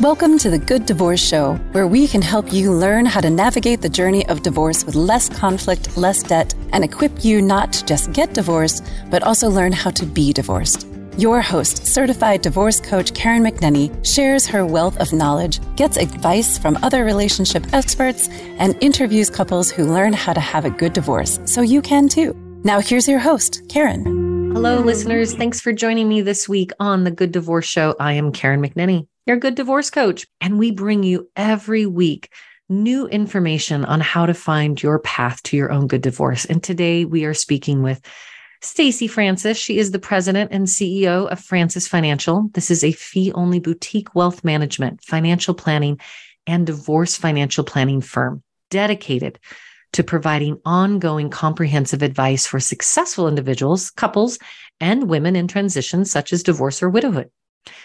Welcome 0.00 0.38
to 0.38 0.48
the 0.48 0.58
Good 0.58 0.86
Divorce 0.86 1.20
Show, 1.20 1.56
where 1.72 1.86
we 1.86 2.08
can 2.08 2.22
help 2.22 2.54
you 2.54 2.72
learn 2.72 3.04
how 3.04 3.20
to 3.20 3.28
navigate 3.28 3.82
the 3.82 3.88
journey 3.90 4.26
of 4.28 4.42
divorce 4.42 4.82
with 4.82 4.94
less 4.94 5.28
conflict, 5.28 5.94
less 5.94 6.22
debt, 6.22 6.54
and 6.72 6.82
equip 6.82 7.22
you 7.22 7.42
not 7.42 7.70
to 7.74 7.84
just 7.84 8.10
get 8.14 8.32
divorced, 8.32 8.82
but 9.10 9.22
also 9.22 9.50
learn 9.50 9.72
how 9.72 9.90
to 9.90 10.06
be 10.06 10.32
divorced. 10.32 10.86
Your 11.18 11.42
host, 11.42 11.86
certified 11.86 12.40
divorce 12.40 12.80
coach 12.80 13.12
Karen 13.12 13.42
McNenny, 13.42 13.92
shares 14.02 14.46
her 14.46 14.64
wealth 14.64 14.96
of 14.96 15.12
knowledge, 15.12 15.60
gets 15.76 15.98
advice 15.98 16.56
from 16.56 16.78
other 16.82 17.04
relationship 17.04 17.66
experts, 17.74 18.28
and 18.58 18.78
interviews 18.80 19.28
couples 19.28 19.70
who 19.70 19.84
learn 19.84 20.14
how 20.14 20.32
to 20.32 20.40
have 20.40 20.64
a 20.64 20.70
good 20.70 20.94
divorce 20.94 21.38
so 21.44 21.60
you 21.60 21.82
can 21.82 22.08
too. 22.08 22.34
Now, 22.64 22.80
here's 22.80 23.06
your 23.06 23.18
host, 23.18 23.60
Karen. 23.68 24.02
Hello, 24.54 24.80
listeners. 24.80 25.34
Thanks 25.34 25.60
for 25.60 25.74
joining 25.74 26.08
me 26.08 26.22
this 26.22 26.48
week 26.48 26.70
on 26.80 27.04
the 27.04 27.10
Good 27.10 27.32
Divorce 27.32 27.66
Show. 27.66 27.96
I 28.00 28.14
am 28.14 28.32
Karen 28.32 28.62
McNenny 28.62 29.09
your 29.26 29.36
good 29.36 29.54
divorce 29.54 29.90
coach. 29.90 30.26
And 30.40 30.58
we 30.58 30.70
bring 30.70 31.02
you 31.02 31.30
every 31.36 31.86
week 31.86 32.32
new 32.68 33.06
information 33.08 33.84
on 33.84 34.00
how 34.00 34.26
to 34.26 34.34
find 34.34 34.80
your 34.80 35.00
path 35.00 35.42
to 35.42 35.56
your 35.56 35.72
own 35.72 35.88
good 35.88 36.02
divorce. 36.02 36.44
And 36.44 36.62
today 36.62 37.04
we 37.04 37.24
are 37.24 37.34
speaking 37.34 37.82
with 37.82 38.00
Stacy 38.62 39.06
Francis. 39.06 39.58
She 39.58 39.78
is 39.78 39.90
the 39.90 39.98
president 39.98 40.52
and 40.52 40.66
CEO 40.66 41.28
of 41.30 41.40
Francis 41.40 41.88
Financial. 41.88 42.48
This 42.52 42.70
is 42.70 42.84
a 42.84 42.92
fee 42.92 43.32
only 43.32 43.58
boutique 43.58 44.14
wealth 44.14 44.44
management, 44.44 45.02
financial 45.02 45.54
planning, 45.54 45.98
and 46.46 46.66
divorce 46.66 47.16
financial 47.16 47.64
planning 47.64 48.00
firm 48.00 48.42
dedicated 48.70 49.38
to 49.92 50.04
providing 50.04 50.60
ongoing 50.64 51.30
comprehensive 51.30 52.02
advice 52.02 52.46
for 52.46 52.60
successful 52.60 53.26
individuals, 53.26 53.90
couples, 53.90 54.38
and 54.78 55.08
women 55.08 55.34
in 55.34 55.48
transitions 55.48 56.10
such 56.10 56.32
as 56.32 56.42
divorce 56.42 56.82
or 56.82 56.88
widowhood. 56.88 57.30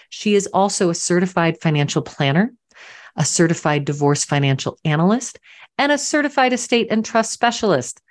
She 0.09 0.35
is 0.35 0.47
also 0.47 0.89
a 0.89 0.95
certified 0.95 1.59
financial 1.61 2.01
planner, 2.01 2.53
a 3.15 3.25
certified 3.25 3.85
divorce 3.85 4.25
financial 4.25 4.77
analyst, 4.85 5.39
and 5.77 5.91
a 5.91 5.97
certified 5.97 6.53
estate 6.53 6.87
and 6.89 7.03
trust 7.03 7.31
specialist. 7.31 8.01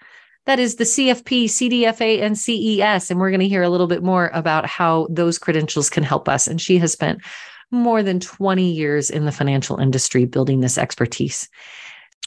That 0.46 0.58
is 0.58 0.76
the 0.76 0.84
CFP, 0.84 1.44
CDFA, 1.44 2.20
and 2.20 2.36
CES. 2.36 3.10
And 3.10 3.18
we're 3.18 3.30
going 3.30 3.40
to 3.40 3.48
hear 3.48 3.62
a 3.62 3.70
little 3.70 3.86
bit 3.86 4.02
more 4.02 4.30
about 4.34 4.66
how 4.66 5.06
those 5.10 5.38
credentials 5.38 5.88
can 5.88 6.02
help 6.02 6.28
us. 6.28 6.46
And 6.46 6.60
she 6.60 6.78
has 6.78 6.92
spent 6.92 7.22
more 7.70 8.02
than 8.02 8.20
20 8.20 8.70
years 8.70 9.10
in 9.10 9.24
the 9.24 9.32
financial 9.32 9.78
industry 9.78 10.26
building 10.26 10.60
this 10.60 10.76
expertise. 10.76 11.48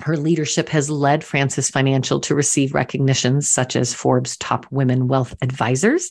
Her 0.03 0.15
leadership 0.15 0.69
has 0.69 0.89
led 0.89 1.23
Francis 1.23 1.69
Financial 1.69 2.19
to 2.21 2.35
receive 2.35 2.75
recognitions 2.75 3.49
such 3.49 3.75
as 3.75 3.95
Forbes 3.95 4.37
Top 4.37 4.67
Women 4.71 5.07
Wealth 5.07 5.35
Advisors 5.41 6.09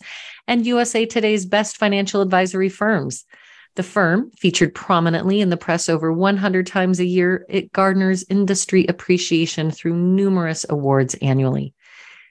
and 0.48 0.67
USA 0.67 1.06
Today's 1.06 1.47
Best 1.47 1.77
Financial 1.77 2.20
Advisory 2.20 2.69
Firms. 2.69 3.25
The 3.77 3.84
firm, 3.84 4.33
featured 4.39 4.75
prominently 4.75 5.41
in 5.41 5.51
the 5.51 5.57
press 5.57 5.89
over 5.89 6.12
100 6.12 6.67
times 6.67 6.98
a 6.98 7.05
year, 7.05 7.47
it 7.48 7.73
garners 7.73 8.25
industry 8.29 8.87
appreciation 8.87 9.70
through 9.70 9.95
numerous 9.95 10.67
awards 10.69 11.14
annually. 11.23 11.73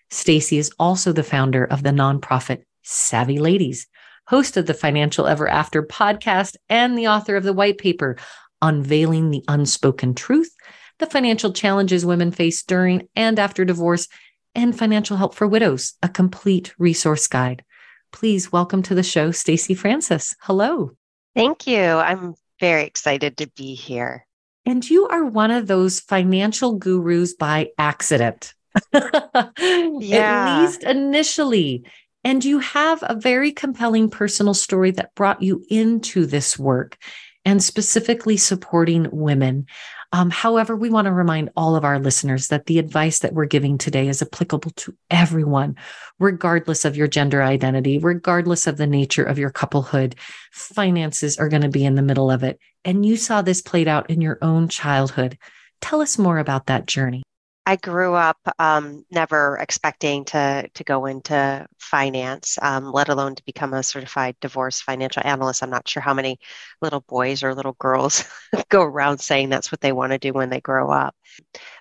Stacy 0.09 0.57
is 0.57 0.71
also 0.77 1.13
the 1.13 1.23
founder 1.23 1.63
of 1.63 1.83
the 1.83 1.91
nonprofit 1.91 2.63
Savvy 2.83 3.39
Ladies, 3.39 3.87
host 4.27 4.57
of 4.57 4.65
the 4.65 4.73
Financial 4.73 5.25
Ever 5.25 5.47
After 5.47 5.83
podcast, 5.83 6.57
and 6.67 6.97
the 6.97 7.07
author 7.07 7.35
of 7.35 7.43
the 7.43 7.53
white 7.53 7.77
paper, 7.77 8.17
Unveiling 8.61 9.29
the 9.29 9.43
Unspoken 9.47 10.15
Truth 10.15 10.53
the 10.99 11.05
financial 11.05 11.51
challenges 11.51 12.05
women 12.05 12.31
face 12.31 12.63
during 12.63 13.07
and 13.15 13.39
after 13.39 13.65
divorce, 13.65 14.07
and 14.53 14.77
financial 14.77 15.17
help 15.17 15.35
for 15.35 15.47
widows, 15.47 15.93
a 16.01 16.09
complete 16.09 16.73
resource 16.77 17.27
guide. 17.27 17.63
Please 18.11 18.51
welcome 18.51 18.81
to 18.83 18.95
the 18.95 19.03
show, 19.03 19.31
Stacy 19.31 19.73
Francis. 19.73 20.35
Hello. 20.39 20.91
Thank 21.35 21.67
you. 21.67 21.83
I'm 21.83 22.35
very 22.59 22.85
excited 22.85 23.37
to 23.37 23.47
be 23.57 23.75
here. 23.75 24.25
And 24.65 24.89
you 24.89 25.07
are 25.07 25.25
one 25.25 25.51
of 25.51 25.67
those 25.67 25.99
financial 25.99 26.75
gurus 26.75 27.33
by 27.33 27.69
accident. 27.77 28.53
yeah. 28.93 29.51
At 29.53 30.61
least 30.61 30.83
initially. 30.83 31.83
And 32.23 32.43
you 32.43 32.59
have 32.59 33.03
a 33.03 33.15
very 33.15 33.51
compelling 33.51 34.09
personal 34.09 34.53
story 34.53 34.91
that 34.91 35.13
brought 35.13 35.41
you 35.41 35.63
into 35.69 36.25
this 36.25 36.57
work 36.57 36.97
and 37.45 37.61
specifically 37.61 38.37
supporting 38.37 39.07
women. 39.11 39.67
Um, 40.15 40.29
however, 40.29 40.77
we 40.77 40.89
want 40.89 41.07
to 41.07 41.11
remind 41.11 41.49
all 41.57 41.75
of 41.75 41.83
our 41.83 41.99
listeners 41.99 42.47
that 42.47 42.67
the 42.67 42.79
advice 42.79 43.19
that 43.19 43.33
we're 43.33 43.47
giving 43.47 43.77
today 43.77 44.07
is 44.07 44.21
applicable 44.21 44.71
to 44.77 44.95
everyone, 45.11 45.75
regardless 46.19 46.85
of 46.85 46.95
your 46.95 47.09
gender 47.09 47.43
identity, 47.43 47.97
regardless 47.97 48.65
of 48.65 48.77
the 48.77 48.87
nature 48.87 49.25
of 49.25 49.37
your 49.37 49.49
couplehood. 49.49 50.15
Finances 50.53 51.37
are 51.37 51.49
going 51.49 51.63
to 51.63 51.67
be 51.67 51.83
in 51.83 51.95
the 51.95 52.01
middle 52.01 52.31
of 52.31 52.43
it. 52.43 52.59
And 52.85 53.05
you 53.05 53.17
saw 53.17 53.41
this 53.41 53.61
played 53.61 53.89
out 53.89 54.09
in 54.09 54.21
your 54.21 54.37
own 54.41 54.69
childhood. 54.69 55.37
Tell 55.81 55.99
us 55.99 56.17
more 56.17 56.39
about 56.39 56.67
that 56.67 56.85
journey. 56.85 57.23
I 57.67 57.77
grew 57.77 58.13
up 58.13 58.37
um, 58.59 59.05
never 59.09 59.57
expecting 59.57 60.25
to 60.25 60.69
to 60.71 60.83
go 60.83 61.07
into 61.07 61.65
finance, 61.79 62.59
um, 62.61 62.91
let 62.91 63.09
alone 63.09 63.35
to 63.35 63.45
become 63.45 63.73
a 63.73 63.81
certified 63.81 64.35
divorce 64.39 64.81
financial 64.81 65.23
analyst. 65.25 65.63
I'm 65.63 65.71
not 65.71 65.87
sure 65.87 66.01
how 66.03 66.13
many 66.13 66.39
little 66.81 67.01
boys 67.01 67.43
or 67.43 67.55
little 67.55 67.75
girls 67.79 68.23
go 68.69 68.83
around 68.83 69.17
saying 69.19 69.49
that's 69.49 69.71
what 69.71 69.81
they 69.81 69.91
want 69.93 70.11
to 70.11 70.19
do 70.19 70.31
when 70.31 70.49
they 70.49 70.61
grow 70.61 70.91
up. 70.91 71.15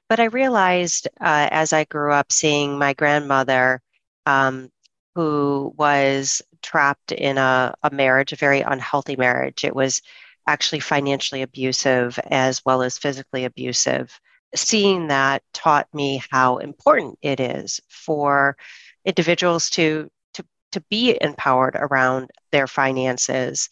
But 0.08 0.20
I 0.20 0.24
realized 0.24 1.06
uh, 1.20 1.48
as 1.50 1.72
I 1.74 1.84
grew 1.84 2.12
up, 2.12 2.32
seeing 2.32 2.78
my 2.78 2.94
grandmother, 2.94 3.82
um, 4.26 4.70
who 5.14 5.74
was 5.76 6.42
trapped 6.62 7.12
in 7.12 7.38
a, 7.38 7.74
a 7.82 7.90
marriage, 7.90 8.32
a 8.32 8.36
very 8.36 8.60
unhealthy 8.62 9.16
marriage. 9.16 9.64
It 9.64 9.76
was 9.76 10.00
actually 10.46 10.80
financially 10.80 11.42
abusive 11.42 12.18
as 12.30 12.64
well 12.64 12.82
as 12.82 12.98
physically 12.98 13.44
abusive 13.44 14.18
seeing 14.54 15.08
that 15.08 15.42
taught 15.52 15.92
me 15.94 16.22
how 16.30 16.58
important 16.58 17.18
it 17.22 17.40
is 17.40 17.80
for 17.88 18.56
individuals 19.04 19.70
to 19.70 20.10
to 20.34 20.44
to 20.72 20.80
be 20.90 21.18
empowered 21.20 21.76
around 21.76 22.30
their 22.52 22.66
finances 22.66 23.68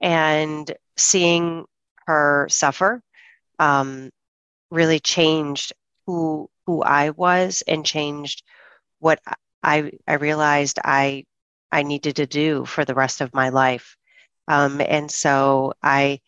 and 0.00 0.72
seeing 0.96 1.64
her 2.06 2.46
suffer 2.50 3.02
um, 3.58 4.10
really 4.70 5.00
changed 5.00 5.72
who 6.06 6.48
who 6.66 6.82
I 6.82 7.10
was 7.10 7.62
and 7.66 7.84
changed 7.86 8.42
what 8.98 9.20
I 9.62 9.92
I 10.06 10.14
realized 10.14 10.78
I 10.84 11.24
I 11.72 11.82
needed 11.82 12.16
to 12.16 12.26
do 12.26 12.64
for 12.64 12.84
the 12.84 12.94
rest 12.94 13.20
of 13.20 13.34
my 13.34 13.48
life. 13.48 13.96
Um, 14.46 14.80
and 14.80 15.10
so 15.10 15.72
I 15.82 16.20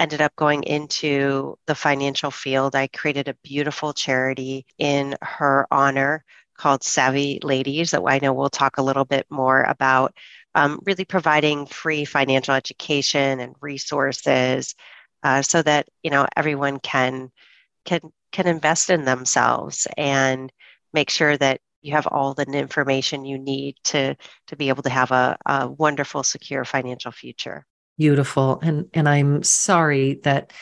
ended 0.00 0.20
up 0.20 0.34
going 0.36 0.62
into 0.64 1.56
the 1.66 1.74
financial 1.74 2.30
field. 2.30 2.74
I 2.74 2.88
created 2.88 3.28
a 3.28 3.36
beautiful 3.42 3.92
charity 3.92 4.66
in 4.78 5.16
her 5.22 5.66
honor 5.70 6.24
called 6.56 6.82
Savvy 6.82 7.40
Ladies 7.42 7.90
that 7.92 8.02
I 8.06 8.18
know 8.18 8.32
we'll 8.32 8.50
talk 8.50 8.78
a 8.78 8.82
little 8.82 9.04
bit 9.04 9.26
more 9.30 9.62
about. 9.62 10.14
Um, 10.56 10.80
really 10.84 11.04
providing 11.04 11.66
free 11.66 12.04
financial 12.04 12.54
education 12.54 13.40
and 13.40 13.56
resources 13.60 14.76
uh, 15.24 15.42
so 15.42 15.62
that 15.62 15.88
you 16.02 16.10
know 16.10 16.26
everyone 16.36 16.78
can 16.78 17.32
can 17.84 18.00
can 18.30 18.46
invest 18.46 18.90
in 18.90 19.04
themselves 19.04 19.88
and 19.96 20.52
make 20.92 21.10
sure 21.10 21.36
that 21.36 21.60
you 21.82 21.92
have 21.92 22.06
all 22.06 22.34
the 22.34 22.44
information 22.44 23.24
you 23.24 23.38
need 23.38 23.76
to 23.84 24.14
to 24.46 24.56
be 24.56 24.68
able 24.68 24.82
to 24.84 24.90
have 24.90 25.10
a, 25.10 25.36
a 25.46 25.68
wonderful 25.68 26.22
secure 26.22 26.64
financial 26.64 27.10
future 27.10 27.66
Beautiful. 27.96 28.58
And 28.62 28.88
and 28.92 29.08
I'm 29.08 29.42
sorry 29.42 30.14
that 30.24 30.52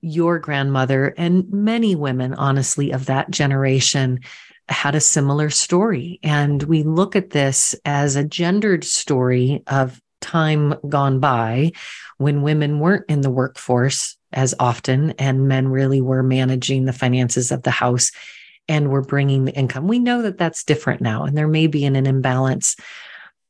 your 0.00 0.38
grandmother 0.38 1.14
and 1.16 1.50
many 1.50 1.94
women 1.94 2.34
honestly 2.34 2.90
of 2.90 3.06
that 3.06 3.30
generation 3.30 4.20
had 4.68 4.94
a 4.94 5.00
similar 5.00 5.48
story 5.48 6.18
and 6.22 6.62
we 6.64 6.82
look 6.82 7.16
at 7.16 7.30
this 7.30 7.74
as 7.84 8.16
a 8.16 8.24
gendered 8.24 8.84
story 8.84 9.62
of 9.66 10.00
time 10.20 10.74
gone 10.88 11.20
by 11.20 11.72
when 12.18 12.42
women 12.42 12.80
weren't 12.80 13.04
in 13.08 13.22
the 13.22 13.30
workforce 13.30 14.16
as 14.32 14.54
often 14.58 15.12
and 15.12 15.48
men 15.48 15.68
really 15.68 16.00
were 16.00 16.22
managing 16.22 16.84
the 16.84 16.92
finances 16.92 17.50
of 17.50 17.62
the 17.62 17.70
house 17.70 18.10
and 18.68 18.90
were 18.90 19.02
bringing 19.02 19.44
the 19.44 19.54
income. 19.54 19.86
We 19.86 19.98
know 19.98 20.22
that 20.22 20.38
that's 20.38 20.64
different 20.64 21.00
now 21.00 21.24
and 21.24 21.36
there 21.36 21.48
may 21.48 21.66
be 21.66 21.84
an, 21.84 21.96
an 21.96 22.06
imbalance 22.06 22.76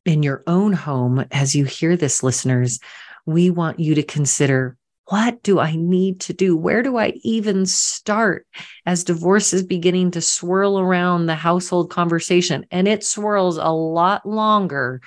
in 0.04 0.22
your 0.22 0.42
own 0.46 0.72
home 0.72 1.24
as 1.30 1.54
you 1.54 1.64
hear 1.64 1.96
this 1.96 2.22
listeners 2.22 2.78
we 3.26 3.50
want 3.50 3.80
you 3.80 3.94
to 3.94 4.02
consider 4.02 4.76
what 5.08 5.42
do 5.42 5.58
I 5.58 5.76
need 5.76 6.20
to 6.20 6.32
do? 6.32 6.56
Where 6.56 6.82
do 6.82 6.96
I 6.96 7.12
even 7.22 7.66
start 7.66 8.46
as 8.86 9.04
divorce 9.04 9.52
is 9.52 9.62
beginning 9.62 10.12
to 10.12 10.22
swirl 10.22 10.78
around 10.78 11.26
the 11.26 11.34
household 11.34 11.90
conversation? 11.90 12.64
And 12.70 12.88
it 12.88 13.04
swirls 13.04 13.58
a 13.58 13.68
lot 13.68 14.24
longer 14.26 15.02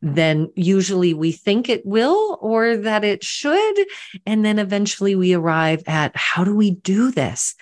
than 0.00 0.50
usually 0.56 1.12
we 1.12 1.32
think 1.32 1.68
it 1.68 1.84
will 1.84 2.38
or 2.40 2.76
that 2.78 3.04
it 3.04 3.22
should. 3.22 3.86
And 4.24 4.44
then 4.44 4.58
eventually 4.58 5.14
we 5.14 5.34
arrive 5.34 5.82
at 5.86 6.16
how 6.16 6.44
do 6.44 6.54
we 6.54 6.70
do 6.70 7.10
this? 7.10 7.54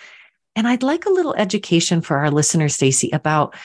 And 0.57 0.69
I'd 0.69 0.85
like 0.85 1.07
a 1.07 1.13
little 1.13 1.35
education 1.35 2.01
for 2.01 2.19
our 2.19 2.31
listener, 2.31 2.69
Stacy, 2.69 3.11
about 3.13 3.57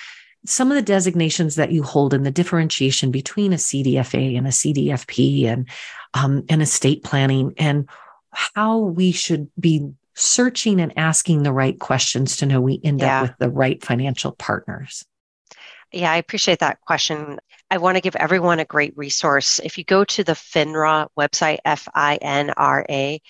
some 0.45 0.71
of 0.71 0.75
the 0.75 0.81
designations 0.81 1.55
that 1.55 1.71
you 1.71 1.83
hold 1.83 2.13
and 2.13 2.25
the 2.25 2.31
differentiation 2.31 3.11
between 3.11 3.53
a 3.53 3.57
CDFA 3.57 4.37
and 4.37 4.47
a 4.47 4.51
CDFP 4.51 5.45
and 5.45 5.69
um, 6.13 6.43
and 6.49 6.61
estate 6.61 7.03
planning 7.03 7.53
and 7.57 7.87
how 8.31 8.77
we 8.77 9.11
should 9.11 9.49
be 9.59 9.91
searching 10.15 10.79
and 10.81 10.97
asking 10.97 11.43
the 11.43 11.53
right 11.53 11.79
questions 11.79 12.37
to 12.37 12.45
know 12.45 12.61
we 12.61 12.79
end 12.83 12.99
yeah. 12.99 13.21
up 13.21 13.21
with 13.23 13.37
the 13.39 13.49
right 13.49 13.83
financial 13.83 14.31
partners. 14.33 15.05
Yeah, 15.91 16.11
I 16.11 16.17
appreciate 16.17 16.59
that 16.59 16.81
question. 16.81 17.39
I 17.71 17.77
want 17.77 17.95
to 17.95 18.01
give 18.01 18.15
everyone 18.15 18.59
a 18.59 18.65
great 18.65 18.95
resource. 18.97 19.59
If 19.63 19.77
you 19.77 19.83
go 19.83 20.03
to 20.03 20.23
the 20.23 20.33
FINRA 20.33 21.07
website, 21.17 21.59
F 21.65 21.87
I 21.93 22.17
N 22.17 22.51
R 22.57 22.85
A, 22.89 23.21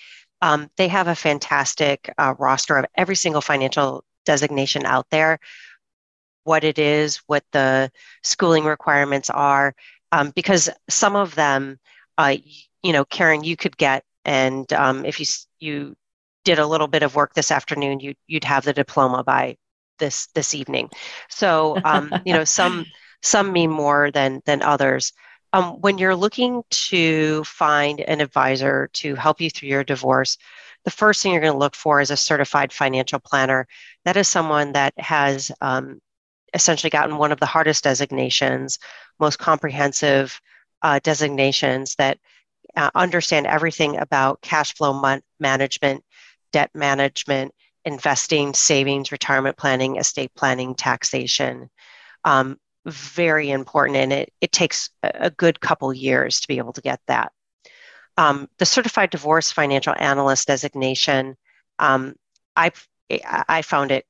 um, 0.42 0.70
they 0.76 0.88
have 0.88 1.08
a 1.08 1.14
fantastic 1.14 2.12
uh, 2.18 2.34
roster 2.38 2.76
of 2.76 2.86
every 2.96 3.16
single 3.16 3.40
financial 3.40 4.04
designation 4.24 4.84
out 4.84 5.06
there, 5.10 5.38
what 6.44 6.64
it 6.64 6.78
is, 6.78 7.18
what 7.26 7.44
the 7.52 7.90
schooling 8.22 8.64
requirements 8.64 9.30
are, 9.30 9.74
um, 10.12 10.30
because 10.30 10.68
some 10.88 11.16
of 11.16 11.34
them, 11.34 11.78
uh, 12.18 12.36
you 12.82 12.92
know, 12.92 13.04
Karen, 13.04 13.44
you 13.44 13.56
could 13.56 13.76
get, 13.76 14.04
and 14.24 14.72
um, 14.72 15.04
if 15.04 15.20
you 15.20 15.26
you 15.58 15.96
did 16.44 16.58
a 16.58 16.66
little 16.66 16.88
bit 16.88 17.02
of 17.02 17.14
work 17.14 17.34
this 17.34 17.50
afternoon, 17.50 18.00
you 18.00 18.14
you'd 18.26 18.44
have 18.44 18.64
the 18.64 18.72
diploma 18.72 19.22
by 19.22 19.56
this 19.98 20.26
this 20.34 20.54
evening. 20.54 20.90
So 21.28 21.78
um, 21.84 22.12
you 22.24 22.32
know, 22.32 22.44
some 22.44 22.86
some 23.22 23.52
mean 23.52 23.70
more 23.70 24.10
than 24.10 24.42
than 24.46 24.62
others. 24.62 25.12
Um, 25.52 25.80
when 25.80 25.98
you're 25.98 26.16
looking 26.16 26.62
to 26.70 27.42
find 27.44 28.00
an 28.00 28.20
advisor 28.20 28.88
to 28.94 29.14
help 29.16 29.40
you 29.40 29.50
through 29.50 29.68
your 29.68 29.84
divorce, 29.84 30.38
the 30.84 30.90
first 30.90 31.22
thing 31.22 31.32
you're 31.32 31.40
going 31.40 31.52
to 31.52 31.58
look 31.58 31.74
for 31.74 32.00
is 32.00 32.10
a 32.10 32.16
certified 32.16 32.72
financial 32.72 33.18
planner. 33.18 33.66
That 34.04 34.16
is 34.16 34.28
someone 34.28 34.72
that 34.72 34.94
has 34.98 35.50
um, 35.60 36.00
essentially 36.54 36.90
gotten 36.90 37.16
one 37.16 37.32
of 37.32 37.40
the 37.40 37.46
hardest 37.46 37.84
designations, 37.84 38.78
most 39.18 39.38
comprehensive 39.38 40.40
uh, 40.82 41.00
designations 41.02 41.94
that 41.96 42.18
uh, 42.76 42.90
understand 42.94 43.46
everything 43.46 43.98
about 43.98 44.40
cash 44.42 44.74
flow 44.74 44.98
man- 45.00 45.22
management, 45.38 46.04
debt 46.52 46.70
management, 46.74 47.52
investing, 47.84 48.54
savings, 48.54 49.12
retirement 49.12 49.56
planning, 49.56 49.96
estate 49.96 50.32
planning, 50.34 50.74
taxation. 50.74 51.70
Um, 52.24 52.58
very 52.86 53.50
important, 53.50 53.96
and 53.96 54.12
it, 54.12 54.32
it 54.40 54.52
takes 54.52 54.90
a 55.02 55.30
good 55.30 55.60
couple 55.60 55.92
years 55.92 56.40
to 56.40 56.48
be 56.48 56.58
able 56.58 56.72
to 56.72 56.80
get 56.80 57.00
that. 57.06 57.32
Um, 58.16 58.48
the 58.58 58.66
certified 58.66 59.10
divorce 59.10 59.52
financial 59.52 59.94
analyst 59.98 60.46
designation, 60.46 61.36
um, 61.78 62.14
I 62.56 62.70
I 63.48 63.62
found 63.62 63.90
it 63.90 64.06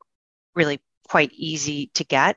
really 0.55 0.81
quite 1.11 1.33
easy 1.33 1.91
to 1.95 2.05
get. 2.05 2.37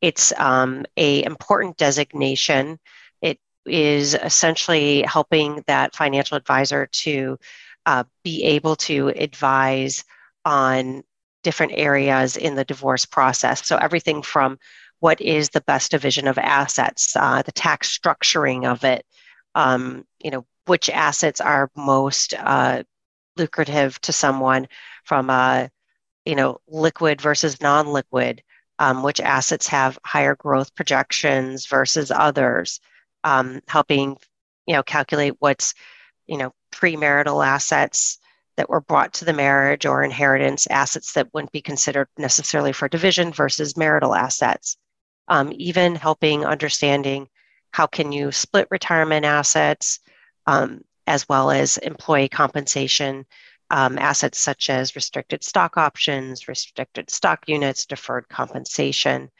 It's 0.00 0.32
um, 0.38 0.86
a 0.96 1.22
important 1.24 1.76
designation. 1.76 2.78
It 3.20 3.38
is 3.66 4.14
essentially 4.14 5.02
helping 5.02 5.62
that 5.66 5.94
financial 5.94 6.38
advisor 6.38 6.86
to 7.04 7.38
uh, 7.84 8.04
be 8.22 8.44
able 8.44 8.76
to 8.76 9.08
advise 9.08 10.04
on 10.44 11.02
different 11.42 11.72
areas 11.76 12.36
in 12.38 12.54
the 12.54 12.64
divorce 12.64 13.04
process. 13.04 13.66
So 13.66 13.76
everything 13.76 14.22
from 14.22 14.58
what 15.00 15.20
is 15.20 15.50
the 15.50 15.60
best 15.60 15.90
division 15.90 16.26
of 16.26 16.38
assets, 16.38 17.14
uh, 17.16 17.42
the 17.42 17.52
tax 17.52 17.98
structuring 17.98 18.64
of 18.64 18.84
it, 18.84 19.04
um, 19.54 20.06
you 20.18 20.30
know, 20.30 20.46
which 20.64 20.88
assets 20.88 21.42
are 21.42 21.70
most 21.76 22.32
uh, 22.38 22.82
lucrative 23.36 24.00
to 24.00 24.12
someone 24.14 24.66
from 25.04 25.28
a, 25.28 25.68
you 26.24 26.34
know, 26.34 26.60
liquid 26.68 27.20
versus 27.20 27.60
non-liquid, 27.60 28.42
um, 28.78 29.02
which 29.02 29.20
assets 29.20 29.66
have 29.68 29.98
higher 30.04 30.34
growth 30.34 30.74
projections 30.74 31.66
versus 31.66 32.10
others, 32.10 32.80
um, 33.22 33.60
helping, 33.68 34.16
you 34.66 34.74
know, 34.74 34.82
calculate 34.82 35.34
what's, 35.38 35.74
you 36.26 36.38
know, 36.38 36.52
premarital 36.72 37.44
assets 37.46 38.18
that 38.56 38.68
were 38.68 38.80
brought 38.80 39.12
to 39.14 39.24
the 39.24 39.32
marriage 39.32 39.84
or 39.84 40.02
inheritance 40.02 40.66
assets 40.68 41.12
that 41.12 41.32
wouldn't 41.34 41.52
be 41.52 41.60
considered 41.60 42.08
necessarily 42.16 42.72
for 42.72 42.88
division 42.88 43.32
versus 43.32 43.76
marital 43.76 44.14
assets. 44.14 44.76
Um, 45.28 45.52
even 45.54 45.94
helping 45.94 46.44
understanding 46.44 47.28
how 47.70 47.86
can 47.86 48.12
you 48.12 48.30
split 48.30 48.68
retirement 48.70 49.24
assets 49.24 49.98
um, 50.46 50.82
as 51.06 51.28
well 51.28 51.50
as 51.50 51.78
employee 51.78 52.28
compensation 52.28 53.26
um, 53.70 53.98
assets 53.98 54.38
such 54.38 54.70
as 54.70 54.96
restricted 54.96 55.42
stock 55.42 55.76
options, 55.76 56.48
restricted 56.48 57.10
stock 57.10 57.40
units, 57.46 57.86
deferred 57.86 58.28
compensation. 58.28 59.30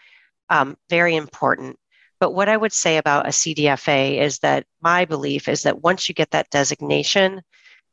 Um, 0.51 0.77
very 0.91 1.17
important. 1.17 1.79
But 2.21 2.33
what 2.33 2.49
I 2.49 2.57
would 2.57 2.73
say 2.73 2.97
about 2.97 3.27
a 3.27 3.31
CDFA 3.31 4.19
is 4.19 4.39
that 4.41 4.67
my 4.81 5.05
belief 5.05 5.49
is 5.49 5.63
that 5.63 5.83
once 5.83 6.09
you 6.09 6.15
get 6.15 6.31
that 6.31 6.51
designation, 6.51 7.43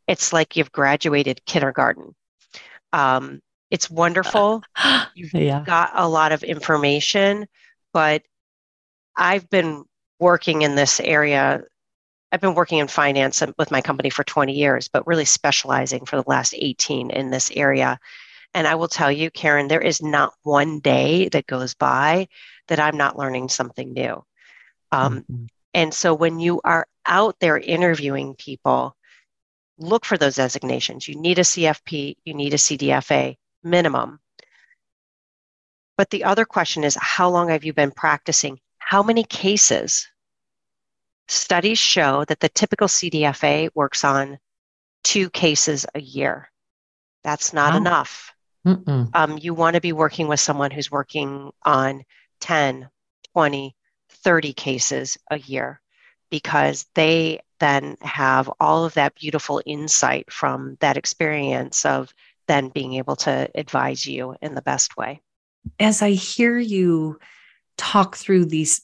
it's 0.07 0.31
like 0.31 0.55
you've 0.55 0.71
graduated 0.71 1.43
kindergarten. 1.45 2.15
Um, 2.93 3.41
it's 3.69 3.89
wonderful. 3.89 4.63
You've 5.15 5.33
yeah. 5.33 5.63
got 5.65 5.91
a 5.95 6.07
lot 6.07 6.33
of 6.33 6.43
information, 6.43 7.47
but 7.93 8.21
I've 9.15 9.49
been 9.49 9.85
working 10.19 10.61
in 10.61 10.75
this 10.75 10.99
area. 10.99 11.63
I've 12.31 12.41
been 12.41 12.55
working 12.55 12.79
in 12.79 12.87
finance 12.87 13.43
with 13.57 13.71
my 13.71 13.81
company 13.81 14.09
for 14.09 14.23
20 14.23 14.53
years, 14.53 14.87
but 14.87 15.05
really 15.05 15.25
specializing 15.25 16.05
for 16.05 16.15
the 16.15 16.23
last 16.27 16.53
18 16.57 17.11
in 17.11 17.29
this 17.29 17.51
area. 17.51 17.99
And 18.53 18.67
I 18.67 18.75
will 18.75 18.87
tell 18.87 19.11
you, 19.11 19.29
Karen, 19.31 19.67
there 19.67 19.81
is 19.81 20.01
not 20.01 20.33
one 20.43 20.79
day 20.79 21.29
that 21.29 21.47
goes 21.47 21.73
by 21.73 22.27
that 22.67 22.79
I'm 22.79 22.97
not 22.97 23.17
learning 23.17 23.49
something 23.49 23.93
new. 23.93 24.23
Um, 24.91 25.21
mm-hmm. 25.21 25.45
And 25.73 25.93
so 25.93 26.13
when 26.13 26.39
you 26.39 26.61
are 26.63 26.87
out 27.05 27.37
there 27.39 27.57
interviewing 27.57 28.35
people, 28.35 28.95
look 29.77 30.05
for 30.05 30.17
those 30.17 30.35
designations. 30.35 31.07
You 31.07 31.15
need 31.15 31.39
a 31.39 31.43
CFP, 31.43 32.17
you 32.23 32.33
need 32.33 32.53
a 32.53 32.57
CDFA 32.57 33.37
minimum. 33.63 34.19
But 35.97 36.09
the 36.09 36.23
other 36.23 36.45
question 36.45 36.83
is 36.83 36.97
how 36.99 37.29
long 37.29 37.49
have 37.49 37.63
you 37.63 37.73
been 37.73 37.91
practicing? 37.91 38.59
How 38.77 39.03
many 39.03 39.23
cases? 39.23 40.07
Studies 41.27 41.79
show 41.79 42.25
that 42.25 42.39
the 42.39 42.49
typical 42.49 42.87
CDFA 42.87 43.69
works 43.73 44.03
on 44.03 44.37
two 45.03 45.29
cases 45.29 45.85
a 45.95 46.01
year. 46.01 46.51
That's 47.23 47.53
not 47.53 47.73
wow. 47.73 47.77
enough. 47.77 48.33
Um, 48.65 49.39
you 49.39 49.53
want 49.53 49.75
to 49.75 49.81
be 49.81 49.93
working 49.93 50.27
with 50.27 50.39
someone 50.39 50.71
who's 50.71 50.91
working 50.91 51.51
on 51.63 52.03
10, 52.41 52.89
20, 53.33 53.75
30 54.09 54.53
cases 54.53 55.17
a 55.31 55.39
year 55.39 55.81
because 56.29 56.85
they 56.95 57.39
then 57.59 57.97
have 58.01 58.49
all 58.59 58.85
of 58.85 58.93
that 58.93 59.15
beautiful 59.15 59.61
insight 59.65 60.31
from 60.31 60.77
that 60.79 60.97
experience 60.97 61.85
of 61.85 62.13
then 62.47 62.69
being 62.69 62.95
able 62.95 63.15
to 63.15 63.49
advise 63.55 64.05
you 64.05 64.35
in 64.41 64.55
the 64.55 64.61
best 64.61 64.97
way. 64.97 65.21
As 65.79 66.01
I 66.01 66.11
hear 66.11 66.57
you 66.57 67.19
talk 67.77 68.15
through 68.15 68.45
these 68.45 68.81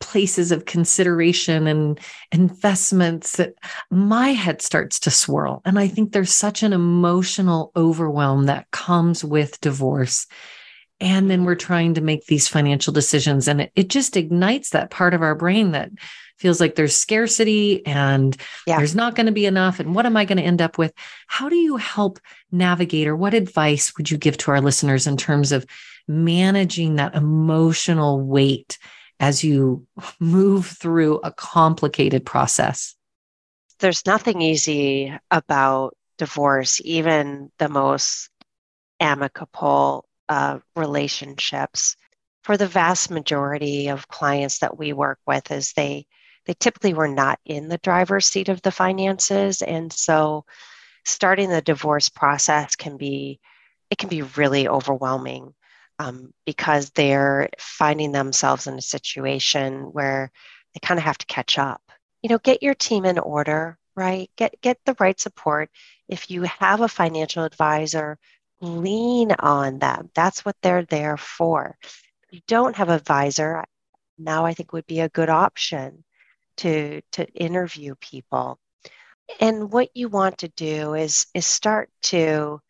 places 0.00 0.50
of 0.50 0.64
consideration 0.64 1.66
and 1.66 2.00
investments 2.32 3.36
that 3.36 3.54
my 3.90 4.30
head 4.30 4.60
starts 4.60 4.98
to 4.98 5.10
swirl 5.10 5.62
and 5.64 5.78
i 5.78 5.86
think 5.86 6.12
there's 6.12 6.32
such 6.32 6.62
an 6.62 6.72
emotional 6.72 7.70
overwhelm 7.76 8.46
that 8.46 8.70
comes 8.72 9.24
with 9.24 9.60
divorce 9.60 10.26
and 11.00 11.30
then 11.30 11.44
we're 11.44 11.54
trying 11.54 11.94
to 11.94 12.00
make 12.00 12.26
these 12.26 12.48
financial 12.48 12.92
decisions 12.92 13.46
and 13.46 13.60
it, 13.60 13.72
it 13.76 13.88
just 13.88 14.16
ignites 14.16 14.70
that 14.70 14.90
part 14.90 15.14
of 15.14 15.22
our 15.22 15.36
brain 15.36 15.70
that 15.70 15.90
feels 16.38 16.60
like 16.60 16.74
there's 16.74 16.96
scarcity 16.96 17.84
and 17.84 18.36
yeah. 18.66 18.78
there's 18.78 18.94
not 18.94 19.14
going 19.14 19.26
to 19.26 19.32
be 19.32 19.46
enough. 19.46 19.80
And 19.80 19.94
what 19.94 20.06
am 20.06 20.16
I 20.16 20.24
going 20.24 20.38
to 20.38 20.44
end 20.44 20.62
up 20.62 20.78
with? 20.78 20.92
How 21.26 21.48
do 21.48 21.56
you 21.56 21.76
help 21.76 22.20
navigate, 22.52 23.08
or 23.08 23.16
what 23.16 23.34
advice 23.34 23.92
would 23.96 24.10
you 24.10 24.16
give 24.16 24.38
to 24.38 24.52
our 24.52 24.60
listeners 24.60 25.06
in 25.06 25.16
terms 25.16 25.52
of 25.52 25.66
managing 26.06 26.96
that 26.96 27.14
emotional 27.14 28.20
weight 28.20 28.78
as 29.20 29.42
you 29.42 29.86
move 30.20 30.66
through 30.66 31.16
a 31.18 31.32
complicated 31.32 32.24
process? 32.24 32.94
There's 33.80 34.06
nothing 34.06 34.42
easy 34.42 35.12
about 35.30 35.96
divorce, 36.16 36.80
even 36.84 37.50
the 37.58 37.68
most 37.68 38.30
amicable 39.00 40.04
uh, 40.28 40.58
relationships 40.74 41.96
for 42.42 42.56
the 42.56 42.66
vast 42.66 43.10
majority 43.10 43.88
of 43.88 44.08
clients 44.08 44.60
that 44.60 44.78
we 44.78 44.92
work 44.92 45.18
with 45.26 45.50
is 45.50 45.72
they 45.72 46.06
they 46.46 46.54
typically 46.54 46.94
were 46.94 47.08
not 47.08 47.38
in 47.44 47.68
the 47.68 47.76
driver's 47.78 48.24
seat 48.24 48.48
of 48.48 48.62
the 48.62 48.72
finances. 48.72 49.60
And 49.60 49.92
so 49.92 50.46
starting 51.04 51.50
the 51.50 51.60
divorce 51.60 52.08
process 52.08 52.74
can 52.74 52.96
be, 52.96 53.38
it 53.90 53.98
can 53.98 54.08
be 54.08 54.22
really 54.22 54.66
overwhelming 54.66 55.52
um, 55.98 56.32
because 56.46 56.90
they're 56.90 57.50
finding 57.58 58.12
themselves 58.12 58.66
in 58.66 58.78
a 58.78 58.82
situation 58.82 59.92
where 59.92 60.30
they 60.74 60.80
kind 60.80 60.98
of 60.98 61.04
have 61.04 61.18
to 61.18 61.26
catch 61.26 61.58
up. 61.58 61.82
You 62.22 62.30
know, 62.30 62.38
get 62.38 62.62
your 62.62 62.74
team 62.74 63.04
in 63.04 63.18
order, 63.18 63.78
right? 63.96 64.30
Get 64.36 64.60
get 64.60 64.78
the 64.84 64.96
right 65.00 65.18
support. 65.18 65.70
If 66.08 66.30
you 66.30 66.42
have 66.42 66.80
a 66.80 66.88
financial 66.88 67.44
advisor, 67.44 68.18
lean 68.60 69.32
on 69.32 69.78
them. 69.78 70.10
That's 70.14 70.44
what 70.44 70.56
they're 70.62 70.84
there 70.84 71.16
for. 71.16 71.76
If 71.82 72.02
you 72.32 72.40
don't 72.48 72.76
have 72.76 72.88
an 72.88 72.96
advisor, 72.96 73.64
now 74.18 74.44
I 74.44 74.54
think 74.54 74.72
would 74.72 74.86
be 74.86 75.00
a 75.00 75.08
good 75.08 75.28
option 75.30 76.04
to 76.58 77.00
to 77.12 77.26
interview 77.34 77.94
people 78.00 78.58
and 79.40 79.72
what 79.72 79.90
you 79.94 80.08
want 80.08 80.38
to 80.38 80.48
do 80.48 80.94
is 80.94 81.26
is 81.34 81.46
start 81.46 81.90
to 82.02 82.60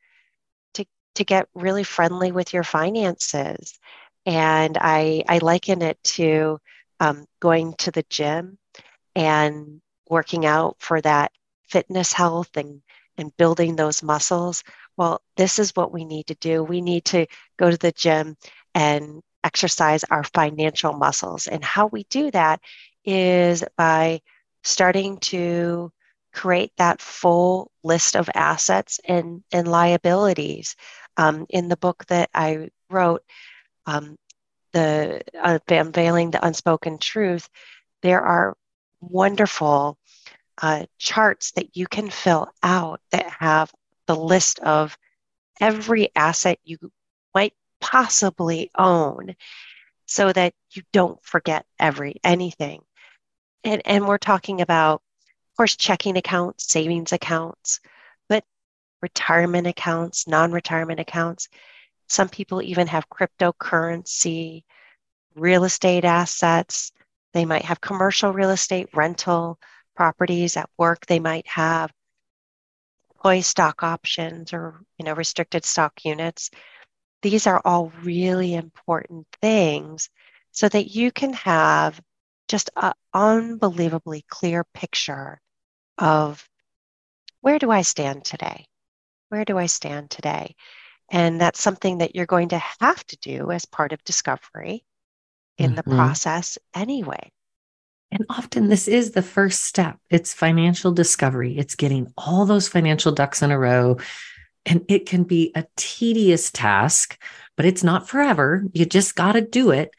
to 1.19 1.25
get 1.25 1.49
really 1.55 1.85
friendly 1.85 2.33
with 2.33 2.53
your 2.53 2.65
finances. 2.65 3.79
And 4.27 4.77
i 4.81 5.23
i 5.29 5.39
liken 5.39 5.83
it 5.83 6.03
to 6.17 6.59
um, 7.01 7.27
going 7.41 7.75
to 7.79 7.91
the 7.91 8.05
gym 8.11 8.59
and 9.15 9.81
working 10.09 10.47
out 10.47 10.77
for 10.79 11.01
that 11.01 11.33
fitness 11.69 12.13
health 12.13 12.57
and 12.57 12.83
and 13.19 13.37
building 13.37 13.77
those 13.77 14.03
muscles. 14.03 14.65
Well 14.97 15.21
this 15.37 15.59
is 15.59 15.77
what 15.77 15.93
we 15.93 16.05
need 16.05 16.27
to 16.29 16.35
do. 16.37 16.63
We 16.63 16.81
need 16.81 17.05
to 17.07 17.27
go 17.57 17.71
to 17.71 17.77
the 17.77 17.93
gym 17.93 18.37
and 18.75 19.23
exercise 19.45 20.05
our 20.05 20.25
financial 20.25 20.93
muscles. 20.93 21.47
And 21.49 21.65
how 21.65 21.87
we 21.87 22.05
do 22.05 22.31
that 22.31 22.61
is 23.05 23.65
by 23.77 24.21
starting 24.63 25.19
to 25.19 25.93
create 26.33 26.73
that 26.77 27.01
full 27.01 27.71
list 27.83 28.15
of 28.15 28.29
assets 28.35 29.01
and, 29.05 29.43
and 29.53 29.67
liabilities. 29.67 30.77
Um, 31.19 31.47
in 31.51 31.69
the 31.69 31.77
book 31.77 32.07
that 32.07 32.31
I 32.33 32.71
wrote, 32.89 33.23
um, 33.87 34.17
the 34.73 35.23
uh, 35.43 35.59
unveiling 35.69 36.31
the 36.31 36.47
unspoken 36.47 36.99
truth, 36.99 37.49
there 38.03 38.23
are 38.23 38.57
wonderful 39.01 39.99
uh, 40.63 40.87
charts 40.99 41.53
that 41.53 41.77
you 41.77 41.87
can 41.87 42.11
fill 42.11 42.51
out 42.63 43.01
that 43.11 43.29
have 43.31 43.73
the 44.07 44.17
list 44.17 44.61
of 44.61 44.97
every 45.61 46.11
asset 46.17 46.59
you 46.65 46.79
might 47.35 47.55
possibly 47.81 48.71
own 48.77 49.35
so 50.07 50.33
that 50.33 50.55
you 50.71 50.83
don't 50.93 51.23
forget 51.25 51.67
every 51.79 52.17
anything. 52.25 52.83
And 53.65 53.83
and 53.85 54.07
we're 54.07 54.19
talking 54.19 54.61
about 54.61 55.03
of 55.53 55.57
course, 55.57 55.77
checking 55.77 56.17
accounts, 56.17 56.71
savings 56.73 57.13
accounts, 57.13 57.81
retirement 59.03 59.67
accounts, 59.67 60.27
non 60.27 60.53
retirement 60.53 61.01
accounts. 61.01 61.49
Some 62.09 62.29
people 62.29 62.63
even 62.63 62.87
have 62.87 63.09
cryptocurrency, 63.09 64.65
real 65.35 65.65
estate 65.65 66.05
assets. 66.05 66.93
They 67.35 67.45
might 67.45 67.65
have 67.65 67.81
commercial 67.81 68.33
real 68.33 68.51
estate, 68.51 68.89
rental 68.95 69.59
properties 69.95 70.57
at 70.57 70.71
work. 70.79 71.07
They 71.07 71.21
might 71.21 71.47
have 71.47 71.93
employee 73.15 73.43
stock 73.43 73.83
options 73.83 74.53
or 74.53 74.81
you 74.99 75.05
know 75.05 75.15
restricted 75.15 75.65
stock 75.65 76.05
units. 76.05 76.51
These 77.23 77.47
are 77.47 77.61
all 77.65 77.93
really 78.03 78.55
important 78.55 79.27
things 79.43 80.09
so 80.53 80.69
that 80.69 80.95
you 80.95 81.11
can 81.11 81.33
have 81.35 82.01
just 82.49 82.71
an 82.77 82.93
unbelievably 83.13 84.25
clear 84.29 84.65
picture 84.73 85.41
of 85.99 86.49
where 87.41 87.59
do 87.59 87.71
I 87.71 87.83
stand 87.83 88.25
today? 88.25 88.67
Where 89.29 89.45
do 89.45 89.59
I 89.59 89.67
stand 89.67 90.11
today? 90.11 90.55
And 91.11 91.41
that's 91.41 91.61
something 91.61 91.99
that 91.99 92.15
you're 92.15 92.27
going 92.27 92.51
to 92.51 92.63
have 92.81 93.05
to 93.07 93.17
do 93.19 93.51
as 93.51 93.65
part 93.65 93.93
of 93.93 94.05
discovery 94.05 94.85
in 95.57 95.73
mm-hmm. 95.73 95.77
the 95.77 95.83
process 95.97 96.59
anyway. 96.75 97.31
And 98.11 98.25
often 98.31 98.69
this 98.69 98.89
is 98.89 99.11
the 99.11 99.23
first 99.23 99.65
step. 99.65 99.99
It's 100.11 100.33
financial 100.33 100.93
discovery. 100.93 101.59
It's 101.59 101.75
getting 101.75 102.13
all 102.17 102.47
those 102.47 102.69
financial 102.69 103.13
ducks 103.13 103.43
in 103.43 103.51
a 103.51 103.59
row. 103.59 103.99
And 104.65 104.85
it 104.89 105.07
can 105.07 105.25
be 105.25 105.53
a 105.55 105.67
tedious 105.77 106.51
task, 106.51 107.19
but 107.57 107.65
it's 107.65 107.83
not 107.83 108.09
forever. 108.09 108.65
You 108.73 108.85
just 108.85 109.15
got 109.15 109.33
to 109.33 109.41
do 109.41 109.71
it. 109.71 109.91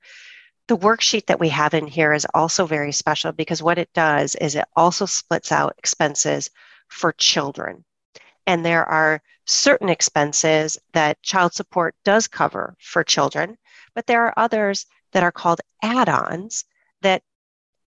The 0.69 0.77
worksheet 0.77 1.27
that 1.27 1.41
we 1.41 1.49
have 1.49 1.73
in 1.73 1.87
here 1.87 2.13
is 2.13 2.27
also 2.35 2.67
very 2.67 2.93
special 2.93 3.33
because 3.33 3.63
what 3.63 3.79
it 3.79 3.91
does 3.95 4.35
is 4.35 4.55
it 4.55 4.67
also 4.77 5.07
splits 5.07 5.51
out 5.51 5.75
expenses 5.79 6.51
for 6.89 7.13
children. 7.13 7.85
And 8.47 8.65
there 8.65 8.85
are 8.85 9.23
certain 9.47 9.89
expenses 9.89 10.79
that 10.93 11.23
child 11.23 11.55
support 11.55 11.95
does 12.05 12.29
cover 12.29 12.77
for 12.81 13.03
children, 13.03 13.57
but 13.95 14.07
there 14.07 14.27
are 14.27 14.35
others 14.37 14.85
that 15.13 15.23
are 15.23 15.33
called 15.33 15.61
add 15.83 16.09
ons 16.09 16.65
that 17.01 17.23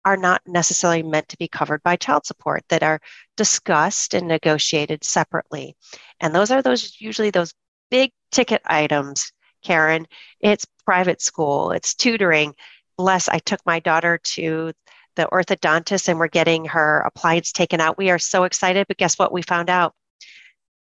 are 0.05 0.17
not 0.17 0.41
necessarily 0.47 1.03
meant 1.03 1.27
to 1.29 1.37
be 1.37 1.49
covered 1.49 1.83
by 1.83 1.97
child 1.97 2.25
support 2.25 2.63
that 2.69 2.83
are 2.83 3.01
discussed 3.35 4.13
and 4.13 4.27
negotiated 4.27 5.03
separately. 5.03 5.75
And 6.21 6.33
those 6.33 6.49
are 6.49 6.61
those 6.61 6.99
usually 7.01 7.29
those 7.29 7.53
big 7.91 8.11
ticket 8.31 8.61
items, 8.65 9.33
Karen. 9.63 10.07
It's 10.39 10.65
private 10.89 11.21
school, 11.21 11.69
it's 11.69 11.93
tutoring. 11.93 12.55
Bless, 12.97 13.29
I 13.29 13.37
took 13.37 13.59
my 13.63 13.79
daughter 13.79 14.17
to 14.17 14.73
the 15.15 15.27
orthodontist 15.31 16.07
and 16.07 16.17
we're 16.17 16.27
getting 16.27 16.65
her 16.65 17.01
appliance 17.01 17.51
taken 17.51 17.79
out. 17.79 17.95
We 17.95 18.09
are 18.09 18.17
so 18.17 18.43
excited, 18.43 18.87
but 18.87 18.97
guess 18.97 19.19
what? 19.19 19.31
We 19.31 19.43
found 19.43 19.69
out 19.69 19.93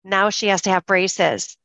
now 0.03 0.31
she 0.31 0.47
has 0.47 0.63
to 0.63 0.69
have 0.69 0.85
braces. 0.85 1.55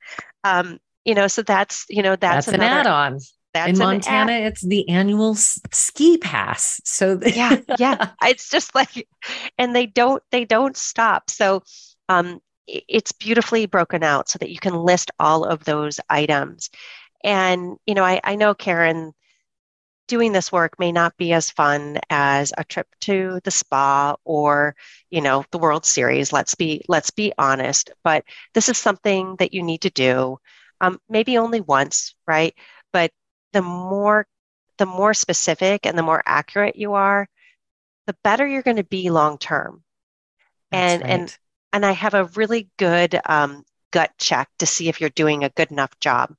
Um, 0.44 0.78
you 1.04 1.16
know, 1.16 1.26
so 1.26 1.42
that's 1.42 1.86
you 1.88 2.04
know 2.04 2.14
that's, 2.14 2.46
that's 2.46 2.54
another, 2.54 2.80
an 2.80 2.86
add-on. 2.86 3.18
That's 3.52 3.70
in 3.72 3.78
Montana, 3.78 4.30
ad- 4.30 4.52
it's 4.52 4.60
the 4.60 4.88
annual 4.88 5.34
ski 5.34 6.16
pass. 6.16 6.80
So 6.84 7.18
yeah, 7.26 7.56
yeah, 7.80 8.10
it's 8.22 8.48
just 8.48 8.76
like, 8.76 9.08
and 9.58 9.74
they 9.74 9.86
don't 9.86 10.22
they 10.30 10.44
don't 10.44 10.76
stop. 10.76 11.30
So 11.30 11.64
um, 12.08 12.40
it's 12.68 13.10
beautifully 13.10 13.66
broken 13.66 14.04
out 14.04 14.28
so 14.28 14.38
that 14.38 14.50
you 14.50 14.60
can 14.60 14.76
list 14.76 15.10
all 15.18 15.44
of 15.44 15.64
those 15.64 15.98
items. 16.08 16.70
And 17.24 17.76
you 17.86 17.94
know, 17.94 18.04
I, 18.04 18.20
I 18.24 18.36
know 18.36 18.54
Karen, 18.54 19.12
doing 20.08 20.32
this 20.32 20.50
work 20.50 20.78
may 20.78 20.90
not 20.90 21.16
be 21.16 21.32
as 21.32 21.50
fun 21.50 21.98
as 22.10 22.52
a 22.58 22.64
trip 22.64 22.88
to 23.00 23.40
the 23.44 23.50
spa 23.50 24.16
or 24.24 24.74
you 25.10 25.20
know 25.20 25.44
the 25.52 25.58
World 25.58 25.86
Series. 25.86 26.32
Let's 26.32 26.54
be 26.54 26.82
let's 26.88 27.10
be 27.10 27.32
honest. 27.38 27.90
But 28.02 28.24
this 28.54 28.68
is 28.68 28.78
something 28.78 29.36
that 29.36 29.54
you 29.54 29.62
need 29.62 29.82
to 29.82 29.90
do. 29.90 30.38
Um, 30.80 30.98
maybe 31.08 31.38
only 31.38 31.60
once, 31.60 32.14
right? 32.26 32.54
But 32.92 33.12
the 33.52 33.62
more 33.62 34.26
the 34.78 34.86
more 34.86 35.14
specific 35.14 35.86
and 35.86 35.96
the 35.96 36.02
more 36.02 36.22
accurate 36.26 36.76
you 36.76 36.94
are, 36.94 37.28
the 38.06 38.16
better 38.24 38.46
you're 38.46 38.62
going 38.62 38.78
to 38.78 38.84
be 38.84 39.10
long 39.10 39.38
term. 39.38 39.84
And 40.72 41.02
right. 41.02 41.10
and 41.10 41.38
and 41.72 41.86
I 41.86 41.92
have 41.92 42.14
a 42.14 42.24
really 42.36 42.68
good 42.78 43.20
um, 43.26 43.64
gut 43.92 44.10
check 44.18 44.48
to 44.58 44.66
see 44.66 44.88
if 44.88 45.00
you're 45.00 45.10
doing 45.10 45.44
a 45.44 45.50
good 45.50 45.70
enough 45.70 45.98
job. 46.00 46.34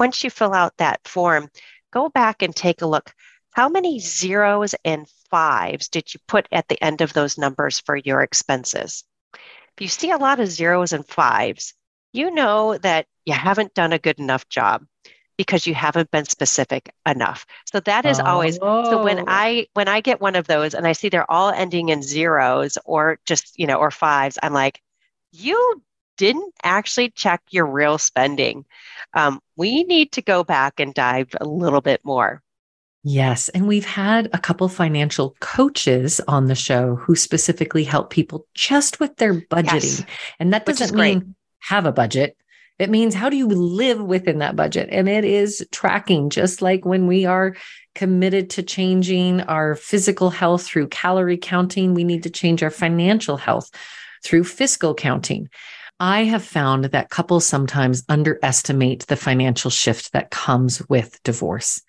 Once 0.00 0.24
you 0.24 0.30
fill 0.30 0.54
out 0.54 0.74
that 0.78 1.06
form, 1.06 1.50
go 1.92 2.08
back 2.08 2.40
and 2.40 2.56
take 2.56 2.80
a 2.80 2.86
look. 2.86 3.12
How 3.52 3.68
many 3.68 4.00
zeros 4.00 4.74
and 4.82 5.06
fives 5.30 5.88
did 5.88 6.14
you 6.14 6.20
put 6.26 6.48
at 6.50 6.66
the 6.68 6.82
end 6.82 7.02
of 7.02 7.12
those 7.12 7.36
numbers 7.36 7.78
for 7.80 7.96
your 7.96 8.22
expenses? 8.22 9.04
If 9.34 9.80
you 9.80 9.88
see 9.88 10.10
a 10.10 10.16
lot 10.16 10.40
of 10.40 10.48
zeros 10.48 10.94
and 10.94 11.06
fives, 11.06 11.74
you 12.14 12.30
know 12.30 12.78
that 12.78 13.06
you 13.26 13.34
haven't 13.34 13.74
done 13.74 13.92
a 13.92 13.98
good 13.98 14.18
enough 14.18 14.48
job 14.48 14.86
because 15.36 15.66
you 15.66 15.74
haven't 15.74 16.10
been 16.10 16.24
specific 16.24 16.94
enough. 17.06 17.44
So 17.70 17.80
that 17.80 18.06
is 18.06 18.20
oh. 18.20 18.24
always 18.24 18.56
so 18.56 19.04
when 19.04 19.20
oh. 19.20 19.24
I 19.28 19.66
when 19.74 19.88
I 19.88 20.00
get 20.00 20.20
one 20.20 20.34
of 20.34 20.46
those 20.46 20.74
and 20.74 20.86
I 20.86 20.92
see 20.92 21.10
they're 21.10 21.30
all 21.30 21.50
ending 21.50 21.90
in 21.90 22.02
zeros 22.02 22.78
or 22.86 23.18
just, 23.26 23.58
you 23.58 23.66
know, 23.66 23.76
or 23.76 23.90
fives, 23.90 24.38
I'm 24.42 24.54
like, 24.54 24.80
you 25.32 25.82
didn't 26.20 26.52
actually 26.62 27.08
check 27.08 27.40
your 27.48 27.64
real 27.64 27.96
spending. 27.96 28.66
Um, 29.14 29.40
we 29.56 29.84
need 29.84 30.12
to 30.12 30.22
go 30.22 30.44
back 30.44 30.78
and 30.78 30.92
dive 30.92 31.28
a 31.40 31.46
little 31.46 31.80
bit 31.80 32.04
more. 32.04 32.42
Yes. 33.02 33.48
And 33.48 33.66
we've 33.66 33.86
had 33.86 34.28
a 34.34 34.38
couple 34.38 34.68
financial 34.68 35.34
coaches 35.40 36.20
on 36.28 36.44
the 36.44 36.54
show 36.54 36.96
who 36.96 37.16
specifically 37.16 37.84
help 37.84 38.10
people 38.10 38.46
just 38.54 39.00
with 39.00 39.16
their 39.16 39.32
budgeting. 39.32 40.00
Yes. 40.00 40.04
And 40.38 40.52
that 40.52 40.66
doesn't 40.66 40.94
mean 40.94 41.34
have 41.60 41.86
a 41.86 41.92
budget. 41.92 42.36
It 42.78 42.90
means 42.90 43.14
how 43.14 43.30
do 43.30 43.38
you 43.38 43.48
live 43.48 44.02
within 44.02 44.40
that 44.40 44.56
budget? 44.56 44.90
And 44.92 45.08
it 45.08 45.24
is 45.24 45.66
tracking, 45.72 46.28
just 46.28 46.60
like 46.60 46.84
when 46.84 47.06
we 47.06 47.24
are 47.24 47.56
committed 47.94 48.50
to 48.50 48.62
changing 48.62 49.40
our 49.40 49.74
physical 49.74 50.28
health 50.28 50.66
through 50.66 50.88
calorie 50.88 51.38
counting, 51.38 51.94
we 51.94 52.04
need 52.04 52.24
to 52.24 52.30
change 52.30 52.62
our 52.62 52.70
financial 52.70 53.38
health 53.38 53.70
through 54.22 54.44
fiscal 54.44 54.94
counting. 54.94 55.48
I 56.00 56.24
have 56.24 56.42
found 56.42 56.86
that 56.86 57.10
couples 57.10 57.44
sometimes 57.46 58.04
underestimate 58.08 59.06
the 59.06 59.16
financial 59.16 59.70
shift 59.70 60.12
that 60.12 60.30
comes 60.30 60.80
with 60.88 61.22
divorce. 61.22 61.82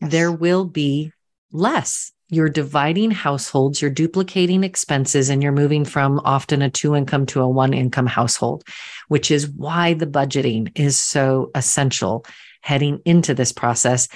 Yes. 0.00 0.12
There 0.12 0.30
will 0.30 0.66
be 0.66 1.12
less. 1.50 2.12
You're 2.28 2.50
dividing 2.50 3.12
households, 3.12 3.80
you're 3.80 3.90
duplicating 3.90 4.62
expenses, 4.62 5.30
and 5.30 5.42
you're 5.42 5.52
moving 5.52 5.86
from 5.86 6.20
often 6.24 6.60
a 6.60 6.68
two 6.68 6.94
income 6.94 7.24
to 7.26 7.40
a 7.40 7.48
one 7.48 7.72
income 7.72 8.06
household, 8.06 8.64
which 9.08 9.30
is 9.30 9.48
why 9.48 9.94
the 9.94 10.06
budgeting 10.06 10.78
is 10.78 10.98
so 10.98 11.50
essential 11.54 12.26
heading 12.60 13.00
into 13.06 13.32
this 13.32 13.52
process 13.52 14.08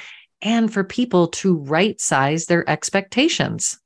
and 0.43 0.73
for 0.73 0.85
people 0.85 1.29
to 1.29 1.57
right 1.57 2.01
size 2.01 2.47
their 2.47 2.69
expectations. 2.69 3.79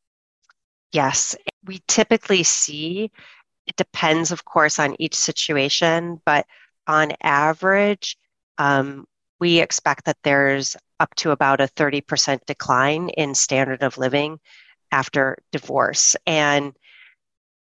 Yes, 0.91 1.37
we 1.65 1.81
typically 1.87 2.45
see 2.45 3.11
it 3.67 3.77
depends, 3.77 4.31
of 4.31 4.45
course, 4.45 4.79
on 4.79 4.97
each 4.99 5.15
situation, 5.15 6.21
but 6.25 6.47
on 6.87 7.13
average, 7.23 8.17
um, 8.59 9.07
we 9.41 9.61
expect 9.61 10.05
that 10.05 10.19
there's 10.23 10.77
up 11.01 11.15
to 11.17 11.31
about 11.31 11.61
a 11.61 11.69
30% 11.69 12.41
decline 12.47 13.09
in 13.11 13.35
standard 13.35 13.83
of 13.83 13.99
living 13.99 14.39
after 14.93 15.37
divorce. 15.51 16.15
And 16.27 16.75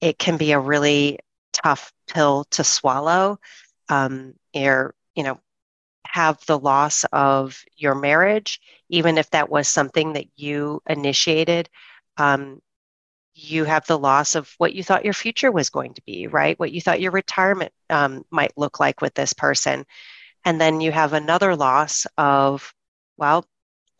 it 0.01 0.17
can 0.17 0.37
be 0.37 0.51
a 0.51 0.59
really 0.59 1.19
tough 1.53 1.91
pill 2.07 2.45
to 2.51 2.63
swallow. 2.63 3.39
Um, 3.89 4.33
or, 4.55 4.95
you 5.15 5.23
know, 5.23 5.39
have 6.05 6.43
the 6.47 6.57
loss 6.57 7.05
of 7.11 7.63
your 7.75 7.95
marriage, 7.95 8.59
even 8.89 9.17
if 9.17 9.29
that 9.31 9.49
was 9.49 9.67
something 9.67 10.13
that 10.13 10.25
you 10.35 10.81
initiated. 10.87 11.69
Um, 12.17 12.61
you 13.39 13.63
have 13.63 13.86
the 13.88 13.98
loss 13.98 14.36
of 14.36 14.53
what 14.58 14.74
you 14.74 14.84
thought 14.84 15.05
your 15.05 15.13
future 15.13 15.51
was 15.51 15.69
going 15.69 15.93
to 15.93 16.01
be, 16.05 16.27
right? 16.27 16.60
What 16.60 16.72
you 16.72 16.81
thought 16.81 17.01
your 17.01 17.12
retirement 17.12 17.72
um, 17.89 18.25
might 18.31 18.58
look 18.58 18.79
like 18.79 19.01
with 19.01 19.13
this 19.13 19.34
person. 19.34 19.86
And 20.46 20.60
then 20.60 20.81
you 20.81 20.91
have 20.91 21.13
another 21.13 21.55
loss 21.55 22.05
of, 22.17 22.74
well, 23.17 23.46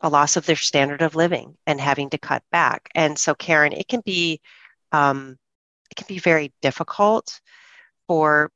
a 0.00 0.08
loss 0.08 0.36
of 0.36 0.46
their 0.46 0.56
standard 0.56 1.02
of 1.02 1.14
living 1.14 1.56
and 1.66 1.80
having 1.80 2.10
to 2.10 2.18
cut 2.18 2.42
back. 2.50 2.88
And 2.94 3.18
so, 3.18 3.34
Karen, 3.34 3.72
it 3.72 3.88
can 3.88 4.00
be 4.04 4.40
um, 4.92 5.36
it 5.90 5.96
can 5.96 6.06
be 6.08 6.18
very 6.18 6.52
difficult 6.62 7.40
for 8.06 8.50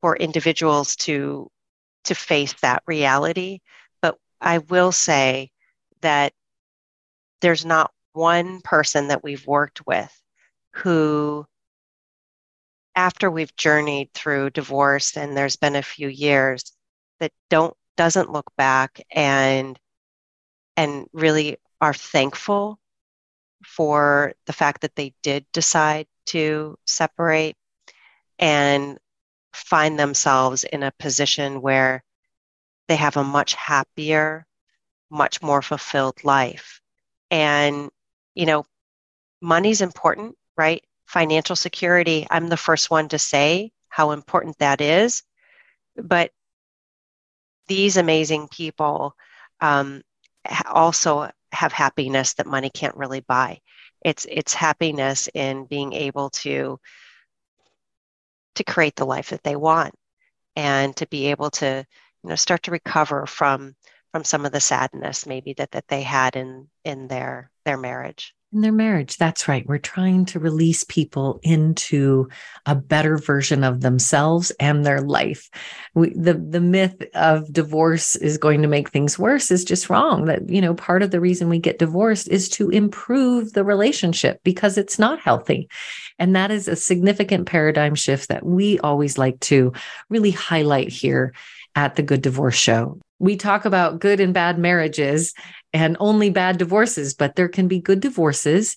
for 0.00 0.16
individuals 0.16 0.96
to 0.96 1.50
to 2.04 2.14
face 2.14 2.54
that 2.62 2.82
reality. 2.86 3.60
But 4.02 4.18
I 4.40 4.58
will 4.58 4.92
say 4.92 5.50
that 6.02 6.32
there's 7.40 7.64
not 7.64 7.90
one 8.12 8.60
person 8.60 9.08
that 9.08 9.24
we've 9.24 9.46
worked 9.46 9.84
with 9.86 10.12
who 10.74 11.46
after 12.96 13.30
we've 13.30 13.54
journeyed 13.56 14.12
through 14.12 14.50
divorce 14.50 15.16
and 15.16 15.36
there's 15.36 15.56
been 15.56 15.76
a 15.76 15.82
few 15.82 16.08
years 16.08 16.72
that 17.20 17.32
don't 17.50 17.76
doesn't 17.96 18.30
look 18.30 18.50
back 18.56 19.00
and 19.10 19.78
and 20.76 21.06
really 21.12 21.58
are 21.80 21.94
thankful 21.94 22.78
for 23.64 24.32
the 24.46 24.52
fact 24.52 24.82
that 24.82 24.94
they 24.96 25.14
did 25.22 25.46
decide 25.52 26.06
to 26.26 26.76
separate 26.86 27.56
and 28.38 28.98
find 29.52 29.98
themselves 29.98 30.64
in 30.64 30.82
a 30.82 30.92
position 30.98 31.62
where 31.62 32.02
they 32.88 32.96
have 32.96 33.16
a 33.16 33.24
much 33.24 33.54
happier, 33.54 34.46
much 35.10 35.40
more 35.42 35.62
fulfilled 35.62 36.22
life. 36.24 36.80
And, 37.30 37.90
you 38.34 38.46
know, 38.46 38.64
money's 39.40 39.80
important, 39.80 40.36
right? 40.56 40.84
Financial 41.06 41.56
security, 41.56 42.26
I'm 42.30 42.48
the 42.48 42.56
first 42.56 42.90
one 42.90 43.08
to 43.08 43.18
say 43.18 43.72
how 43.88 44.10
important 44.10 44.58
that 44.58 44.80
is. 44.80 45.22
But 45.96 46.32
these 47.68 47.96
amazing 47.96 48.48
people 48.48 49.14
um, 49.60 50.02
also 50.66 51.30
have 51.52 51.72
happiness 51.72 52.34
that 52.34 52.46
money 52.46 52.70
can't 52.70 52.96
really 52.96 53.20
buy. 53.20 53.60
It's 54.04 54.26
it's 54.28 54.52
happiness 54.52 55.28
in 55.32 55.64
being 55.64 55.92
able 55.92 56.30
to 56.30 56.78
to 58.56 58.64
create 58.64 58.96
the 58.96 59.06
life 59.06 59.30
that 59.30 59.42
they 59.42 59.56
want 59.56 59.94
and 60.56 60.94
to 60.96 61.06
be 61.06 61.26
able 61.26 61.50
to 61.50 61.86
you 62.22 62.28
know 62.28 62.36
start 62.36 62.64
to 62.64 62.70
recover 62.70 63.26
from 63.26 63.74
from 64.12 64.24
some 64.24 64.44
of 64.44 64.52
the 64.52 64.60
sadness 64.60 65.26
maybe 65.26 65.54
that 65.54 65.70
that 65.72 65.88
they 65.88 66.02
had 66.02 66.36
in 66.36 66.68
in 66.84 67.08
their 67.08 67.50
their 67.64 67.76
marriage 67.76 68.34
in 68.54 68.60
their 68.60 68.72
marriage. 68.72 69.16
That's 69.16 69.48
right. 69.48 69.66
We're 69.66 69.78
trying 69.78 70.24
to 70.26 70.38
release 70.38 70.84
people 70.84 71.40
into 71.42 72.28
a 72.64 72.74
better 72.74 73.18
version 73.18 73.64
of 73.64 73.80
themselves 73.80 74.52
and 74.60 74.86
their 74.86 75.00
life. 75.00 75.50
We, 75.94 76.10
the 76.10 76.34
the 76.34 76.60
myth 76.60 77.02
of 77.14 77.52
divorce 77.52 78.16
is 78.16 78.38
going 78.38 78.62
to 78.62 78.68
make 78.68 78.90
things 78.90 79.18
worse 79.18 79.50
is 79.50 79.64
just 79.64 79.90
wrong. 79.90 80.26
That 80.26 80.48
you 80.48 80.60
know, 80.60 80.74
part 80.74 81.02
of 81.02 81.10
the 81.10 81.20
reason 81.20 81.48
we 81.48 81.58
get 81.58 81.78
divorced 81.78 82.28
is 82.28 82.48
to 82.50 82.70
improve 82.70 83.52
the 83.52 83.64
relationship 83.64 84.40
because 84.44 84.78
it's 84.78 84.98
not 84.98 85.20
healthy. 85.20 85.68
And 86.18 86.36
that 86.36 86.50
is 86.50 86.68
a 86.68 86.76
significant 86.76 87.46
paradigm 87.46 87.94
shift 87.94 88.28
that 88.28 88.46
we 88.46 88.78
always 88.78 89.18
like 89.18 89.40
to 89.40 89.72
really 90.08 90.30
highlight 90.30 90.88
here 90.88 91.34
at 91.74 91.96
the 91.96 92.02
Good 92.02 92.22
Divorce 92.22 92.56
Show. 92.56 93.00
We 93.18 93.36
talk 93.36 93.64
about 93.64 94.00
good 94.00 94.20
and 94.20 94.34
bad 94.34 94.58
marriages 94.58 95.34
and 95.72 95.96
only 96.00 96.30
bad 96.30 96.58
divorces, 96.58 97.14
but 97.14 97.36
there 97.36 97.48
can 97.48 97.68
be 97.68 97.80
good 97.80 98.00
divorces 98.00 98.76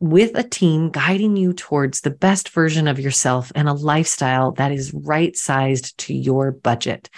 with 0.00 0.36
a 0.36 0.42
team 0.42 0.90
guiding 0.90 1.36
you 1.36 1.52
towards 1.52 2.00
the 2.00 2.10
best 2.10 2.48
version 2.50 2.88
of 2.88 2.98
yourself 2.98 3.52
and 3.54 3.68
a 3.68 3.74
lifestyle 3.74 4.52
that 4.52 4.72
is 4.72 4.94
right 4.94 5.36
sized 5.36 5.96
to 5.98 6.14
your 6.14 6.50
budget. 6.50 7.10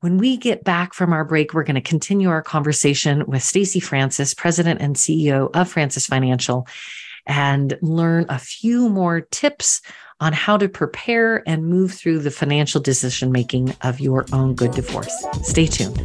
When 0.00 0.18
we 0.18 0.36
get 0.36 0.62
back 0.62 0.92
from 0.92 1.12
our 1.12 1.24
break, 1.24 1.54
we're 1.54 1.64
going 1.64 1.74
to 1.74 1.80
continue 1.80 2.28
our 2.28 2.42
conversation 2.42 3.24
with 3.26 3.42
Stacy 3.42 3.80
Francis, 3.80 4.34
president 4.34 4.82
and 4.82 4.94
CEO 4.94 5.50
of 5.54 5.70
Francis 5.70 6.06
Financial, 6.06 6.68
and 7.26 7.76
learn 7.80 8.26
a 8.28 8.38
few 8.38 8.88
more 8.88 9.20
tips 9.20 9.80
on 10.20 10.32
how 10.32 10.56
to 10.56 10.68
prepare 10.68 11.42
and 11.46 11.66
move 11.66 11.92
through 11.92 12.20
the 12.20 12.30
financial 12.30 12.80
decision 12.80 13.30
making 13.30 13.74
of 13.82 14.00
your 14.00 14.24
own 14.32 14.54
good 14.54 14.72
divorce. 14.72 15.12
Stay 15.42 15.66
tuned. 15.66 15.96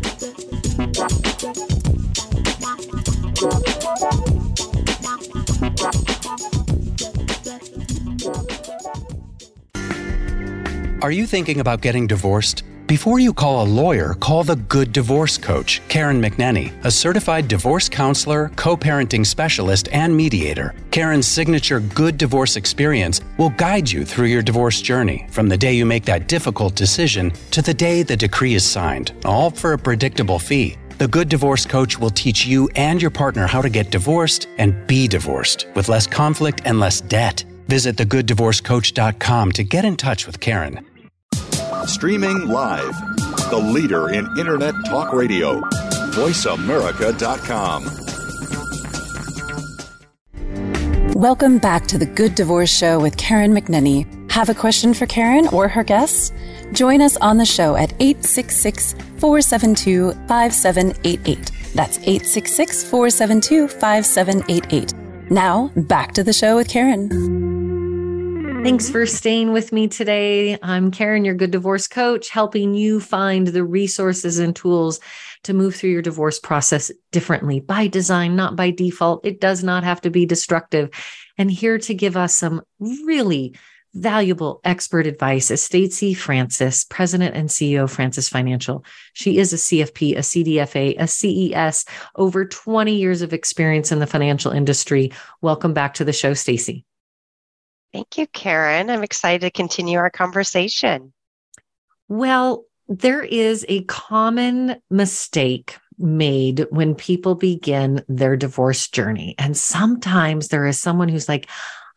Are 11.01 11.11
you 11.11 11.25
thinking 11.25 11.59
about 11.59 11.81
getting 11.81 12.05
divorced? 12.05 12.63
Before 12.91 13.19
you 13.19 13.33
call 13.33 13.63
a 13.63 13.71
lawyer, 13.81 14.15
call 14.15 14.43
the 14.43 14.57
Good 14.57 14.91
Divorce 14.91 15.37
Coach, 15.37 15.81
Karen 15.87 16.21
McNenny, 16.21 16.73
a 16.83 16.91
certified 16.91 17.47
divorce 17.47 17.87
counselor, 17.87 18.51
co 18.57 18.75
parenting 18.75 19.25
specialist, 19.25 19.87
and 19.93 20.13
mediator. 20.13 20.75
Karen's 20.91 21.25
signature 21.25 21.79
Good 21.79 22.17
Divorce 22.17 22.57
experience 22.57 23.21
will 23.41 23.49
guide 23.49 23.89
you 23.89 24.05
through 24.05 24.27
your 24.27 24.43
divorce 24.43 24.83
journey 24.83 25.25
from 25.31 25.49
the 25.49 25.57
day 25.57 25.73
you 25.73 25.83
make 25.83 26.05
that 26.05 26.27
difficult 26.27 26.75
decision 26.75 27.31
to 27.49 27.63
the 27.63 27.73
day 27.73 28.03
the 28.03 28.15
decree 28.15 28.53
is 28.53 28.63
signed, 28.63 29.13
all 29.25 29.49
for 29.49 29.73
a 29.73 29.77
predictable 29.79 30.37
fee. 30.37 30.77
The 30.99 31.07
Good 31.07 31.27
Divorce 31.27 31.65
Coach 31.65 31.97
will 31.97 32.11
teach 32.11 32.45
you 32.45 32.69
and 32.75 33.01
your 33.01 33.09
partner 33.09 33.47
how 33.47 33.63
to 33.63 33.69
get 33.69 33.89
divorced 33.89 34.47
and 34.59 34.85
be 34.85 35.07
divorced 35.07 35.65
with 35.73 35.89
less 35.89 36.05
conflict 36.05 36.61
and 36.65 36.79
less 36.79 37.01
debt. 37.01 37.43
Visit 37.67 37.95
thegooddivorcecoach.com 37.95 39.51
to 39.53 39.63
get 39.63 39.85
in 39.85 39.97
touch 39.97 40.27
with 40.27 40.39
Karen. 40.39 40.85
Streaming 41.87 42.47
live, 42.47 42.93
the 43.49 43.57
leader 43.57 44.09
in 44.09 44.27
Internet 44.37 44.75
talk 44.85 45.13
radio, 45.13 45.61
voiceamerica.com. 46.11 48.10
Welcome 51.21 51.59
back 51.59 51.85
to 51.85 51.99
the 51.99 52.07
Good 52.07 52.33
Divorce 52.33 52.75
Show 52.75 52.99
with 52.99 53.15
Karen 53.15 53.53
McNenny. 53.53 54.07
Have 54.31 54.49
a 54.49 54.55
question 54.55 54.91
for 54.91 55.05
Karen 55.05 55.47
or 55.49 55.67
her 55.67 55.83
guests? 55.83 56.33
Join 56.71 56.99
us 56.99 57.15
on 57.17 57.37
the 57.37 57.45
show 57.45 57.75
at 57.75 57.93
866 57.99 58.93
472 59.19 60.13
5788. 60.27 61.51
That's 61.75 61.99
866 61.99 62.83
472 62.85 63.67
5788. 63.67 64.95
Now, 65.29 65.67
back 65.75 66.13
to 66.13 66.23
the 66.23 66.33
show 66.33 66.55
with 66.55 66.67
Karen. 66.67 67.11
Thanks 68.63 68.89
for 68.89 69.05
staying 69.05 69.53
with 69.53 69.71
me 69.71 69.87
today. 69.87 70.57
I'm 70.63 70.89
Karen, 70.89 71.23
your 71.23 71.35
good 71.35 71.51
divorce 71.51 71.87
coach, 71.87 72.29
helping 72.29 72.73
you 72.73 72.99
find 72.99 73.45
the 73.45 73.63
resources 73.63 74.39
and 74.39 74.55
tools 74.55 74.99
to 75.43 75.53
move 75.53 75.75
through 75.75 75.89
your 75.89 76.01
divorce 76.01 76.39
process 76.39 76.91
differently 77.11 77.59
by 77.59 77.87
design, 77.87 78.35
not 78.35 78.55
by 78.55 78.71
default. 78.71 79.25
It 79.25 79.41
does 79.41 79.63
not 79.63 79.83
have 79.83 80.01
to 80.01 80.09
be 80.09 80.25
destructive. 80.25 80.89
And 81.37 81.49
here 81.51 81.77
to 81.79 81.93
give 81.93 82.15
us 82.17 82.35
some 82.35 82.61
really 82.79 83.55
valuable 83.93 84.61
expert 84.63 85.05
advice 85.05 85.51
is 85.51 85.61
Stacy 85.61 86.13
Francis, 86.13 86.85
President 86.85 87.35
and 87.35 87.49
CEO 87.49 87.83
of 87.83 87.91
Francis 87.91 88.29
Financial. 88.29 88.85
She 89.13 89.37
is 89.37 89.51
a 89.51 89.57
CFP, 89.57 90.13
a 90.13 90.21
CDFA, 90.21 90.95
a 90.97 91.07
CES, 91.07 91.85
over 92.15 92.45
20 92.45 92.95
years 92.95 93.21
of 93.21 93.33
experience 93.33 93.91
in 93.91 93.99
the 93.99 94.07
financial 94.07 94.51
industry. 94.51 95.11
Welcome 95.41 95.73
back 95.73 95.95
to 95.95 96.05
the 96.05 96.13
show, 96.13 96.33
Stacy. 96.33 96.85
Thank 97.91 98.17
you, 98.17 98.27
Karen. 98.27 98.89
I'm 98.89 99.03
excited 99.03 99.41
to 99.41 99.51
continue 99.51 99.97
our 99.97 100.09
conversation. 100.09 101.11
Well, 102.07 102.63
there 102.91 103.23
is 103.23 103.65
a 103.69 103.83
common 103.85 104.75
mistake 104.89 105.77
made 105.97 106.67
when 106.71 106.93
people 106.93 107.35
begin 107.35 108.03
their 108.09 108.35
divorce 108.35 108.89
journey. 108.89 109.33
And 109.37 109.55
sometimes 109.55 110.49
there 110.49 110.65
is 110.67 110.79
someone 110.79 111.07
who's 111.07 111.29
like, 111.29 111.47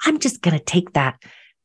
I'm 0.06 0.20
just 0.20 0.40
going 0.40 0.56
to 0.56 0.64
take 0.64 0.92
that 0.92 1.20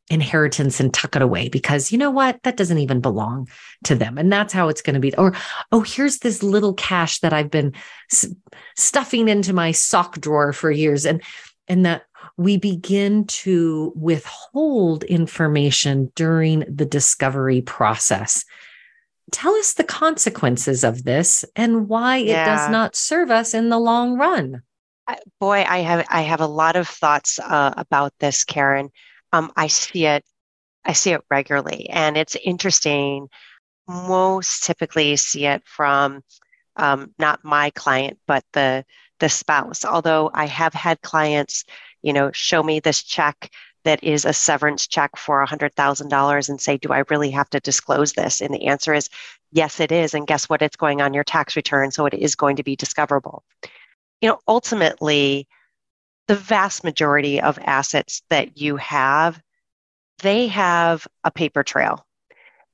inheritance 0.09 0.79
and 0.79 0.91
tuck 0.91 1.15
it 1.15 1.21
away 1.21 1.47
because 1.47 1.91
you 1.91 1.99
know 1.99 2.09
what? 2.09 2.41
That 2.41 2.57
doesn't 2.57 2.79
even 2.79 3.01
belong 3.01 3.47
to 3.83 3.93
them. 3.93 4.17
And 4.17 4.33
that's 4.33 4.51
how 4.51 4.67
it's 4.67 4.81
going 4.81 4.95
to 4.95 4.99
be. 4.99 5.13
Or, 5.15 5.35
oh, 5.71 5.81
here's 5.81 6.19
this 6.19 6.41
little 6.41 6.73
cash 6.73 7.19
that 7.19 7.31
I've 7.31 7.51
been 7.51 7.73
s- 8.11 8.33
stuffing 8.75 9.27
into 9.27 9.53
my 9.53 9.71
sock 9.73 10.19
drawer 10.19 10.53
for 10.53 10.71
years. 10.71 11.05
And, 11.05 11.21
and 11.67 11.85
that 11.85 12.03
we 12.35 12.57
begin 12.57 13.25
to 13.25 13.93
withhold 13.95 15.03
information 15.03 16.11
during 16.15 16.61
the 16.67 16.85
discovery 16.85 17.61
process. 17.61 18.43
Tell 19.31 19.53
us 19.55 19.73
the 19.73 19.83
consequences 19.83 20.83
of 20.83 21.03
this 21.03 21.45
and 21.55 21.87
why 21.87 22.17
yeah. 22.17 22.43
it 22.43 22.45
does 22.45 22.69
not 22.69 22.95
serve 22.95 23.31
us 23.31 23.53
in 23.53 23.69
the 23.69 23.79
long 23.79 24.17
run. 24.17 24.61
Boy, 25.39 25.65
I 25.67 25.79
have 25.79 26.05
I 26.09 26.21
have 26.21 26.39
a 26.39 26.47
lot 26.47 26.75
of 26.75 26.87
thoughts 26.87 27.39
uh, 27.39 27.73
about 27.75 28.13
this, 28.19 28.43
Karen 28.43 28.91
um, 29.31 29.51
I 29.55 29.67
see 29.67 30.05
it, 30.05 30.23
I 30.85 30.93
see 30.93 31.11
it 31.11 31.21
regularly, 31.29 31.89
and 31.89 32.17
it's 32.17 32.35
interesting. 32.35 33.29
Most 33.87 34.63
typically 34.63 35.15
see 35.15 35.45
it 35.45 35.63
from 35.65 36.23
um, 36.75 37.13
not 37.19 37.43
my 37.43 37.71
client, 37.71 38.19
but 38.27 38.43
the 38.53 38.85
the 39.19 39.29
spouse. 39.29 39.83
Although 39.85 40.31
I 40.33 40.45
have 40.45 40.73
had 40.73 41.01
clients, 41.01 41.65
you 42.01 42.13
know, 42.13 42.31
show 42.31 42.63
me 42.63 42.79
this 42.79 43.03
check 43.03 43.51
that 43.83 44.03
is 44.03 44.25
a 44.25 44.33
severance 44.33 44.87
check 44.87 45.15
for 45.15 45.45
$100,000 45.45 46.49
and 46.49 46.61
say, 46.61 46.77
Do 46.77 46.91
I 46.91 47.03
really 47.09 47.31
have 47.31 47.49
to 47.51 47.59
disclose 47.59 48.13
this? 48.13 48.41
And 48.41 48.53
the 48.53 48.67
answer 48.67 48.93
is 48.93 49.09
yes, 49.51 49.79
it 49.79 49.91
is. 49.91 50.13
And 50.13 50.27
guess 50.27 50.49
what? 50.49 50.61
It's 50.61 50.75
going 50.75 51.01
on 51.01 51.13
your 51.13 51.23
tax 51.23 51.55
return. 51.55 51.91
So 51.91 52.05
it 52.05 52.13
is 52.13 52.35
going 52.35 52.57
to 52.57 52.63
be 52.63 52.75
discoverable. 52.75 53.43
You 54.21 54.29
know, 54.29 54.39
ultimately, 54.47 55.47
the 56.27 56.35
vast 56.35 56.83
majority 56.83 57.41
of 57.41 57.57
assets 57.59 58.21
that 58.29 58.57
you 58.57 58.75
have, 58.77 59.41
they 60.21 60.47
have 60.47 61.07
a 61.23 61.31
paper 61.31 61.63
trail. 61.63 62.05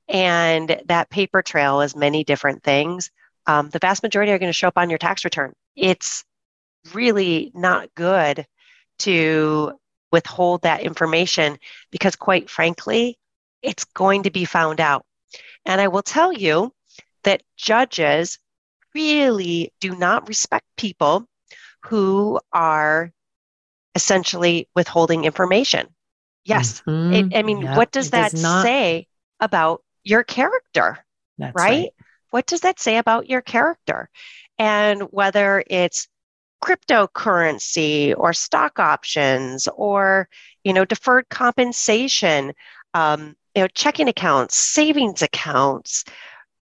And 0.08 0.80
that 0.86 1.10
paper 1.10 1.42
trail 1.42 1.80
is 1.80 1.96
many 1.96 2.22
different 2.24 2.62
things. 2.62 3.10
Um, 3.46 3.70
the 3.70 3.78
vast 3.78 4.02
majority 4.02 4.32
are 4.32 4.38
going 4.38 4.50
to 4.50 4.52
show 4.52 4.68
up 4.68 4.78
on 4.78 4.90
your 4.90 4.98
tax 4.98 5.24
return. 5.24 5.52
It's 5.74 6.24
really 6.92 7.50
not 7.54 7.94
good 7.94 8.46
to 9.00 9.78
withhold 10.12 10.62
that 10.62 10.82
information 10.82 11.58
because, 11.90 12.16
quite 12.16 12.48
frankly, 12.48 13.18
it's 13.62 13.84
going 13.84 14.24
to 14.24 14.30
be 14.30 14.44
found 14.44 14.80
out. 14.80 15.04
And 15.64 15.80
I 15.80 15.88
will 15.88 16.02
tell 16.02 16.32
you 16.32 16.72
that 17.24 17.42
judges 17.56 18.38
really 18.94 19.72
do 19.80 19.96
not 19.96 20.28
respect 20.28 20.64
people 20.76 21.26
who 21.84 22.40
are 22.52 23.12
essentially 23.94 24.68
withholding 24.74 25.24
information. 25.24 25.88
Yes. 26.44 26.82
Mm-hmm. 26.86 27.12
It, 27.32 27.38
I 27.38 27.42
mean, 27.42 27.62
yep. 27.62 27.76
what 27.76 27.90
does 27.90 28.08
it 28.08 28.12
that 28.12 28.30
does 28.30 28.42
not... 28.42 28.62
say 28.62 29.08
about 29.40 29.82
your 30.04 30.22
character? 30.22 30.98
Right? 31.38 31.54
right? 31.54 31.88
What 32.30 32.46
does 32.46 32.60
that 32.60 32.78
say 32.78 32.98
about 32.98 33.28
your 33.28 33.40
character? 33.40 34.08
And 34.58 35.02
whether 35.10 35.62
it's 35.66 36.08
cryptocurrency 36.62 38.14
or 38.16 38.32
stock 38.32 38.78
options 38.78 39.68
or 39.76 40.28
you 40.64 40.72
know 40.72 40.84
deferred 40.84 41.28
compensation 41.28 42.52
um, 42.94 43.36
you 43.54 43.62
know 43.62 43.68
checking 43.68 44.08
accounts 44.08 44.56
savings 44.56 45.22
accounts 45.22 46.04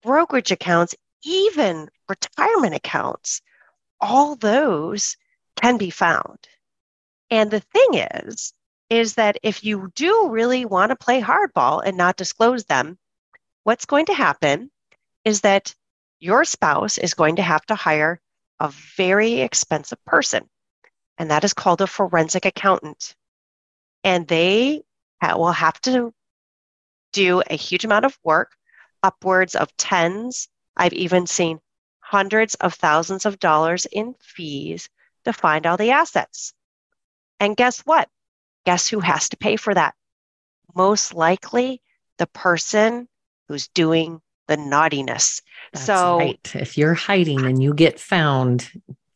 brokerage 0.04 0.52
accounts 0.52 0.96
even 1.24 1.90
retirement 2.08 2.76
accounts 2.76 3.42
all 4.02 4.36
those 4.36 5.18
can 5.62 5.78
be 5.78 5.90
found. 5.90 6.40
And 7.30 7.52
the 7.52 7.60
thing 7.60 8.06
is, 8.24 8.54
is 8.90 9.16
that 9.16 9.38
if 9.44 9.64
you 9.64 9.92
do 9.96 10.30
really 10.30 10.66
want 10.66 10.90
to 10.90 10.96
play 10.96 11.22
hardball 11.22 11.84
and 11.86 11.96
not 11.96 12.18
disclose 12.18 12.66
them, 12.66 12.98
what's 13.64 13.86
going 13.86 14.08
to 14.08 14.14
happen 14.14 14.72
is 15.26 15.42
that 15.42 15.76
your 16.20 16.44
spouse 16.44 16.98
is 16.98 17.14
going 17.14 17.36
to 17.36 17.42
have 17.42 17.66
to 17.68 17.76
hire 17.76 18.20
a 18.60 18.70
very 18.98 19.42
expensive 19.42 20.04
person, 20.06 20.50
and 21.18 21.32
that 21.32 21.44
is 21.44 21.54
called 21.54 21.82
a 21.82 21.88
forensic 21.88 22.46
accountant. 22.46 23.16
And 24.04 24.28
they 24.28 24.84
will 25.22 25.52
have 25.52 25.80
to 25.82 26.14
do 27.14 27.42
a 27.42 27.56
huge 27.56 27.86
amount 27.86 28.06
of 28.06 28.18
work, 28.24 28.52
upwards 29.04 29.56
of 29.56 29.76
tens. 29.78 30.48
I've 30.76 30.94
even 30.94 31.28
seen 31.28 31.60
hundreds 32.00 32.56
of 32.56 32.74
thousands 32.74 33.26
of 33.26 33.40
dollars 33.40 33.86
in 33.86 34.16
fees 34.20 34.90
to 35.26 35.34
find 35.34 35.66
all 35.66 35.78
the 35.78 35.92
assets. 35.92 36.54
And 37.40 37.56
guess 37.58 37.82
what? 37.82 38.10
Guess 38.66 38.88
who 38.88 39.00
has 39.00 39.30
to 39.30 39.38
pay 39.38 39.56
for 39.56 39.74
that? 39.74 39.96
Most 40.76 41.14
likely 41.14 41.82
the 42.18 42.28
person 42.28 43.08
who's 43.48 43.68
doing 43.70 44.22
the 44.50 44.58
naughtiness. 44.58 45.42
That's 45.72 45.86
so, 45.86 46.18
right. 46.18 46.52
if 46.56 46.78
you're 46.78 46.94
hiding 46.94 47.46
and 47.46 47.64
you 47.64 47.74
get 47.74 48.00
found, 48.00 48.70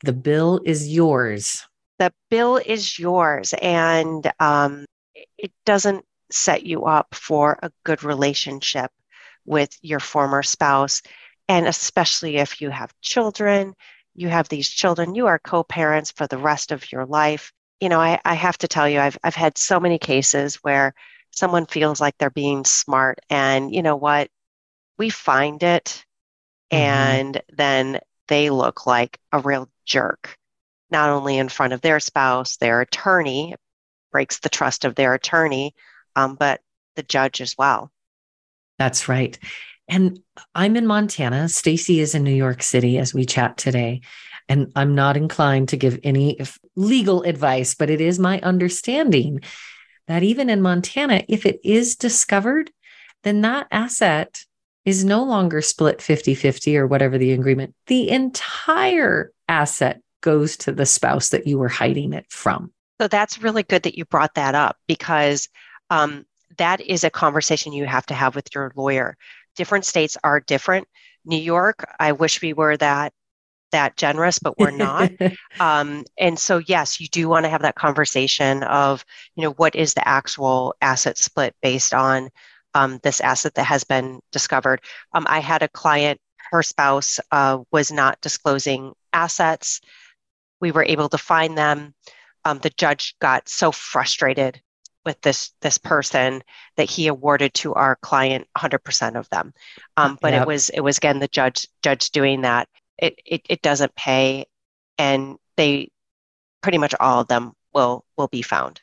the 0.03 0.13
bill 0.13 0.61
is 0.63 0.87
yours. 0.87 1.65
The 1.99 2.13
bill 2.29 2.57
is 2.57 2.97
yours. 2.97 3.53
And 3.61 4.31
um, 4.39 4.85
it 5.37 5.51
doesn't 5.65 6.05
set 6.31 6.65
you 6.65 6.85
up 6.85 7.13
for 7.13 7.59
a 7.61 7.71
good 7.83 8.03
relationship 8.03 8.91
with 9.45 9.77
your 9.81 9.99
former 9.99 10.43
spouse. 10.43 11.01
And 11.49 11.67
especially 11.67 12.37
if 12.37 12.61
you 12.61 12.69
have 12.69 12.93
children, 13.01 13.73
you 14.15 14.29
have 14.29 14.47
these 14.47 14.69
children, 14.69 15.15
you 15.15 15.27
are 15.27 15.39
co 15.39 15.63
parents 15.63 16.11
for 16.11 16.27
the 16.27 16.37
rest 16.37 16.71
of 16.71 16.89
your 16.91 17.05
life 17.05 17.51
you 17.83 17.89
know, 17.89 17.99
I, 17.99 18.17
I 18.23 18.35
have 18.35 18.57
to 18.59 18.67
tell 18.69 18.87
you, 18.87 19.01
I've, 19.01 19.17
I've 19.25 19.35
had 19.35 19.57
so 19.57 19.77
many 19.77 19.99
cases 19.99 20.55
where 20.63 20.93
someone 21.31 21.65
feels 21.65 21.99
like 21.99 22.17
they're 22.17 22.29
being 22.29 22.63
smart 22.63 23.19
and 23.29 23.75
you 23.75 23.81
know 23.81 23.97
what? 23.97 24.29
We 24.97 25.09
find 25.09 25.61
it 25.63 26.05
mm-hmm. 26.71 26.77
and 26.77 27.41
then 27.51 27.99
they 28.27 28.49
look 28.49 28.85
like 28.85 29.19
a 29.31 29.39
real 29.39 29.69
jerk, 29.85 30.37
not 30.91 31.09
only 31.09 31.37
in 31.37 31.49
front 31.49 31.73
of 31.73 31.81
their 31.81 31.99
spouse, 31.99 32.57
their 32.57 32.81
attorney 32.81 33.55
breaks 34.11 34.39
the 34.39 34.49
trust 34.49 34.85
of 34.85 34.95
their 34.95 35.13
attorney, 35.13 35.73
um, 36.15 36.35
but 36.35 36.61
the 36.95 37.03
judge 37.03 37.41
as 37.41 37.55
well. 37.57 37.91
That's 38.77 39.09
right. 39.09 39.37
And 39.87 40.19
I'm 40.55 40.75
in 40.75 40.87
Montana. 40.87 41.49
Stacy 41.49 41.99
is 41.99 42.15
in 42.15 42.23
New 42.23 42.33
York 42.33 42.63
City 42.63 42.97
as 42.97 43.13
we 43.13 43.25
chat 43.25 43.57
today. 43.57 44.01
And 44.47 44.71
I'm 44.75 44.95
not 44.95 45.17
inclined 45.17 45.69
to 45.69 45.77
give 45.77 45.99
any 46.03 46.39
legal 46.75 47.23
advice, 47.23 47.75
but 47.75 47.89
it 47.89 48.01
is 48.01 48.19
my 48.19 48.39
understanding 48.41 49.41
that 50.07 50.23
even 50.23 50.49
in 50.49 50.61
Montana, 50.61 51.23
if 51.27 51.45
it 51.45 51.59
is 51.63 51.95
discovered, 51.95 52.71
then 53.23 53.41
that 53.41 53.67
asset 53.71 54.43
is 54.85 55.05
no 55.05 55.23
longer 55.23 55.61
split 55.61 56.01
50 56.01 56.35
50 56.35 56.77
or 56.77 56.87
whatever 56.87 57.17
the 57.17 57.31
agreement. 57.31 57.73
The 57.87 58.09
entire 58.09 59.31
asset 59.47 60.01
goes 60.21 60.57
to 60.57 60.71
the 60.71 60.85
spouse 60.85 61.29
that 61.29 61.47
you 61.47 61.57
were 61.57 61.69
hiding 61.69 62.13
it 62.13 62.25
from. 62.29 62.71
So 62.99 63.07
that's 63.07 63.41
really 63.41 63.63
good 63.63 63.83
that 63.83 63.97
you 63.97 64.05
brought 64.05 64.35
that 64.35 64.55
up 64.55 64.77
because 64.87 65.49
um, 65.89 66.25
that 66.57 66.81
is 66.81 67.03
a 67.03 67.09
conversation 67.09 67.73
you 67.73 67.85
have 67.85 68.05
to 68.07 68.13
have 68.13 68.35
with 68.35 68.53
your 68.53 68.71
lawyer. 68.75 69.17
Different 69.55 69.85
states 69.85 70.17
are 70.23 70.39
different. 70.39 70.87
New 71.25 71.37
York, 71.37 71.85
I 71.99 72.11
wish 72.11 72.41
we 72.41 72.53
were 72.53 72.77
that 72.77 73.13
that 73.71 73.97
generous, 73.97 74.39
but 74.39 74.57
we're 74.57 74.71
not. 74.71 75.11
um, 75.59 76.05
and 76.17 76.39
so, 76.39 76.59
yes, 76.59 77.01
you 77.01 77.07
do 77.07 77.27
want 77.27 77.43
to 77.43 77.49
have 77.49 77.63
that 77.63 77.75
conversation 77.75 78.63
of, 78.63 79.03
you 79.35 79.43
know, 79.43 79.51
what 79.53 79.75
is 79.75 79.95
the 79.95 80.07
actual 80.07 80.75
asset 80.81 81.17
split 81.17 81.55
based 81.61 81.93
on 81.93 82.29
um, 82.73 82.99
this 83.03 83.21
asset 83.21 83.53
that 83.55 83.65
has 83.65 83.83
been 83.83 84.19
discovered. 84.31 84.81
Um, 85.13 85.25
I 85.29 85.39
had 85.39 85.63
a 85.63 85.67
client, 85.67 86.19
her 86.51 86.63
spouse 86.63 87.19
uh, 87.31 87.59
was 87.71 87.91
not 87.91 88.21
disclosing 88.21 88.93
assets. 89.11 89.81
We 90.59 90.71
were 90.71 90.83
able 90.83 91.09
to 91.09 91.17
find 91.17 91.57
them. 91.57 91.93
Um, 92.45 92.59
the 92.59 92.71
judge 92.71 93.15
got 93.19 93.47
so 93.47 93.71
frustrated 93.71 94.61
with 95.05 95.19
this 95.21 95.51
this 95.61 95.77
person 95.77 96.41
that 96.77 96.89
he 96.89 97.07
awarded 97.07 97.53
to 97.53 97.73
our 97.73 97.97
client 97.97 98.47
100% 98.57 99.15
of 99.15 99.29
them 99.29 99.53
um, 99.97 100.17
but 100.21 100.33
yep. 100.33 100.43
it 100.43 100.47
was 100.47 100.69
it 100.69 100.79
was 100.79 100.97
again 100.97 101.19
the 101.19 101.27
judge 101.27 101.67
judge 101.81 102.09
doing 102.11 102.41
that 102.41 102.67
it, 102.97 103.19
it 103.25 103.41
it 103.49 103.61
doesn't 103.61 103.93
pay 103.95 104.45
and 104.97 105.37
they 105.57 105.89
pretty 106.61 106.77
much 106.77 106.95
all 106.99 107.21
of 107.21 107.27
them 107.27 107.53
will 107.73 108.05
will 108.17 108.27
be 108.27 108.41
found 108.41 108.79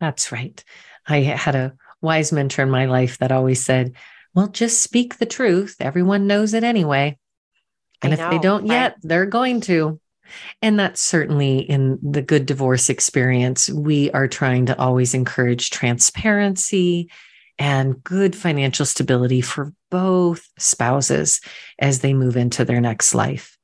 that's 0.00 0.32
right 0.32 0.64
i 1.06 1.18
had 1.18 1.54
a 1.54 1.76
wise 2.04 2.30
mentor 2.32 2.62
in 2.62 2.70
my 2.70 2.86
life 2.86 3.18
that 3.18 3.32
always 3.32 3.64
said 3.64 3.92
well 4.34 4.48
just 4.48 4.80
speak 4.80 5.18
the 5.18 5.26
truth. 5.26 5.76
Everyone 5.80 6.26
knows 6.26 6.54
it 6.54 6.64
anyway. 6.64 7.18
And 8.02 8.12
I 8.12 8.14
if 8.14 8.20
know, 8.20 8.30
they 8.30 8.38
don't 8.38 8.66
yet 8.66 8.96
they're 9.02 9.26
going 9.26 9.60
to. 9.62 10.00
And 10.62 10.78
that's 10.78 11.00
certainly 11.00 11.58
in 11.58 11.98
the 12.02 12.22
good 12.22 12.46
divorce 12.46 12.88
experience. 12.88 13.68
We 13.68 14.10
are 14.12 14.28
trying 14.28 14.66
to 14.66 14.78
always 14.78 15.14
encourage 15.14 15.70
transparency 15.70 17.10
and 17.58 18.02
good 18.02 18.34
financial 18.34 18.86
stability 18.86 19.40
for 19.40 19.72
both 19.90 20.48
spouses 20.58 21.40
as 21.78 22.00
they 22.00 22.14
move 22.14 22.36
into 22.36 22.64
their 22.64 22.80
next 22.80 23.14
life. 23.14 23.56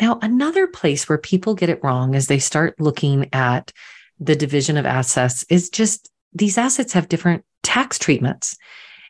Now, 0.00 0.18
another 0.20 0.66
place 0.66 1.08
where 1.08 1.18
people 1.18 1.54
get 1.54 1.70
it 1.70 1.82
wrong 1.82 2.14
as 2.14 2.26
they 2.26 2.38
start 2.38 2.78
looking 2.78 3.28
at 3.32 3.72
the 4.20 4.36
division 4.36 4.76
of 4.76 4.86
assets 4.86 5.44
is 5.48 5.70
just 5.70 6.10
these 6.32 6.58
assets 6.58 6.92
have 6.92 7.08
different 7.08 7.44
tax 7.62 7.98
treatments. 7.98 8.56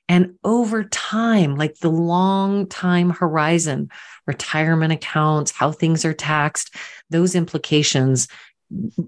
And 0.09 0.35
over 0.45 0.85
time, 0.85 1.57
like 1.57 1.77
the 1.79 1.91
long 1.91 2.69
time 2.69 3.11
horizon, 3.11 3.91
retirement 4.27 4.93
accounts, 4.93 5.51
how 5.51 5.73
things 5.73 6.05
are 6.05 6.15
taxed, 6.15 6.75
those 7.11 7.35
implications, 7.35 8.29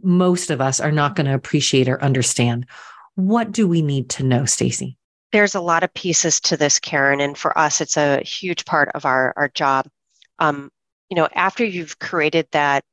most 0.02 0.50
of 0.50 0.60
us 0.60 0.80
are 0.80 0.92
not 0.92 1.14
going 1.14 1.26
to 1.26 1.34
appreciate 1.34 1.88
or 1.88 2.02
understand. 2.02 2.66
What 3.14 3.52
do 3.52 3.66
we 3.68 3.82
need 3.82 4.10
to 4.10 4.24
know, 4.24 4.44
Stacy? 4.44 4.96
There's 5.30 5.54
a 5.54 5.60
lot 5.60 5.84
of 5.84 5.92
pieces 5.94 6.40
to 6.42 6.56
this, 6.56 6.78
Karen, 6.78 7.20
and 7.20 7.36
for 7.36 7.56
us, 7.56 7.80
it's 7.80 7.96
a 7.96 8.22
huge 8.22 8.64
part 8.64 8.90
of 8.94 9.04
our, 9.04 9.34
our 9.36 9.48
job. 9.48 9.86
Um, 10.38 10.70
you 11.10 11.16
know, 11.16 11.28
after 11.34 11.64
you've 11.64 11.98
created 11.98 12.48
that, 12.52 12.84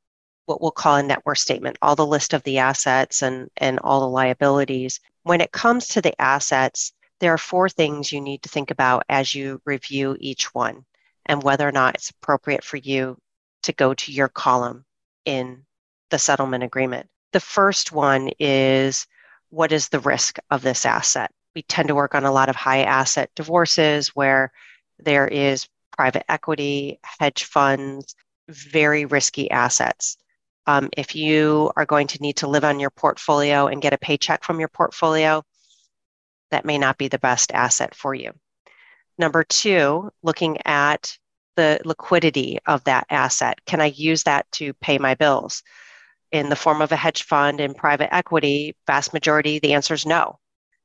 what 0.46 0.62
we'll 0.62 0.72
call 0.72 0.98
a 0.98 1.04
net 1.04 1.24
worth 1.26 1.40
statement, 1.40 1.78
all 1.82 1.96
the 1.96 2.06
list 2.06 2.34
of 2.34 2.44
the 2.44 2.60
assets 2.60 3.24
and, 3.24 3.50
and 3.58 3.80
all 3.80 4.02
the 4.02 4.10
liabilities, 4.10 5.00
when 5.26 5.42
it 5.42 5.52
comes 5.52 5.88
to 5.88 6.02
the 6.02 6.14
assets, 6.22 6.94
there 7.20 7.34
are 7.34 7.38
four 7.40 7.68
things 7.68 8.12
you 8.12 8.22
need 8.22 8.44
to 8.44 8.50
think 8.50 8.70
about 8.70 9.04
as 9.10 9.34
you 9.34 9.60
review 9.66 10.16
each 10.20 10.54
one 10.54 10.86
and 11.26 11.42
whether 11.42 11.68
or 11.68 11.72
not 11.72 11.96
it's 11.96 12.12
appropriate 12.12 12.64
for 12.64 12.78
you 12.78 13.18
to 13.64 13.74
go 13.74 13.96
to 13.96 14.12
your 14.12 14.28
column 14.28 14.86
in 15.26 15.66
the 16.12 16.20
settlement 16.20 16.64
agreement. 16.64 17.10
The 17.34 17.40
first 17.40 17.92
one 17.92 18.30
is 18.40 19.08
what 19.50 19.72
is 19.72 19.90
the 19.90 20.00
risk 20.00 20.38
of 20.52 20.62
this 20.62 20.86
asset? 20.86 21.32
We 21.56 21.64
tend 21.64 21.88
to 21.88 21.96
work 21.96 22.14
on 22.14 22.26
a 22.26 22.32
lot 22.32 22.48
of 22.48 22.56
high 22.56 22.84
asset 22.84 23.32
divorces 23.36 24.10
where 24.10 24.52
there 25.00 25.28
is 25.28 25.68
private 25.98 26.32
equity, 26.32 27.00
hedge 27.04 27.46
funds, 27.46 28.16
very 28.48 29.06
risky 29.06 29.50
assets. 29.50 30.18
Um, 30.68 30.90
if 30.98 31.16
you 31.16 31.72
are 31.76 31.86
going 31.86 32.08
to 32.08 32.22
need 32.22 32.38
to 32.38 32.48
live 32.48 32.64
on 32.64 32.80
your 32.80 32.90
portfolio 32.90 33.68
and 33.68 33.82
get 33.82 33.94
a 33.94 33.98
paycheck 33.98 34.44
from 34.44 34.60
your 34.60 34.70
portfolio, 34.70 35.44
that 36.52 36.66
may 36.66 36.78
not 36.78 36.98
be 36.98 37.08
the 37.08 37.20
best 37.20 37.52
asset 37.52 37.94
for 37.94 38.14
you. 38.14 38.32
Number 39.18 39.44
two, 39.44 40.12
looking 40.24 40.58
at 40.66 41.18
the 41.56 41.80
liquidity 41.86 42.60
of 42.66 42.84
that 42.84 43.06
asset. 43.10 43.60
Can 43.66 43.82
I 43.82 43.88
use 43.88 44.24
that 44.24 44.50
to 44.54 44.74
pay 44.74 44.98
my 44.98 45.16
bills? 45.16 45.64
In 46.32 46.50
the 46.50 46.56
form 46.56 46.82
of 46.82 46.92
a 46.92 46.98
hedge 46.98 47.24
fund 47.24 47.62
and 47.62 47.76
private 47.76 48.14
equity, 48.14 48.76
vast 48.88 49.14
majority, 49.14 49.60
the 49.60 49.74
answer 49.74 49.94
is 49.94 50.06
no, 50.06 50.40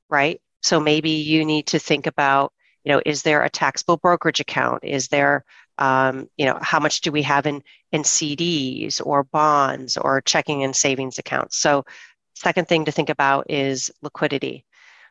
right? 0.08 0.40
So 0.62 0.78
maybe 0.78 1.10
you 1.10 1.44
need 1.44 1.66
to 1.68 1.78
think 1.78 2.06
about, 2.06 2.52
you 2.84 2.92
know, 2.92 3.02
is 3.04 3.22
there 3.22 3.42
a 3.42 3.50
taxable 3.50 3.96
brokerage 3.96 4.40
account? 4.40 4.84
Is 4.84 5.08
there, 5.08 5.44
um, 5.78 6.28
you 6.36 6.46
know, 6.46 6.58
how 6.60 6.78
much 6.78 7.00
do 7.00 7.10
we 7.10 7.22
have 7.22 7.46
in 7.46 7.62
in 7.92 8.02
CDs 8.02 9.00
or 9.04 9.24
bonds 9.24 9.96
or 9.96 10.20
checking 10.20 10.64
and 10.64 10.74
savings 10.74 11.18
accounts? 11.18 11.56
So, 11.58 11.84
second 12.34 12.68
thing 12.68 12.86
to 12.86 12.92
think 12.92 13.10
about 13.10 13.50
is 13.50 13.90
liquidity. 14.02 14.64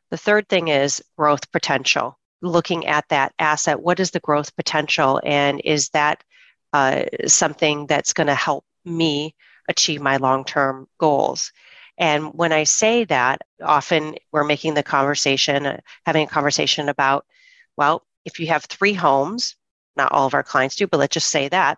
The 0.09 0.17
third 0.17 0.49
thing 0.49 0.69
is 0.69 1.03
growth 1.17 1.51
potential. 1.51 2.17
Looking 2.41 2.87
at 2.87 3.07
that 3.09 3.33
asset, 3.37 3.79
what 3.79 3.99
is 3.99 4.11
the 4.11 4.19
growth 4.19 4.55
potential? 4.55 5.21
And 5.23 5.61
is 5.63 5.89
that 5.89 6.23
uh, 6.73 7.03
something 7.27 7.85
that's 7.85 8.13
going 8.13 8.27
to 8.27 8.35
help 8.35 8.65
me 8.85 9.35
achieve 9.67 10.01
my 10.01 10.17
long 10.17 10.45
term 10.45 10.87
goals? 10.97 11.51
And 11.99 12.33
when 12.33 12.53
I 12.53 12.63
say 12.63 13.03
that, 13.05 13.41
often 13.61 14.15
we're 14.31 14.45
making 14.45 14.73
the 14.73 14.83
conversation, 14.83 15.65
uh, 15.65 15.79
having 16.05 16.23
a 16.23 16.31
conversation 16.31 16.87
about, 16.87 17.25
well, 17.75 18.03
if 18.23 18.39
you 18.39 18.47
have 18.47 18.63
three 18.63 18.93
homes, 18.93 19.57
not 19.97 20.11
all 20.13 20.25
of 20.25 20.33
our 20.33 20.43
clients 20.43 20.77
do, 20.77 20.87
but 20.87 20.97
let's 20.97 21.13
just 21.13 21.29
say 21.29 21.49
that, 21.49 21.77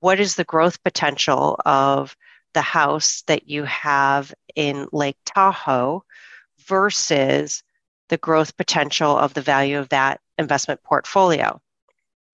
what 0.00 0.20
is 0.20 0.34
the 0.34 0.44
growth 0.44 0.82
potential 0.82 1.58
of 1.64 2.16
the 2.54 2.62
house 2.62 3.22
that 3.26 3.48
you 3.48 3.64
have 3.64 4.32
in 4.54 4.88
Lake 4.90 5.18
Tahoe 5.26 6.04
versus 6.66 7.62
the 8.08 8.16
growth 8.16 8.56
potential 8.56 9.16
of 9.16 9.34
the 9.34 9.42
value 9.42 9.78
of 9.78 9.90
that 9.90 10.20
investment 10.38 10.82
portfolio. 10.82 11.60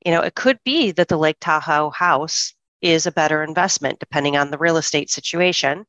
You 0.06 0.12
know, 0.12 0.20
it 0.20 0.36
could 0.36 0.58
be 0.64 0.92
that 0.92 1.08
the 1.08 1.18
Lake 1.18 1.38
Tahoe 1.40 1.90
house 1.90 2.54
is 2.80 3.06
a 3.06 3.12
better 3.12 3.42
investment 3.42 3.98
depending 3.98 4.36
on 4.36 4.50
the 4.50 4.58
real 4.58 4.76
estate 4.76 5.10
situation, 5.10 5.86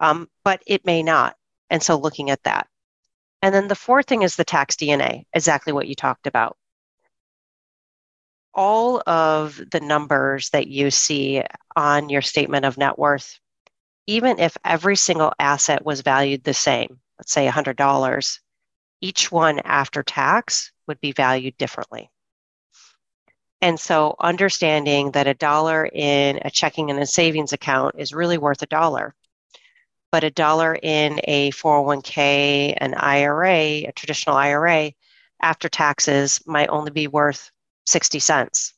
um, 0.00 0.28
but 0.44 0.62
it 0.66 0.84
may 0.84 1.02
not. 1.02 1.36
And 1.70 1.82
so 1.82 1.96
looking 1.96 2.30
at 2.30 2.42
that. 2.42 2.66
And 3.42 3.54
then 3.54 3.68
the 3.68 3.76
fourth 3.76 4.06
thing 4.06 4.22
is 4.22 4.34
the 4.34 4.44
tax 4.44 4.74
DNA, 4.74 5.24
exactly 5.32 5.72
what 5.72 5.86
you 5.86 5.94
talked 5.94 6.26
about. 6.26 6.56
All 8.58 9.00
of 9.06 9.60
the 9.70 9.78
numbers 9.78 10.50
that 10.50 10.66
you 10.66 10.90
see 10.90 11.44
on 11.76 12.08
your 12.08 12.22
statement 12.22 12.64
of 12.64 12.76
net 12.76 12.98
worth, 12.98 13.38
even 14.08 14.40
if 14.40 14.56
every 14.64 14.96
single 14.96 15.32
asset 15.38 15.84
was 15.84 16.00
valued 16.00 16.42
the 16.42 16.54
same, 16.54 16.98
let's 17.20 17.30
say 17.30 17.46
$100, 17.46 18.38
each 19.00 19.30
one 19.30 19.60
after 19.60 20.02
tax 20.02 20.72
would 20.88 21.00
be 21.00 21.12
valued 21.12 21.56
differently. 21.56 22.10
And 23.60 23.78
so 23.78 24.16
understanding 24.18 25.12
that 25.12 25.28
a 25.28 25.34
dollar 25.34 25.88
in 25.92 26.40
a 26.44 26.50
checking 26.50 26.90
and 26.90 26.98
a 26.98 27.06
savings 27.06 27.52
account 27.52 27.94
is 27.96 28.12
really 28.12 28.38
worth 28.38 28.62
a 28.62 28.66
dollar, 28.66 29.14
but 30.10 30.24
a 30.24 30.30
dollar 30.30 30.76
in 30.82 31.20
a 31.22 31.52
401k, 31.52 32.74
an 32.76 32.94
IRA, 32.94 33.86
a 33.86 33.92
traditional 33.94 34.34
IRA, 34.34 34.90
after 35.40 35.68
taxes 35.68 36.42
might 36.44 36.70
only 36.70 36.90
be 36.90 37.06
worth 37.06 37.52
60 37.88 38.18
cents. 38.18 38.74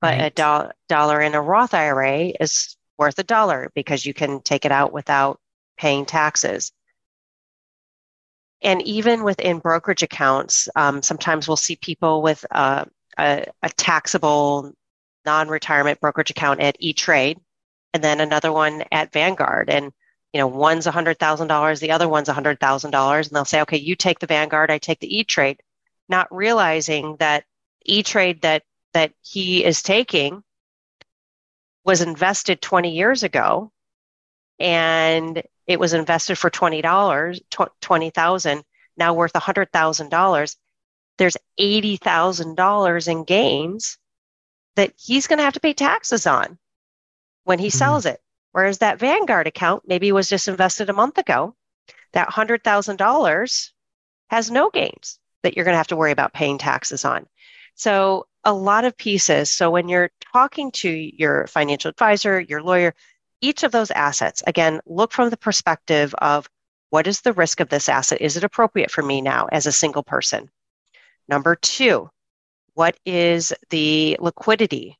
But 0.00 0.18
right. 0.18 0.24
a 0.26 0.30
do- 0.30 0.72
dollar 0.88 1.20
in 1.20 1.34
a 1.34 1.40
Roth 1.40 1.74
IRA 1.74 2.32
is 2.40 2.76
worth 2.98 3.18
a 3.18 3.24
dollar 3.24 3.70
because 3.74 4.04
you 4.04 4.14
can 4.14 4.40
take 4.40 4.64
it 4.64 4.72
out 4.72 4.92
without 4.92 5.40
paying 5.76 6.06
taxes 6.06 6.72
and 8.62 8.82
even 8.82 9.22
within 9.22 9.58
brokerage 9.58 10.02
accounts, 10.02 10.68
um, 10.76 11.02
sometimes 11.02 11.46
we'll 11.46 11.56
see 11.56 11.76
people 11.76 12.22
with 12.22 12.44
uh, 12.50 12.84
a, 13.18 13.46
a, 13.62 13.68
taxable 13.70 14.72
non-retirement 15.24 16.00
brokerage 16.00 16.30
account 16.30 16.60
at 16.60 16.76
E-Trade, 16.80 17.38
and 17.92 18.02
then 18.02 18.20
another 18.20 18.52
one 18.52 18.84
at 18.92 19.12
Vanguard. 19.12 19.68
And 19.70 19.92
you 20.32 20.40
know, 20.40 20.46
one's 20.46 20.86
$100,000, 20.86 21.80
the 21.80 21.90
other 21.92 22.08
one's 22.08 22.28
$100,000, 22.28 23.26
and 23.26 23.36
they'll 23.36 23.44
say, 23.44 23.60
"Okay, 23.62 23.78
you 23.78 23.94
take 23.94 24.18
the 24.18 24.26
Vanguard, 24.26 24.70
I 24.70 24.78
take 24.78 25.00
the 25.00 25.18
E-Trade," 25.18 25.60
not 26.08 26.28
realizing 26.34 27.16
that 27.16 27.44
E-Trade 27.86 28.42
that 28.42 28.62
that 28.94 29.12
he 29.22 29.64
is 29.64 29.82
taking 29.82 30.42
was 31.84 32.00
invested 32.00 32.60
20 32.60 32.94
years 32.94 33.22
ago 33.22 33.70
and 34.58 35.42
it 35.66 35.78
was 35.78 35.92
invested 35.92 36.38
for 36.38 36.50
$20, 36.50 37.40
20,000, 37.80 38.64
now 38.96 39.14
worth 39.14 39.32
$100,000. 39.32 40.56
There's 41.18 41.36
$80,000 41.60 43.08
in 43.08 43.24
gains 43.24 43.98
that 44.76 44.92
he's 44.96 45.26
going 45.26 45.38
to 45.38 45.44
have 45.44 45.54
to 45.54 45.60
pay 45.60 45.72
taxes 45.72 46.26
on 46.26 46.58
when 47.44 47.58
he 47.58 47.68
mm-hmm. 47.68 47.78
sells 47.78 48.06
it. 48.06 48.20
Whereas 48.52 48.78
that 48.78 48.98
Vanguard 48.98 49.46
account 49.46 49.82
maybe 49.86 50.12
was 50.12 50.28
just 50.28 50.48
invested 50.48 50.88
a 50.88 50.94
month 50.94 51.18
ago, 51.18 51.54
that 52.12 52.28
$100,000 52.28 53.70
has 54.30 54.50
no 54.50 54.70
gains 54.70 55.18
that 55.42 55.54
you're 55.54 55.64
going 55.64 55.74
to 55.74 55.78
have 55.78 55.88
to 55.88 55.96
worry 55.96 56.12
about 56.12 56.32
paying 56.32 56.58
taxes 56.58 57.04
on. 57.04 57.26
So, 57.76 58.26
a 58.44 58.52
lot 58.52 58.84
of 58.84 58.96
pieces. 58.96 59.50
So, 59.50 59.70
when 59.70 59.88
you're 59.88 60.10
talking 60.32 60.70
to 60.72 60.90
your 60.90 61.46
financial 61.46 61.90
advisor, 61.90 62.40
your 62.40 62.62
lawyer, 62.62 62.94
each 63.40 63.62
of 63.62 63.72
those 63.72 63.90
assets, 63.90 64.42
again, 64.46 64.80
look 64.86 65.12
from 65.12 65.30
the 65.30 65.36
perspective 65.36 66.14
of 66.18 66.48
what 66.90 67.06
is 67.06 67.20
the 67.20 67.32
risk 67.32 67.60
of 67.60 67.68
this 67.68 67.88
asset? 67.88 68.20
Is 68.20 68.36
it 68.36 68.44
appropriate 68.44 68.90
for 68.90 69.02
me 69.02 69.20
now 69.20 69.46
as 69.52 69.66
a 69.66 69.72
single 69.72 70.02
person? 70.02 70.50
Number 71.28 71.54
two, 71.56 72.10
what 72.74 72.96
is 73.06 73.52
the 73.70 74.16
liquidity? 74.20 74.98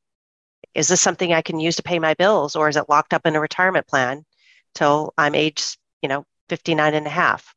Is 0.73 0.87
this 0.87 1.01
something 1.01 1.33
I 1.33 1.41
can 1.41 1.59
use 1.59 1.75
to 1.77 1.83
pay 1.83 1.99
my 1.99 2.13
bills 2.13 2.55
or 2.55 2.69
is 2.69 2.77
it 2.77 2.89
locked 2.89 3.13
up 3.13 3.25
in 3.25 3.35
a 3.35 3.39
retirement 3.39 3.87
plan 3.87 4.25
till 4.75 5.13
I'm 5.17 5.35
age, 5.35 5.77
you 6.01 6.09
know, 6.09 6.25
59 6.49 6.93
and 6.93 7.07
a 7.07 7.09
half? 7.09 7.55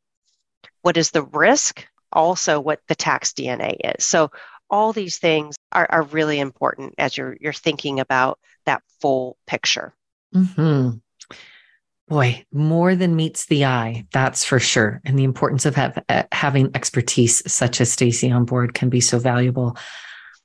what 0.81 0.97
is 0.97 1.11
the 1.11 1.23
risk, 1.23 1.85
also 2.11 2.59
what 2.59 2.81
the 2.87 2.95
tax 2.95 3.31
DNA 3.33 3.77
is. 3.97 4.05
So 4.05 4.31
all 4.71 4.93
these 4.93 5.19
things 5.19 5.55
are, 5.71 5.85
are 5.89 6.03
really 6.03 6.39
important 6.39 6.95
as 6.97 7.15
you're 7.17 7.37
you're 7.39 7.53
thinking 7.53 7.99
about 7.99 8.39
that 8.65 8.81
full 9.01 9.37
picture. 9.45 9.93
Mm-hmm. 10.33 10.97
Boy, 12.07 12.45
more 12.51 12.95
than 12.95 13.15
meets 13.15 13.45
the 13.45 13.65
eye, 13.65 14.05
that's 14.11 14.43
for 14.43 14.59
sure. 14.59 15.01
And 15.05 15.17
the 15.17 15.23
importance 15.23 15.65
of 15.65 15.75
have, 15.75 16.03
uh, 16.09 16.23
having 16.31 16.71
expertise 16.73 17.41
such 17.51 17.79
as 17.79 17.91
Stacy 17.91 18.29
on 18.31 18.45
board 18.45 18.73
can 18.73 18.89
be 18.89 18.99
so 18.99 19.17
valuable. 19.17 19.77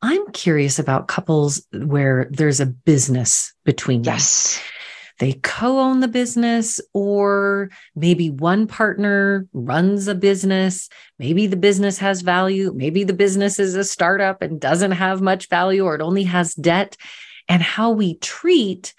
I'm 0.03 0.31
curious 0.31 0.79
about 0.79 1.09
couples 1.09 1.67
where 1.73 2.29
there's 2.31 2.61
a 2.61 2.67
business 2.67 3.53
between 3.65 4.03
them. 4.03 4.13
They 5.19 5.35
co 5.35 5.81
own 5.81 6.01
the 6.01 6.09
business, 6.09 6.81
or 6.93 7.71
maybe 7.95 8.31
one 8.31 8.67
partner 8.67 9.47
runs 9.53 10.09
a 10.09 10.15
business. 10.15 10.89
Maybe 11.19 11.47
the 11.47 11.57
business 11.57 11.99
has 11.99 12.21
value. 12.21 12.73
Maybe 12.75 13.05
the 13.05 13.15
business 13.15 13.59
is 13.59 13.75
a 13.75 13.85
startup 13.85 14.43
and 14.43 14.61
doesn't 14.61 14.93
have 14.93 15.23
much 15.23 15.49
value, 15.49 15.85
or 15.85 15.95
it 15.95 16.03
only 16.03 16.25
has 16.25 16.55
debt. 16.55 16.97
And 17.49 17.63
how 17.63 17.93
we 17.93 18.17
treat 18.19 18.93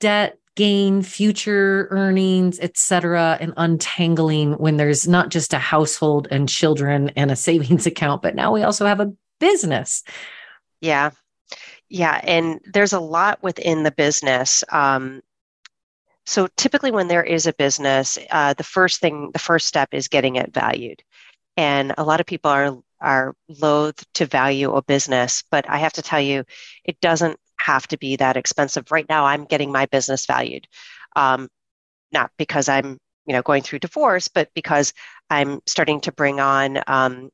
debt 0.00 0.38
gain 0.56 1.02
future 1.02 1.88
earnings 1.90 2.60
etc 2.60 3.36
and 3.40 3.52
untangling 3.56 4.52
when 4.52 4.76
there's 4.76 5.08
not 5.08 5.28
just 5.28 5.52
a 5.52 5.58
household 5.58 6.28
and 6.30 6.48
children 6.48 7.10
and 7.16 7.30
a 7.30 7.36
savings 7.36 7.86
account 7.86 8.22
but 8.22 8.34
now 8.34 8.52
we 8.52 8.62
also 8.62 8.86
have 8.86 9.00
a 9.00 9.12
business 9.40 10.04
yeah 10.80 11.10
yeah 11.88 12.20
and 12.22 12.60
there's 12.72 12.92
a 12.92 13.00
lot 13.00 13.42
within 13.42 13.82
the 13.82 13.90
business 13.90 14.62
um, 14.70 15.20
so 16.26 16.48
typically 16.56 16.90
when 16.90 17.08
there 17.08 17.24
is 17.24 17.46
a 17.46 17.52
business 17.54 18.18
uh, 18.30 18.54
the 18.54 18.64
first 18.64 19.00
thing 19.00 19.30
the 19.32 19.38
first 19.38 19.66
step 19.66 19.88
is 19.92 20.08
getting 20.08 20.36
it 20.36 20.52
valued 20.52 21.02
and 21.56 21.94
a 21.98 22.04
lot 22.04 22.20
of 22.20 22.26
people 22.26 22.50
are 22.50 22.76
are 23.00 23.34
loath 23.60 24.02
to 24.14 24.24
value 24.26 24.72
a 24.74 24.82
business 24.82 25.42
but 25.50 25.68
i 25.68 25.78
have 25.78 25.92
to 25.92 26.02
tell 26.02 26.20
you 26.20 26.44
it 26.84 26.98
doesn't 27.00 27.38
have 27.64 27.86
to 27.88 27.96
be 27.96 28.16
that 28.16 28.36
expensive. 28.36 28.90
Right 28.90 29.08
now, 29.08 29.24
I'm 29.24 29.44
getting 29.44 29.72
my 29.72 29.86
business 29.86 30.26
valued, 30.26 30.66
um, 31.16 31.48
not 32.12 32.30
because 32.36 32.68
I'm 32.68 32.98
you 33.26 33.32
know 33.32 33.42
going 33.42 33.62
through 33.62 33.78
divorce, 33.78 34.28
but 34.28 34.50
because 34.54 34.92
I'm 35.30 35.60
starting 35.66 36.00
to 36.02 36.12
bring 36.12 36.40
on 36.40 36.80
um, 36.86 37.30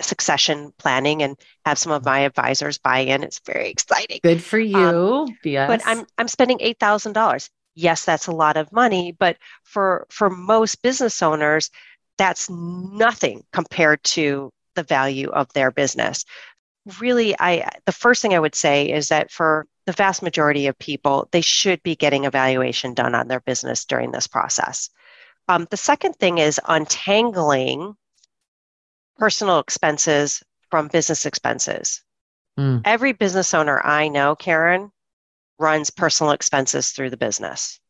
succession 0.00 0.72
planning 0.78 1.22
and 1.22 1.36
have 1.64 1.78
some 1.78 1.92
of 1.92 2.04
my 2.04 2.20
advisors 2.20 2.78
buy 2.78 3.00
in. 3.00 3.22
It's 3.22 3.40
very 3.46 3.70
exciting. 3.70 4.20
Good 4.22 4.42
for 4.42 4.58
um, 4.58 4.64
you. 4.64 4.78
Um, 4.78 5.36
yes. 5.44 5.68
But 5.68 5.82
I'm 5.86 6.06
I'm 6.18 6.28
spending 6.28 6.58
eight 6.60 6.78
thousand 6.78 7.14
dollars. 7.14 7.48
Yes, 7.74 8.04
that's 8.04 8.26
a 8.26 8.32
lot 8.32 8.56
of 8.56 8.72
money, 8.72 9.12
but 9.18 9.36
for 9.62 10.06
for 10.10 10.28
most 10.28 10.82
business 10.82 11.22
owners, 11.22 11.70
that's 12.18 12.50
nothing 12.50 13.44
compared 13.52 14.02
to 14.04 14.52
the 14.74 14.82
value 14.82 15.30
of 15.30 15.52
their 15.52 15.70
business. 15.70 16.24
Really 17.00 17.34
i 17.38 17.68
the 17.86 17.92
first 17.92 18.22
thing 18.22 18.34
i 18.34 18.38
would 18.38 18.54
say 18.54 18.90
is 18.90 19.08
that 19.08 19.30
for 19.30 19.66
the 19.86 19.92
vast 19.92 20.22
majority 20.22 20.66
of 20.66 20.78
people 20.78 21.28
they 21.30 21.40
should 21.40 21.82
be 21.82 21.94
getting 21.96 22.24
evaluation 22.24 22.94
done 22.94 23.14
on 23.14 23.28
their 23.28 23.40
business 23.40 23.84
during 23.84 24.10
this 24.10 24.26
process. 24.26 24.90
Um, 25.48 25.66
the 25.70 25.76
second 25.76 26.14
thing 26.16 26.38
is 26.38 26.60
untangling 26.68 27.94
personal 29.18 29.58
expenses 29.58 30.42
from 30.70 30.88
business 30.88 31.26
expenses. 31.26 32.02
Mm. 32.58 32.82
every 32.84 33.12
business 33.12 33.54
owner 33.54 33.80
i 33.84 34.08
know 34.08 34.34
karen 34.34 34.90
runs 35.60 35.90
personal 35.90 36.32
expenses 36.32 36.90
through 36.90 37.10
the 37.10 37.16
business 37.16 37.80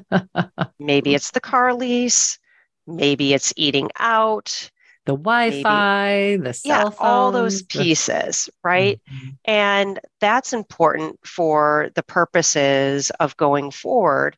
maybe 0.78 1.14
it's 1.14 1.32
the 1.32 1.40
car 1.40 1.74
lease 1.74 2.38
maybe 2.86 3.34
it's 3.34 3.52
eating 3.56 3.90
out 3.98 4.70
the 5.06 5.16
Wi-Fi, 5.16 6.12
Maybe. 6.12 6.42
the 6.42 6.52
cell 6.52 6.90
yeah, 6.90 6.96
all 6.98 7.32
those 7.32 7.62
pieces, 7.62 8.50
right? 8.62 9.00
Mm-hmm. 9.10 9.28
And 9.46 10.00
that's 10.20 10.52
important 10.52 11.18
for 11.24 11.90
the 11.94 12.02
purposes 12.02 13.10
of 13.18 13.36
going 13.36 13.70
forward, 13.70 14.36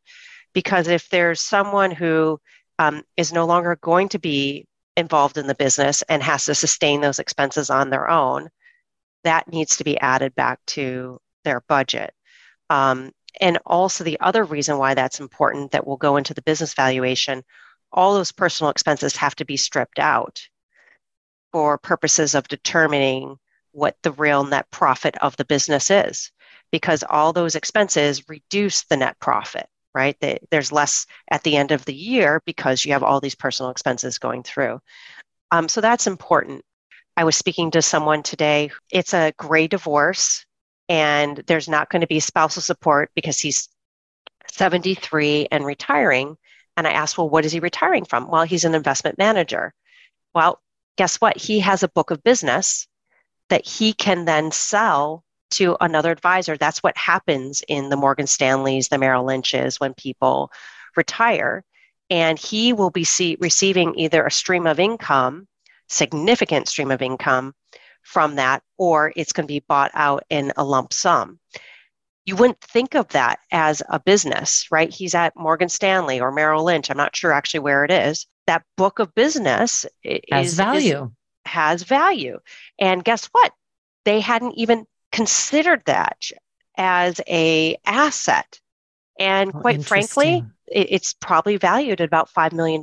because 0.52 0.88
if 0.88 1.08
there's 1.08 1.40
someone 1.40 1.90
who 1.90 2.40
um, 2.78 3.02
is 3.16 3.32
no 3.32 3.44
longer 3.44 3.76
going 3.82 4.08
to 4.11 4.18
be 4.18 4.66
involved 4.96 5.37
in 5.37 5.46
the 5.46 5.54
business 5.54 6.02
and 6.08 6.22
has 6.22 6.44
to 6.44 6.54
sustain 6.54 7.00
those 7.00 7.18
expenses 7.18 7.68
on 7.68 7.90
their 7.90 8.08
own, 8.08 8.48
that 9.24 9.50
needs 9.52 9.76
to 9.76 9.85
be 9.85 9.98
added 9.98 10.35
back 10.35 10.61
to 10.66 11.18
their 11.44 11.61
budget. 11.68 12.14
Um, 12.72 13.12
and 13.38 13.58
also, 13.66 14.02
the 14.02 14.18
other 14.20 14.44
reason 14.44 14.78
why 14.78 14.94
that's 14.94 15.20
important 15.20 15.72
that 15.72 15.87
will 15.87 15.98
go 15.98 16.16
into 16.16 16.32
the 16.32 16.42
business 16.42 16.72
valuation 16.72 17.44
all 17.92 18.14
those 18.14 18.32
personal 18.32 18.70
expenses 18.70 19.14
have 19.16 19.35
to 19.37 19.44
be 19.44 19.58
stripped 19.58 19.98
out 19.98 20.48
for 21.52 21.76
purposes 21.76 22.35
of 22.35 22.48
determining 22.48 23.37
what 23.72 23.96
the 24.02 24.12
real 24.12 24.44
net 24.44 24.66
profit 24.70 25.14
of 25.18 25.37
the 25.37 25.44
business 25.44 25.90
is 25.90 26.32
because 26.70 27.04
all 27.11 27.35
those 27.35 27.54
expenses 27.54 28.26
reduce 28.30 28.85
the 28.85 28.96
net 28.96 29.18
profit 29.20 29.66
right? 29.94 30.16
There's 30.50 30.72
less 30.72 31.04
at 31.30 31.42
the 31.42 31.54
end 31.54 31.70
of 31.70 31.85
the 31.85 31.94
year 31.94 32.40
because 32.46 32.82
you 32.82 32.94
have 32.94 33.02
all 33.02 33.20
these 33.20 33.35
personal 33.35 33.70
expenses 33.70 34.16
going 34.16 34.42
through. 34.42 34.80
Um, 35.50 35.68
so 35.68 35.82
that's 35.82 36.06
important. 36.06 36.64
I 37.14 37.24
was 37.24 37.37
speaking 37.37 37.70
to 37.72 37.82
someone 37.82 38.22
today. 38.22 38.70
It's 38.90 39.12
a 39.12 39.35
gray 39.37 39.66
divorce 39.66 40.46
and 40.92 41.42
there's 41.46 41.68
not 41.68 41.90
going 41.90 42.02
to 42.02 42.07
be 42.07 42.20
spousal 42.20 42.62
support 42.62 43.11
because 43.14 43.40
he's 43.40 43.68
73 44.48 45.48
and 45.50 45.64
retiring 45.64 46.37
and 46.76 46.87
i 46.87 46.90
asked 46.90 47.16
well 47.16 47.28
what 47.28 47.44
is 47.44 47.52
he 47.52 47.61
retiring 47.61 48.05
from 48.05 48.28
well 48.28 48.42
he's 48.42 48.64
an 48.64 48.74
investment 48.74 49.16
manager 49.18 49.72
well 50.35 50.61
guess 50.96 51.16
what? 51.20 51.37
He 51.37 51.61
has 51.61 51.83
a 51.83 51.88
book 51.88 52.11
of 52.11 52.22
business 52.22 52.87
that 53.48 53.66
he 53.66 53.92
can 53.92 54.24
then 54.24 54.50
sell 54.50 55.24
to 55.52 55.76
another 55.81 56.11
advisor. 56.11 56.57
That's 56.57 56.83
what 56.83 56.96
happens 56.96 57.62
in 57.68 57.88
the 57.88 57.96
Morgan 57.96 58.26
Stanleys, 58.26 58.88
the 58.88 58.98
Merrill 58.98 59.24
Lynches 59.24 59.78
when 59.78 59.94
people 59.94 60.50
retire. 60.96 61.64
And 62.09 62.38
he 62.38 62.72
will 62.72 62.90
be 62.90 63.05
see, 63.05 63.37
receiving 63.40 63.98
either 63.98 64.24
a 64.24 64.31
stream 64.31 64.66
of 64.66 64.81
income, 64.81 65.46
significant 65.88 66.68
stream 66.68 66.90
of 66.90 67.02
income 67.02 67.55
from 68.03 68.37
that, 68.37 68.62
or 68.77 69.12
it's 69.17 69.33
going 69.33 69.47
to 69.47 69.53
be 69.53 69.65
bought 69.67 69.91
out 69.95 70.25
in 70.31 70.53
a 70.57 70.65
lump 70.65 70.93
sum. 70.93 71.38
You 72.25 72.37
wouldn't 72.37 72.61
think 72.61 72.95
of 72.95 73.09
that 73.09 73.41
as 73.51 73.83
a 73.88 73.99
business, 73.99 74.67
right? 74.71 74.91
He's 74.91 75.15
at 75.15 75.37
Morgan 75.37 75.69
Stanley 75.69 76.21
or 76.21 76.31
Merrill 76.31 76.65
Lynch. 76.65 76.91
I'm 76.91 76.97
not 76.97 77.17
sure 77.17 77.33
actually 77.33 77.61
where 77.61 77.85
it 77.85 77.91
is, 77.91 78.27
that 78.47 78.65
book 78.77 78.99
of 78.99 79.15
business 79.15 79.87
has 80.31 80.49
is, 80.49 80.55
value. 80.55 81.05
Is, 81.05 81.11
has 81.47 81.83
value. 81.83 82.38
And 82.79 83.05
guess 83.05 83.27
what? 83.27 83.53
They 84.05 84.21
hadn't 84.21 84.55
even 84.57 84.87
considered 85.11 85.83
that 85.87 86.19
as 86.77 87.21
a 87.29 87.77
asset. 87.85 88.61
And 89.19 89.53
oh, 89.55 89.61
quite 89.61 89.85
frankly, 89.85 90.45
it, 90.67 90.88
it's 90.91 91.15
probably 91.15 91.57
valued 91.57 92.01
at 92.01 92.07
about 92.07 92.33
$5 92.33 92.53
million. 92.53 92.83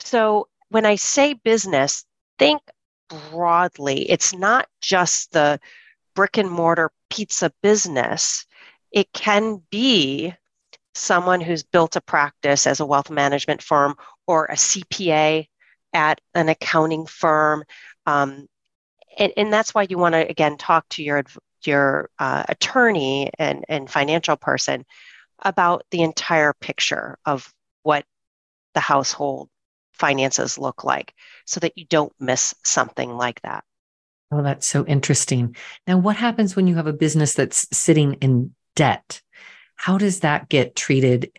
So 0.00 0.48
when 0.68 0.84
I 0.84 0.96
say 0.96 1.34
business, 1.34 2.04
think 2.38 2.60
broadly. 3.08 4.10
It's 4.10 4.34
not 4.34 4.66
just 4.80 5.32
the 5.32 5.60
brick 6.14 6.38
and 6.38 6.50
mortar 6.50 6.90
pizza 7.10 7.52
business. 7.62 8.46
It 8.90 9.12
can 9.12 9.62
be 9.70 10.34
someone 10.94 11.40
who's 11.40 11.62
built 11.62 11.96
a 11.96 12.00
practice 12.00 12.66
as 12.66 12.80
a 12.80 12.86
wealth 12.86 13.10
management 13.10 13.62
firm 13.62 13.94
or 14.26 14.46
a 14.46 14.54
CPA 14.54 15.46
at 15.92 16.20
an 16.34 16.48
accounting 16.48 17.06
firm. 17.06 17.64
Um, 18.06 18.48
and, 19.18 19.32
and 19.36 19.52
that's 19.52 19.74
why 19.74 19.86
you 19.88 19.98
want 19.98 20.14
to, 20.14 20.28
again, 20.28 20.56
talk 20.56 20.88
to 20.90 21.02
your, 21.02 21.24
your 21.64 22.10
uh, 22.18 22.44
attorney 22.48 23.30
and, 23.38 23.64
and 23.68 23.90
financial 23.90 24.36
person 24.36 24.84
about 25.42 25.84
the 25.90 26.02
entire 26.02 26.54
picture 26.54 27.18
of 27.24 27.52
what 27.82 28.04
the 28.74 28.80
household 28.80 29.48
finances 29.98 30.58
look 30.58 30.84
like 30.84 31.14
so 31.44 31.60
that 31.60 31.76
you 31.76 31.84
don't 31.84 32.12
miss 32.20 32.54
something 32.64 33.16
like 33.16 33.40
that. 33.42 33.64
Oh, 34.30 34.42
that's 34.42 34.66
so 34.66 34.84
interesting. 34.86 35.56
Now, 35.86 35.98
what 35.98 36.16
happens 36.16 36.56
when 36.56 36.66
you 36.66 36.74
have 36.74 36.86
a 36.86 36.92
business 36.92 37.34
that's 37.34 37.66
sitting 37.76 38.14
in 38.14 38.54
debt? 38.74 39.22
How 39.76 39.98
does 39.98 40.20
that 40.20 40.48
get 40.48 40.74
treated? 40.74 41.30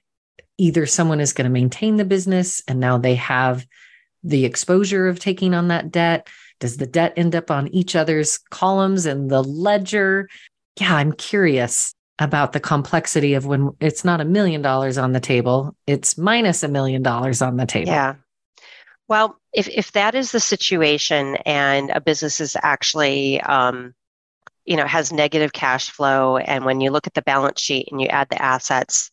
Either 0.58 0.86
someone 0.86 1.20
is 1.20 1.34
going 1.34 1.46
to 1.46 1.52
maintain 1.52 1.98
the 1.98 2.06
business 2.06 2.64
and 2.68 2.80
now 2.80 2.98
they 2.98 3.16
have 3.16 3.68
the 4.24 4.46
exposure 4.46 5.08
of 5.08 5.20
taking 5.20 5.54
on 5.54 5.68
that 5.68 5.92
debt. 5.92 6.28
Does 6.60 6.78
the 6.78 6.88
debt 6.88 7.14
end 7.16 7.36
up 7.36 7.52
on 7.52 7.68
each 7.68 7.96
other's 7.96 8.40
columns 8.50 9.06
in 9.06 9.28
the 9.28 9.44
ledger? 9.44 10.28
Yeah, 10.80 10.96
I'm 10.96 11.12
curious 11.12 11.94
about 12.20 12.54
the 12.54 12.60
complexity 12.60 13.36
of 13.36 13.46
when 13.46 13.72
it's 13.80 14.04
not 14.04 14.22
a 14.22 14.26
million 14.26 14.62
dollars 14.62 14.98
on 14.98 15.12
the 15.12 15.20
table, 15.20 15.76
it's 15.86 16.18
minus 16.18 16.64
a 16.64 16.68
million 16.68 17.04
dollars 17.04 17.42
on 17.42 17.58
the 17.58 17.66
table. 17.66 17.92
Yeah. 17.92 18.16
Well, 19.08 19.40
if, 19.54 19.68
if 19.70 19.92
that 19.94 20.16
is 20.16 20.32
the 20.32 20.40
situation 20.40 21.38
and 21.46 21.90
a 21.92 22.02
business 22.02 22.42
is 22.42 22.58
actually 22.62 23.40
um, 23.42 23.94
you 24.66 24.76
know 24.76 24.86
has 24.86 25.14
negative 25.14 25.54
cash 25.54 25.90
flow 25.90 26.38
and 26.38 26.66
when 26.66 26.82
you 26.82 26.92
look 26.92 27.08
at 27.08 27.14
the 27.14 27.22
balance 27.22 27.62
sheet 27.62 27.88
and 27.92 28.02
you 28.02 28.08
add 28.08 28.30
the 28.30 28.42
assets 28.42 29.12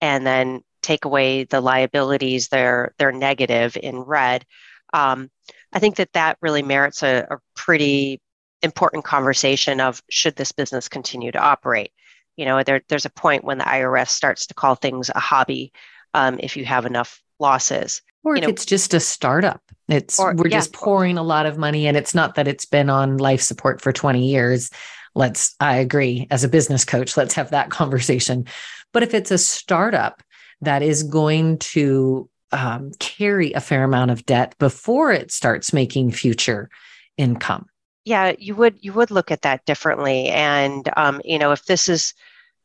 and 0.00 0.26
then 0.26 0.62
take 0.82 1.04
away 1.04 1.44
the 1.44 1.60
liabilities 1.60 2.48
they're 2.48 2.92
they're 2.98 3.12
negative 3.12 3.76
in 3.80 4.00
red 4.00 4.44
um, 4.92 5.30
I 5.72 5.78
think 5.78 5.96
that 5.96 6.12
that 6.14 6.38
really 6.40 6.62
merits 6.62 7.02
a, 7.02 7.26
a 7.30 7.38
pretty 7.54 8.20
important 8.62 9.04
conversation 9.04 9.80
of 9.80 10.02
should 10.10 10.36
this 10.36 10.52
business 10.52 10.88
continue 10.88 11.32
to 11.32 11.38
operate. 11.38 11.92
You 12.36 12.44
know, 12.46 12.62
there, 12.62 12.82
there's 12.88 13.04
a 13.04 13.10
point 13.10 13.44
when 13.44 13.58
the 13.58 13.64
IRS 13.64 14.08
starts 14.08 14.46
to 14.46 14.54
call 14.54 14.74
things 14.74 15.10
a 15.14 15.20
hobby 15.20 15.72
um, 16.14 16.38
if 16.40 16.56
you 16.56 16.64
have 16.64 16.86
enough 16.86 17.22
losses. 17.38 18.02
Or 18.24 18.34
you 18.34 18.38
if 18.38 18.42
know, 18.42 18.50
it's 18.50 18.66
just 18.66 18.94
a 18.94 19.00
startup, 19.00 19.62
it's 19.88 20.18
Or- 20.18 20.34
we're 20.34 20.48
yeah. 20.48 20.58
just 20.58 20.72
pouring 20.72 21.16
a 21.18 21.22
lot 21.22 21.46
of 21.46 21.58
money, 21.58 21.86
and 21.86 21.96
it's 21.96 22.14
not 22.14 22.34
that 22.34 22.48
it's 22.48 22.64
been 22.64 22.90
on 22.90 23.18
life 23.18 23.40
support 23.40 23.80
for 23.80 23.92
20 23.92 24.26
years. 24.26 24.70
Let's, 25.14 25.54
I 25.60 25.76
agree, 25.76 26.26
as 26.30 26.44
a 26.44 26.48
business 26.48 26.84
coach, 26.84 27.16
let's 27.16 27.34
have 27.34 27.50
that 27.50 27.70
conversation. 27.80 28.46
But 28.92 29.02
if 29.02 29.14
it's 29.14 29.30
a 29.30 29.38
startup 29.38 30.22
that 30.60 30.82
is 30.82 31.02
going 31.02 31.58
to 31.58 32.28
um, 32.52 32.90
carry 32.98 33.52
a 33.52 33.60
fair 33.60 33.84
amount 33.84 34.10
of 34.10 34.26
debt 34.26 34.54
before 34.58 35.12
it 35.12 35.30
starts 35.30 35.72
making 35.72 36.12
future 36.12 36.68
income, 37.16 37.66
yeah, 38.04 38.34
you 38.38 38.54
would 38.54 38.78
you 38.80 38.92
would 38.92 39.10
look 39.10 39.30
at 39.30 39.42
that 39.42 39.64
differently. 39.66 40.28
And 40.28 40.88
um, 40.96 41.20
you 41.24 41.38
know, 41.38 41.50
if 41.52 41.64
this 41.66 41.88
is 41.88 42.14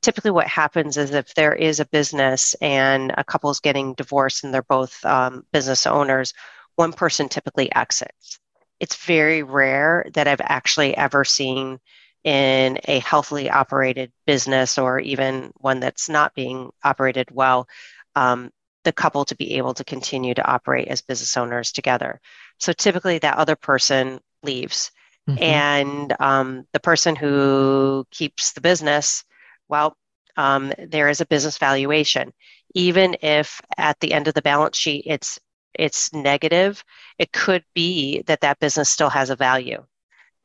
typically 0.01 0.31
what 0.31 0.47
happens 0.47 0.97
is 0.97 1.11
if 1.11 1.33
there 1.35 1.53
is 1.53 1.79
a 1.79 1.85
business 1.85 2.55
and 2.61 3.13
a 3.17 3.23
couple's 3.23 3.59
getting 3.59 3.93
divorced 3.93 4.43
and 4.43 4.53
they're 4.53 4.63
both 4.63 5.03
um, 5.05 5.45
business 5.51 5.85
owners, 5.85 6.33
one 6.75 6.93
person 6.93 7.29
typically 7.29 7.73
exits. 7.73 8.39
It's 8.79 8.95
very 9.05 9.43
rare 9.43 10.07
that 10.13 10.27
I've 10.27 10.41
actually 10.41 10.97
ever 10.97 11.23
seen 11.23 11.79
in 12.23 12.79
a 12.85 12.99
healthily 12.99 13.49
operated 13.49 14.11
business 14.25 14.77
or 14.77 14.99
even 14.99 15.51
one 15.57 15.79
that's 15.79 16.09
not 16.09 16.35
being 16.35 16.71
operated 16.83 17.29
well, 17.31 17.67
um, 18.15 18.51
the 18.83 18.91
couple 18.91 19.25
to 19.25 19.35
be 19.35 19.57
able 19.57 19.73
to 19.75 19.83
continue 19.83 20.33
to 20.33 20.47
operate 20.47 20.87
as 20.87 21.01
business 21.01 21.37
owners 21.37 21.71
together. 21.71 22.19
So 22.59 22.73
typically 22.73 23.19
that 23.19 23.37
other 23.37 23.55
person 23.55 24.19
leaves. 24.43 24.91
Mhm. 25.29 25.41
And 25.41 26.15
um, 26.19 26.67
the 26.73 26.79
person 26.79 27.15
who 27.15 28.05
keeps 28.11 28.53
the 28.53 28.61
business, 28.61 29.23
well, 29.71 29.97
um, 30.37 30.73
there 30.77 31.09
is 31.09 31.21
a 31.21 31.25
business 31.25 31.57
valuation. 31.57 32.33
Even 32.75 33.15
if 33.21 33.61
at 33.77 33.99
the 33.99 34.13
end 34.13 34.27
of 34.27 34.33
the 34.33 34.41
balance 34.41 34.77
sheet 34.77 35.03
it's 35.07 35.39
it's 35.73 36.13
negative, 36.13 36.83
it 37.17 37.31
could 37.31 37.63
be 37.73 38.21
that 38.23 38.41
that 38.41 38.59
business 38.59 38.89
still 38.89 39.09
has 39.09 39.29
a 39.29 39.35
value, 39.35 39.83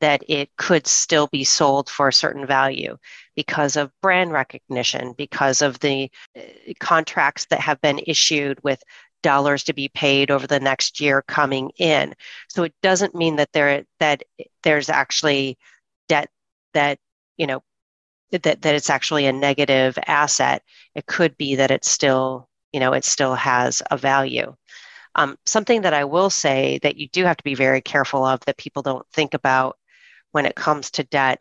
that 0.00 0.22
it 0.28 0.50
could 0.56 0.86
still 0.86 1.26
be 1.26 1.44
sold 1.44 1.90
for 1.90 2.08
a 2.08 2.12
certain 2.12 2.46
value 2.46 2.96
because 3.34 3.76
of 3.76 3.92
brand 4.02 4.32
recognition, 4.32 5.12
because 5.18 5.62
of 5.62 5.80
the 5.80 6.10
uh, 6.38 6.42
contracts 6.78 7.46
that 7.46 7.60
have 7.60 7.80
been 7.80 8.00
issued 8.06 8.62
with 8.62 8.82
dollars 9.22 9.64
to 9.64 9.72
be 9.72 9.88
paid 9.88 10.30
over 10.30 10.46
the 10.46 10.60
next 10.60 11.00
year 11.00 11.22
coming 11.26 11.70
in. 11.78 12.14
So 12.48 12.62
it 12.62 12.74
doesn't 12.82 13.14
mean 13.14 13.36
that 13.36 13.52
there 13.52 13.84
that 14.00 14.22
there's 14.62 14.88
actually 14.88 15.58
debt 16.08 16.30
that 16.74 16.98
you 17.36 17.46
know 17.48 17.62
that 18.32 18.62
that 18.62 18.74
it's 18.74 18.90
actually 18.90 19.26
a 19.26 19.32
negative 19.32 19.98
asset. 20.06 20.62
It 20.94 21.06
could 21.06 21.36
be 21.36 21.56
that 21.56 21.70
it's 21.70 21.90
still 21.90 22.48
you 22.72 22.80
know 22.80 22.92
it 22.92 23.04
still 23.04 23.34
has 23.34 23.82
a 23.90 23.96
value. 23.96 24.54
Um, 25.16 25.38
something 25.46 25.82
that 25.82 25.94
I 25.94 26.04
will 26.04 26.28
say 26.28 26.78
that 26.82 26.96
you 26.96 27.08
do 27.08 27.24
have 27.24 27.38
to 27.38 27.44
be 27.44 27.54
very 27.54 27.80
careful 27.80 28.24
of 28.24 28.40
that 28.40 28.58
people 28.58 28.82
don't 28.82 29.06
think 29.12 29.32
about 29.32 29.78
when 30.32 30.44
it 30.44 30.54
comes 30.54 30.90
to 30.92 31.04
debt 31.04 31.40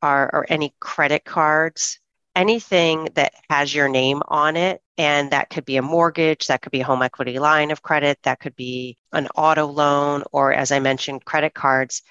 are, 0.00 0.30
are 0.32 0.46
any 0.48 0.72
credit 0.78 1.24
cards, 1.24 1.98
anything 2.36 3.08
that 3.14 3.32
has 3.50 3.74
your 3.74 3.88
name 3.88 4.22
on 4.28 4.56
it. 4.56 4.80
And 4.96 5.32
that 5.32 5.50
could 5.50 5.64
be 5.64 5.76
a 5.76 5.82
mortgage, 5.82 6.46
that 6.46 6.62
could 6.62 6.70
be 6.70 6.82
a 6.82 6.84
home 6.84 7.02
equity 7.02 7.40
line 7.40 7.72
of 7.72 7.82
credit, 7.82 8.18
that 8.22 8.38
could 8.38 8.54
be 8.54 8.96
an 9.12 9.26
auto 9.34 9.66
loan, 9.66 10.22
or 10.32 10.52
as 10.52 10.70
I 10.70 10.78
mentioned, 10.78 11.24
credit 11.24 11.54
cards. 11.54 12.02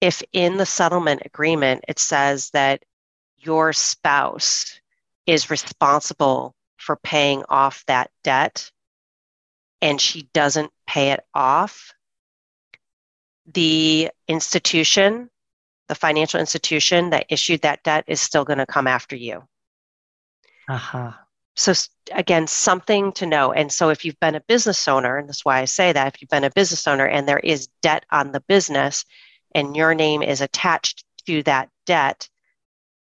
If 0.00 0.22
in 0.32 0.56
the 0.56 0.66
settlement 0.66 1.22
agreement 1.24 1.84
it 1.86 2.00
says 2.00 2.50
that 2.50 2.82
your 3.42 3.72
spouse 3.72 4.80
is 5.26 5.50
responsible 5.50 6.54
for 6.76 6.96
paying 6.96 7.44
off 7.48 7.84
that 7.86 8.10
debt 8.24 8.70
and 9.80 10.00
she 10.00 10.28
doesn't 10.32 10.70
pay 10.86 11.10
it 11.10 11.24
off, 11.34 11.92
the 13.52 14.10
institution, 14.28 15.28
the 15.88 15.94
financial 15.94 16.40
institution 16.40 17.10
that 17.10 17.26
issued 17.28 17.62
that 17.62 17.82
debt 17.82 18.04
is 18.06 18.20
still 18.20 18.44
going 18.44 18.58
to 18.58 18.66
come 18.66 18.86
after 18.86 19.16
you. 19.16 19.42
Aha. 20.68 21.18
So 21.54 21.72
again, 22.12 22.46
something 22.46 23.12
to 23.12 23.26
know. 23.26 23.52
And 23.52 23.70
so 23.70 23.90
if 23.90 24.04
you've 24.04 24.20
been 24.20 24.36
a 24.36 24.40
business 24.40 24.88
owner, 24.88 25.18
and 25.18 25.28
that's 25.28 25.44
why 25.44 25.60
I 25.60 25.66
say 25.66 25.92
that, 25.92 26.14
if 26.14 26.22
you've 26.22 26.30
been 26.30 26.44
a 26.44 26.50
business 26.50 26.86
owner 26.86 27.06
and 27.06 27.28
there 27.28 27.38
is 27.38 27.68
debt 27.82 28.06
on 28.10 28.32
the 28.32 28.40
business 28.40 29.04
and 29.54 29.76
your 29.76 29.94
name 29.94 30.22
is 30.22 30.40
attached 30.40 31.04
to 31.26 31.42
that 31.42 31.68
debt, 31.84 32.28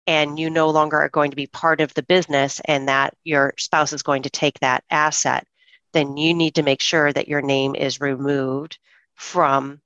and 0.07 0.39
you 0.39 0.49
no 0.49 0.69
longer 0.69 0.97
are 0.97 1.09
going 1.09 1.31
to 1.31 1.35
be 1.35 1.47
part 1.47 1.81
of 1.81 1.93
the 1.93 2.01
business 2.03 2.61
and 2.65 2.87
that 2.87 3.13
your 3.25 3.53
spouse 3.57 3.91
is 3.91 4.01
going 4.01 4.23
to 4.23 4.29
take 4.29 4.57
that 4.61 4.85
asset, 4.89 5.45
then 5.91 6.15
you 6.15 6.33
need 6.33 6.55
to 6.55 6.63
make 6.63 6.81
sure 6.81 7.11
that 7.11 7.27
your 7.27 7.41
name 7.41 7.75
is 7.75 7.99
removed 7.99 8.79
from 9.15 9.81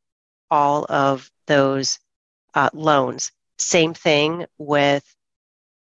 all 0.51 0.85
of 0.89 1.29
those 1.47 1.99
uh, 2.53 2.69
loans. 2.73 3.31
Same 3.57 3.93
thing 3.93 4.45
with 4.59 5.03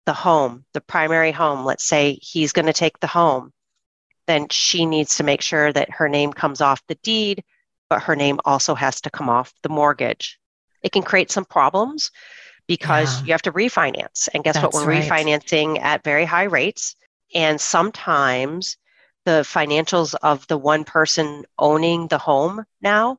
the 0.06 0.14
home, 0.14 0.66
the 0.74 0.82
primary 0.82 1.32
home. 1.32 1.64
Let's 1.66 1.86
say 1.86 2.20
he's 2.22 2.52
going 2.52 2.66
to 2.66 2.74
take 2.74 3.00
the 3.00 3.08
home. 3.08 3.54
Then 4.26 4.50
she 4.50 4.86
needs 4.86 5.16
to 5.16 5.24
make 5.24 5.42
sure 5.42 5.72
that 5.72 5.92
her 5.92 6.10
name 6.10 6.34
comes 6.34 6.60
off 6.60 6.86
the 6.88 6.96
deed, 6.96 7.44
but 7.90 8.04
her 8.04 8.16
name 8.16 8.40
also 8.44 8.76
has 8.76 9.00
to 9.02 9.10
come 9.10 9.30
off 9.30 9.54
the 9.64 9.70
mortgage. 9.70 10.38
It 10.84 10.92
can 10.92 11.04
create 11.04 11.32
some 11.32 11.46
problems 11.46 12.12
because 12.68 13.20
Yeah. 13.20 13.26
you 13.26 13.32
have 13.34 13.42
to 13.44 13.52
refinance. 13.52 14.28
And 14.34 14.44
guess 14.44 14.62
what? 14.62 14.74
We're 14.74 14.86
right. 14.86 15.04
refinancing 15.10 15.82
at 15.82 16.04
very 16.04 16.26
high 16.26 16.44
rates. 16.44 16.96
And 17.34 17.60
sometimes 17.60 18.78
the 19.26 19.42
financials 19.44 20.16
of 20.22 20.48
the 20.48 20.58
one 20.58 20.84
person 20.84 21.46
owning 21.60 22.08
the 22.08 22.18
home 22.18 22.64
now 22.82 23.18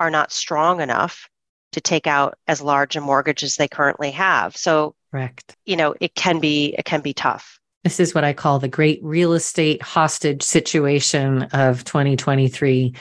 are 0.00 0.10
not 0.10 0.32
strong 0.32 0.80
enough 0.80 1.28
to 1.72 1.80
take 1.80 2.06
out 2.06 2.36
as 2.46 2.60
large 2.62 2.96
a 2.96 3.00
mortgage 3.00 3.42
as 3.42 3.56
they 3.56 3.68
currently 3.68 4.10
have. 4.12 4.56
So, 4.56 4.94
Correct. 5.10 5.56
you 5.64 5.76
know, 5.76 5.94
it 6.00 6.14
can 6.14 6.38
be 6.38 6.74
it 6.78 6.84
can 6.84 7.00
be 7.00 7.12
tough. 7.14 7.58
This 7.84 8.00
is 8.00 8.14
what 8.14 8.24
I 8.24 8.32
call 8.32 8.58
the 8.58 8.68
great 8.68 9.00
real 9.02 9.32
estate 9.32 9.82
hostage 9.82 10.42
situation 10.42 11.44
of 11.44 11.84
2023. 11.84 12.94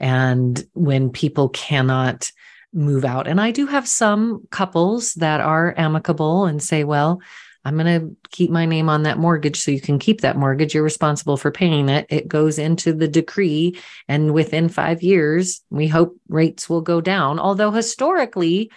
And 0.00 0.64
when 0.72 1.10
people 1.10 1.48
cannot 1.50 2.30
move 2.72 3.04
out. 3.04 3.26
And 3.28 3.40
I 3.40 3.50
do 3.50 3.66
have 3.66 3.86
some 3.86 4.46
couples 4.50 5.14
that 5.14 5.40
are 5.40 5.74
amicable 5.76 6.46
and 6.46 6.62
say, 6.62 6.84
well, 6.84 7.20
I'm 7.64 7.76
going 7.78 8.00
to 8.00 8.16
keep 8.30 8.50
my 8.50 8.66
name 8.66 8.88
on 8.88 9.04
that 9.04 9.18
mortgage 9.18 9.60
so 9.60 9.70
you 9.70 9.80
can 9.80 9.98
keep 10.00 10.22
that 10.22 10.36
mortgage. 10.36 10.74
You're 10.74 10.82
responsible 10.82 11.36
for 11.36 11.52
paying 11.52 11.88
it. 11.88 12.06
It 12.08 12.26
goes 12.26 12.58
into 12.58 12.92
the 12.92 13.06
decree. 13.06 13.78
And 14.08 14.34
within 14.34 14.68
five 14.68 15.02
years, 15.02 15.60
we 15.70 15.86
hope 15.86 16.16
rates 16.28 16.68
will 16.68 16.80
go 16.80 17.00
down. 17.00 17.38
Although 17.38 17.70
historically, 17.70 18.70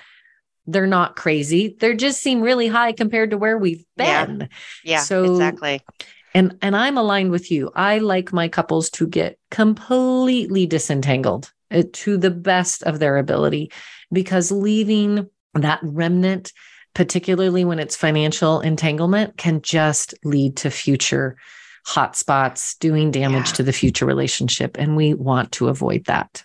they're 0.68 0.88
not 0.88 1.16
crazy. 1.16 1.76
They 1.80 1.96
just 1.96 2.22
seem 2.22 2.42
really 2.42 2.68
high 2.68 2.92
compared 2.92 3.32
to 3.32 3.38
where 3.38 3.58
we've 3.58 3.86
been. 3.98 4.50
Yeah, 4.84 5.00
So- 5.00 5.24
exactly. 5.34 5.82
And 6.36 6.58
and 6.62 6.76
I'm 6.76 6.98
aligned 6.98 7.32
with 7.32 7.50
you. 7.50 7.72
I 7.74 8.00
like 8.00 8.34
my 8.34 8.50
couples 8.50 8.90
to 8.92 9.08
get 9.08 9.40
completely 9.52 10.66
disentangled 10.66 11.54
Uh, 11.72 11.84
to 11.94 12.16
the 12.18 12.32
best 12.32 12.84
of 12.84 13.00
their 13.00 13.18
ability 13.18 13.72
because 14.14 14.52
leaving 14.52 15.28
that 15.56 15.80
remnant 15.82 16.54
particularly 16.94 17.66
when 17.66 17.80
it's 17.80 17.96
financial 17.96 18.62
entanglement 18.62 19.36
can 19.36 19.62
just 19.62 20.14
lead 20.24 20.56
to 20.56 20.70
future 20.70 21.36
hotspots 21.88 22.78
doing 22.80 23.12
damage 23.12 23.48
Yeah. 23.48 23.54
to 23.56 23.64
the 23.64 23.74
future 23.74 24.06
relationship 24.06 24.78
and 24.80 24.96
we 24.96 25.14
want 25.14 25.52
to 25.54 25.68
avoid 25.68 26.06
that. 26.06 26.45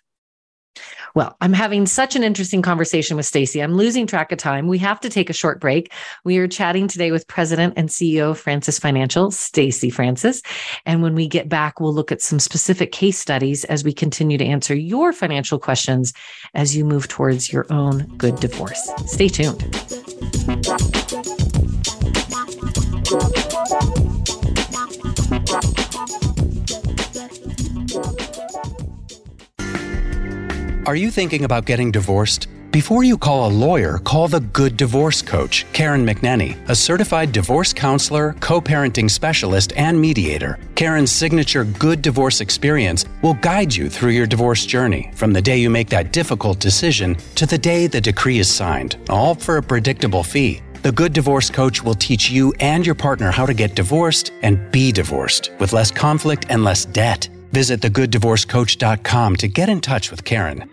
Well, 1.14 1.36
I'm 1.40 1.52
having 1.52 1.86
such 1.86 2.16
an 2.16 2.22
interesting 2.22 2.62
conversation 2.62 3.16
with 3.16 3.26
Stacy. 3.26 3.60
I'm 3.60 3.74
losing 3.74 4.06
track 4.06 4.32
of 4.32 4.38
time. 4.38 4.68
We 4.68 4.78
have 4.78 5.00
to 5.00 5.08
take 5.08 5.30
a 5.30 5.34
short 5.34 5.60
break. 5.60 5.92
We 6.24 6.38
are 6.38 6.48
chatting 6.48 6.88
today 6.88 7.10
with 7.10 7.26
President 7.26 7.74
and 7.76 7.88
CEO 7.88 8.30
of 8.30 8.38
Francis 8.38 8.78
Financial, 8.78 9.30
Stacy 9.30 9.90
Francis. 9.90 10.42
And 10.86 11.02
when 11.02 11.14
we 11.14 11.26
get 11.26 11.48
back, 11.48 11.80
we'll 11.80 11.94
look 11.94 12.12
at 12.12 12.22
some 12.22 12.38
specific 12.38 12.92
case 12.92 13.18
studies 13.18 13.64
as 13.64 13.84
we 13.84 13.92
continue 13.92 14.38
to 14.38 14.44
answer 14.44 14.74
your 14.74 15.12
financial 15.12 15.58
questions 15.58 16.12
as 16.54 16.76
you 16.76 16.84
move 16.84 17.08
towards 17.08 17.52
your 17.52 17.66
own 17.70 18.06
good 18.16 18.36
divorce. 18.36 18.90
Stay 19.06 19.28
tuned. 19.28 19.60
Are 30.90 30.96
you 30.96 31.12
thinking 31.12 31.44
about 31.44 31.66
getting 31.66 31.92
divorced? 31.92 32.48
Before 32.72 33.04
you 33.04 33.16
call 33.16 33.46
a 33.48 33.54
lawyer, 33.66 33.98
call 33.98 34.26
the 34.26 34.40
Good 34.40 34.76
Divorce 34.76 35.22
Coach, 35.22 35.64
Karen 35.72 36.04
McNenny, 36.04 36.58
a 36.68 36.74
certified 36.74 37.30
divorce 37.30 37.72
counselor, 37.72 38.32
co 38.40 38.60
parenting 38.60 39.08
specialist, 39.08 39.72
and 39.76 40.00
mediator. 40.00 40.58
Karen's 40.74 41.12
signature 41.12 41.64
Good 41.64 42.02
Divorce 42.02 42.40
experience 42.40 43.04
will 43.22 43.34
guide 43.34 43.72
you 43.72 43.88
through 43.88 44.10
your 44.10 44.26
divorce 44.26 44.66
journey 44.66 45.12
from 45.14 45.32
the 45.32 45.40
day 45.40 45.58
you 45.58 45.70
make 45.70 45.88
that 45.90 46.12
difficult 46.12 46.58
decision 46.58 47.16
to 47.36 47.46
the 47.46 47.56
day 47.56 47.86
the 47.86 48.00
decree 48.00 48.40
is 48.40 48.52
signed, 48.52 48.96
all 49.08 49.36
for 49.36 49.58
a 49.58 49.62
predictable 49.62 50.24
fee. 50.24 50.60
The 50.82 50.90
Good 50.90 51.12
Divorce 51.12 51.50
Coach 51.50 51.84
will 51.84 51.94
teach 51.94 52.30
you 52.30 52.52
and 52.58 52.84
your 52.84 52.96
partner 52.96 53.30
how 53.30 53.46
to 53.46 53.54
get 53.54 53.76
divorced 53.76 54.32
and 54.42 54.58
be 54.72 54.90
divorced 54.90 55.52
with 55.60 55.72
less 55.72 55.92
conflict 55.92 56.46
and 56.48 56.64
less 56.64 56.84
debt. 56.84 57.28
Visit 57.52 57.80
thegooddivorcecoach.com 57.80 59.36
to 59.36 59.46
get 59.46 59.68
in 59.68 59.80
touch 59.80 60.10
with 60.10 60.24
Karen 60.24 60.69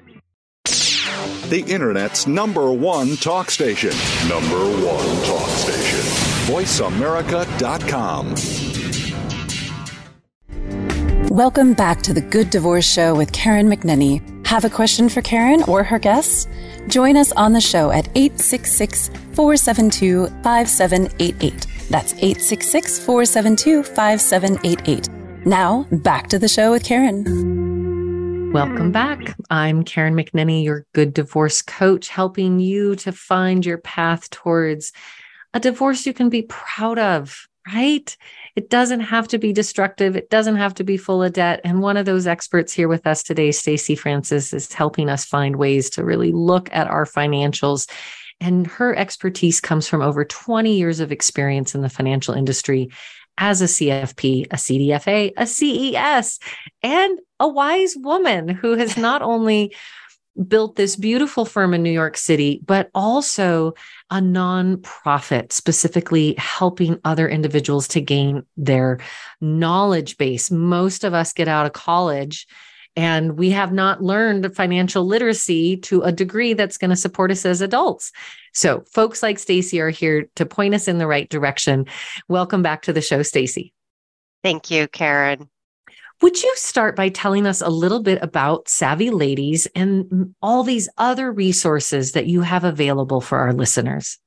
the 1.49 1.61
Internet's 1.61 2.27
number 2.27 2.71
one 2.71 3.15
talk 3.17 3.49
station. 3.51 3.91
Number 4.27 4.59
one 4.85 5.25
talk 5.25 5.49
station. 5.49 5.99
VoiceAmerica.com. 6.47 8.35
Welcome 11.29 11.73
back 11.73 12.01
to 12.03 12.13
the 12.13 12.21
Good 12.21 12.49
Divorce 12.49 12.91
Show 12.91 13.13
with 13.13 13.31
Karen 13.31 13.67
McNenny. 13.67 14.21
Have 14.47 14.65
a 14.65 14.69
question 14.69 15.09
for 15.09 15.21
Karen 15.21 15.61
or 15.63 15.83
her 15.83 15.99
guests? 15.99 16.47
Join 16.87 17.17
us 17.17 17.31
on 17.33 17.53
the 17.53 17.61
show 17.61 17.91
at 17.91 18.07
866 18.15 19.09
472 19.33 20.27
5788. 20.41 21.67
That's 21.89 22.13
866 22.13 22.99
472 22.99 23.83
5788. 23.83 25.09
Now, 25.45 25.85
back 25.91 26.27
to 26.29 26.39
the 26.39 26.47
show 26.47 26.71
with 26.71 26.83
Karen. 26.83 27.76
Welcome 28.53 28.91
back. 28.91 29.35
I'm 29.49 29.83
Karen 29.83 30.15
McNenny, 30.15 30.63
your 30.63 30.85
good 30.93 31.13
divorce 31.13 31.61
coach, 31.61 32.07
helping 32.07 32.59
you 32.59 32.95
to 32.97 33.11
find 33.11 33.65
your 33.65 33.77
path 33.77 34.29
towards 34.29 34.93
a 35.53 35.59
divorce 35.59 36.05
you 36.05 36.13
can 36.13 36.29
be 36.29 36.43
proud 36.43 36.97
of, 36.97 37.47
right? 37.71 38.15
It 38.55 38.69
doesn't 38.69 39.01
have 39.01 39.27
to 39.29 39.37
be 39.37 39.53
destructive. 39.53 40.15
It 40.15 40.29
doesn't 40.29 40.55
have 40.55 40.73
to 40.75 40.83
be 40.83 40.97
full 40.97 41.21
of 41.21 41.33
debt. 41.33 41.61
And 41.63 41.81
one 41.81 41.97
of 41.97 42.05
those 42.05 42.25
experts 42.25 42.73
here 42.73 42.87
with 42.87 43.05
us 43.05 43.21
today, 43.21 43.51
Stacy 43.51 43.95
Francis, 43.95 44.53
is 44.53 44.71
helping 44.73 45.09
us 45.09 45.25
find 45.25 45.57
ways 45.57 45.89
to 45.91 46.05
really 46.05 46.31
look 46.31 46.69
at 46.71 46.87
our 46.87 47.05
financials. 47.05 47.89
And 48.39 48.65
her 48.67 48.95
expertise 48.95 49.59
comes 49.59 49.87
from 49.87 50.01
over 50.01 50.23
20 50.23 50.75
years 50.75 50.99
of 50.99 51.11
experience 51.11 51.75
in 51.75 51.81
the 51.81 51.89
financial 51.89 52.33
industry 52.33 52.89
as 53.37 53.61
a 53.61 53.65
CFP, 53.65 54.47
a 54.51 54.55
CDFA, 54.55 55.33
a 55.37 55.45
CES, 55.45 56.39
and 56.81 57.19
a 57.39 57.47
wise 57.47 57.95
woman 57.97 58.49
who 58.49 58.75
has 58.75 58.97
not 59.09 59.21
only 59.21 59.75
built 60.47 60.75
this 60.75 60.95
beautiful 60.95 61.45
firm 61.45 61.73
in 61.73 61.81
New 61.81 61.91
York 61.91 62.15
City, 62.15 62.59
but 62.65 62.91
also 62.93 63.73
a 64.11 64.17
nonprofit 64.17 65.51
specifically 65.51 66.35
helping 66.37 66.99
other 67.03 67.27
individuals 67.27 67.87
to 67.89 68.01
gain 68.01 68.43
their 68.55 68.99
knowledge 69.41 70.17
base. 70.17 70.51
Most 70.51 71.03
of 71.03 71.13
us 71.13 71.33
get 71.33 71.47
out 71.47 71.65
of 71.65 71.73
college 71.73 72.47
and 72.95 73.37
we 73.37 73.51
have 73.51 73.71
not 73.71 74.01
learned 74.01 74.55
financial 74.55 75.05
literacy 75.05 75.77
to 75.77 76.01
a 76.01 76.11
degree 76.11 76.53
that's 76.53 76.79
going 76.79 76.89
to 76.89 76.95
support 76.95 77.29
us 77.29 77.45
as 77.45 77.61
adults. 77.61 78.11
So, 78.53 78.83
folks 78.91 79.21
like 79.21 79.37
Stacy 79.37 79.79
are 79.79 79.91
here 79.91 80.27
to 80.35 80.47
point 80.47 80.73
us 80.73 80.87
in 80.87 80.97
the 80.97 81.05
right 81.05 81.29
direction. 81.29 81.85
Welcome 82.27 82.63
back 82.63 82.81
to 82.83 82.93
the 82.93 83.01
show, 83.01 83.21
Stacy. 83.21 83.71
Thank 84.43 84.71
you, 84.71 84.87
Karen. 84.87 85.47
Would 86.21 86.41
you 86.41 86.51
start 86.55 86.95
by 86.95 87.09
telling 87.09 87.45
us 87.45 87.61
a 87.61 87.69
little 87.69 88.01
bit 88.01 88.17
about 88.23 88.67
Savvy 88.67 89.11
Ladies 89.11 89.67
and 89.75 90.33
all 90.41 90.63
these 90.63 90.89
other 90.97 91.31
resources 91.31 92.13
that 92.13 92.25
you 92.25 92.41
have 92.41 92.63
available 92.63 93.21
for 93.21 93.37
our 93.37 93.53
listeners? 93.53 94.17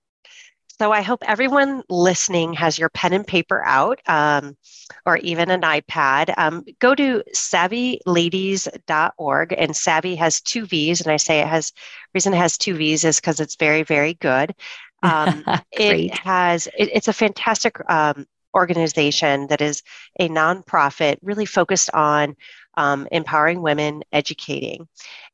So 0.81 0.93
I 0.93 1.03
hope 1.03 1.23
everyone 1.29 1.83
listening 1.91 2.55
has 2.55 2.79
your 2.79 2.89
pen 2.89 3.13
and 3.13 3.27
paper 3.27 3.63
out 3.67 4.01
um, 4.07 4.57
or 5.05 5.19
even 5.19 5.51
an 5.51 5.61
iPad. 5.61 6.33
Um, 6.39 6.65
go 6.79 6.95
to 6.95 7.23
savvyladies.org 7.35 9.55
and 9.59 9.77
Savvy 9.77 10.15
has 10.15 10.41
two 10.41 10.65
V's. 10.65 11.03
And 11.03 11.13
I 11.13 11.19
say 11.19 11.41
it 11.41 11.49
has, 11.49 11.75
reason 12.15 12.33
it 12.33 12.39
has 12.39 12.57
two 12.57 12.77
V's 12.77 13.05
is 13.05 13.21
because 13.21 13.41
it's 13.41 13.57
very, 13.57 13.83
very 13.83 14.15
good. 14.15 14.55
Um, 15.03 15.45
it 15.73 16.15
has, 16.19 16.67
it, 16.77 16.91
it's 16.93 17.09
a 17.09 17.15
fantastic 17.15 17.79
um, 17.91 18.27
organization 18.55 19.47
that 19.49 19.61
is 19.61 19.83
a 20.19 20.29
nonprofit 20.29 21.19
really 21.23 21.47
focused 21.47 21.91
on 21.95 22.37
um, 22.77 23.07
empowering 23.11 23.63
women, 23.63 24.03
educating. 24.13 24.89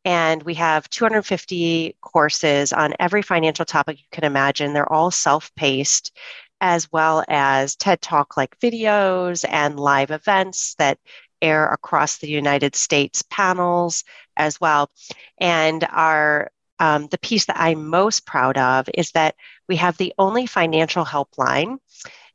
And 0.05 0.43
we 0.43 0.55
have 0.55 0.89
250 0.91 1.97
courses 2.01 2.73
on 2.73 2.95
every 2.99 3.23
financial 3.23 3.65
topic 3.65 3.99
you 3.99 4.07
can 4.11 4.25
imagine. 4.25 4.73
They're 4.73 4.93
all 4.93 5.11
self 5.11 5.55
paced, 5.55 6.17
as 6.61 6.91
well 6.93 7.25
as 7.29 7.77
TED 7.77 8.01
Talk 8.01 8.37
like 8.37 8.59
videos 8.61 9.45
and 9.49 9.79
live 9.79 10.11
events 10.11 10.75
that 10.79 10.99
air 11.43 11.67
across 11.67 12.19
the 12.19 12.29
United 12.29 12.75
States, 12.75 13.23
panels 13.31 14.05
as 14.37 14.61
well. 14.61 14.91
And 15.39 15.87
our 15.91 16.51
um, 16.79 17.07
the 17.09 17.19
piece 17.19 17.47
that 17.47 17.59
I'm 17.59 17.89
most 17.89 18.27
proud 18.27 18.59
of 18.59 18.89
is 18.93 19.11
that 19.13 19.35
we 19.67 19.77
have 19.77 19.97
the 19.97 20.13
only 20.19 20.47
financial 20.47 21.05
helpline 21.05 21.79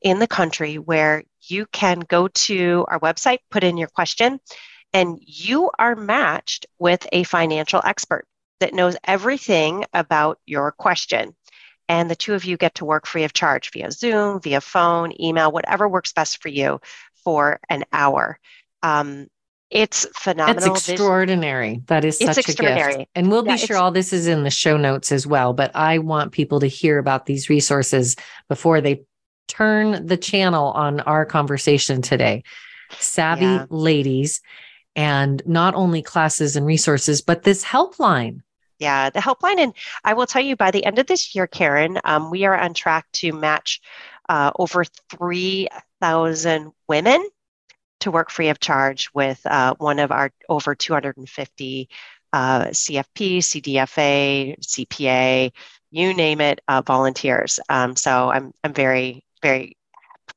in 0.02 0.20
the 0.20 0.28
country 0.28 0.76
where 0.76 1.24
you 1.48 1.66
can 1.68 2.00
go 2.02 2.28
to 2.28 2.86
our 2.88 3.00
website, 3.00 3.40
put 3.50 3.64
in 3.64 3.78
your 3.78 3.88
question, 3.88 4.40
and 4.94 5.18
you 5.22 5.72
are 5.80 5.96
matched 5.96 6.66
with 6.80 7.08
a 7.12 7.24
financial 7.24 7.82
expert 7.84 8.26
that 8.60 8.74
knows 8.74 8.98
everything 9.04 9.86
about 9.94 10.40
your 10.46 10.72
question. 10.72 11.36
And 11.90 12.10
the 12.10 12.16
two 12.16 12.34
of 12.34 12.46
you 12.46 12.58
get 12.58 12.76
to 12.76 12.86
work 12.86 13.06
free 13.06 13.24
of 13.24 13.34
charge 13.34 13.72
via 13.72 13.92
Zoom, 13.92 14.40
via 14.40 14.62
phone, 14.62 15.12
email, 15.20 15.52
whatever 15.52 15.90
works 15.90 16.14
best 16.14 16.42
for 16.42 16.50
you 16.50 16.80
for 17.24 17.60
an 17.70 17.84
hour. 17.92 18.40
Um, 18.84 19.28
it's 19.70 20.06
phenomenal. 20.16 20.76
It's 20.76 20.90
extraordinary. 20.90 21.82
That 21.88 22.04
is 22.04 22.18
such 22.18 22.50
a 22.50 22.54
gift. 22.54 23.08
And 23.16 23.32
we'll 23.32 23.46
yeah, 23.46 23.54
be 23.54 23.58
sure 23.58 23.78
all 23.78 23.92
this 23.92 24.12
is 24.12 24.28
in 24.28 24.44
the 24.44 24.50
show 24.50 24.76
notes 24.76 25.14
as 25.14 25.26
well. 25.26 25.54
But 25.54 25.76
I 25.76 26.00
want 26.00 26.34
people 26.34 26.60
to 26.60 26.68
hear 26.68 26.98
about 26.98 27.26
these 27.26 27.50
resources 27.50 28.18
before 28.50 28.82
they 28.82 29.06
turn 29.48 30.06
the 30.06 30.18
channel 30.18 30.72
on 30.72 31.00
our 31.02 31.26
conversation 31.26 32.02
today. 32.02 32.44
Savvy 33.00 33.46
yeah. 33.46 33.66
ladies 33.70 34.42
and 34.96 35.42
not 35.46 35.76
only 35.76 36.02
classes 36.02 36.56
and 36.56 36.66
resources, 36.66 37.22
but 37.22 37.44
this 37.44 37.64
helpline. 37.64 38.42
Yeah, 38.80 39.10
the 39.10 39.20
helpline. 39.20 39.60
And 39.60 39.74
I 40.04 40.14
will 40.14 40.26
tell 40.26 40.42
you 40.42 40.56
by 40.56 40.72
the 40.72 40.84
end 40.86 41.00
of 41.00 41.08
this 41.08 41.36
year, 41.36 41.48
Karen, 41.48 42.00
um, 42.04 42.32
we 42.32 42.46
are 42.46 42.58
on 42.58 42.74
track 42.74 43.06
to 43.14 43.32
match 43.32 43.80
uh, 44.28 44.52
over 44.58 44.84
3,000 45.12 46.72
women 46.88 47.30
to 48.00 48.12
work 48.12 48.32
free 48.32 48.50
of 48.50 48.60
charge 48.60 49.10
with 49.14 49.40
uh, 49.46 49.76
one 49.78 50.00
of 50.00 50.12
our 50.12 50.32
over 50.50 50.74
250 50.74 51.90
uh, 52.34 52.62
CFP, 52.66 53.38
CDFA, 53.38 54.60
CPA, 54.60 55.52
you 55.92 56.14
name 56.14 56.42
it, 56.42 56.62
uh, 56.68 56.82
volunteers. 56.82 57.60
Um, 57.70 57.96
so 57.96 58.32
I'm, 58.32 58.54
I'm 58.64 58.74
very, 58.74 59.24
very 59.42 59.78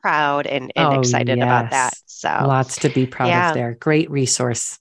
proud 0.02 0.46
and, 0.46 0.72
and 0.76 0.94
oh, 0.94 1.00
excited 1.00 1.38
yes. 1.38 1.44
about 1.44 1.70
that. 1.70 1.94
So 2.06 2.28
lots 2.28 2.78
to 2.80 2.88
be 2.88 3.06
proud 3.06 3.28
yeah. 3.28 3.48
of 3.50 3.54
there. 3.54 3.74
Great 3.74 4.10
resource. 4.10 4.78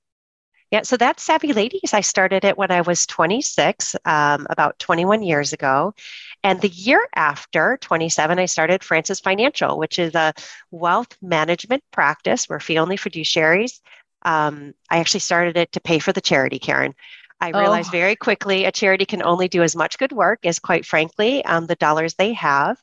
Yeah, 0.72 0.82
so 0.82 0.98
that's 0.98 1.22
Savvy 1.22 1.54
Ladies. 1.54 1.94
I 1.94 2.02
started 2.02 2.44
it 2.44 2.58
when 2.58 2.72
I 2.72 2.82
was 2.82 3.06
26, 3.06 3.96
um, 4.06 4.48
about 4.50 4.80
21 4.80 5.22
years 5.22 5.54
ago. 5.54 5.94
And 6.44 6.60
the 6.62 6.70
year 6.70 7.08
after, 7.14 7.78
27, 7.80 8.40
I 8.40 8.48
started 8.48 8.84
Francis 8.84 9.20
Financial, 9.20 9.78
which 9.78 10.00
is 10.00 10.16
a 10.16 10.34
wealth 10.72 11.16
management 11.22 11.84
practice. 11.92 12.50
We're 12.50 12.60
fee 12.60 12.80
only 12.80 12.98
fiduciaries. 12.98 13.82
Um, 14.24 14.74
I 14.90 14.98
actually 14.98 15.20
started 15.20 15.58
it 15.58 15.72
to 15.74 15.80
pay 15.80 16.00
for 16.00 16.12
the 16.12 16.22
charity, 16.22 16.58
Karen. 16.58 16.96
I 17.40 17.50
realized 17.50 17.90
oh. 17.90 17.92
very 17.92 18.16
quickly 18.16 18.66
a 18.66 18.72
charity 18.72 19.06
can 19.06 19.22
only 19.22 19.48
do 19.48 19.64
as 19.64 19.76
much 19.76 19.98
good 20.00 20.12
work 20.12 20.40
as, 20.44 20.58
quite 20.60 20.86
frankly, 20.86 21.44
um, 21.46 21.68
the 21.68 21.76
dollars 21.76 22.14
they 22.16 22.34
have. 22.34 22.82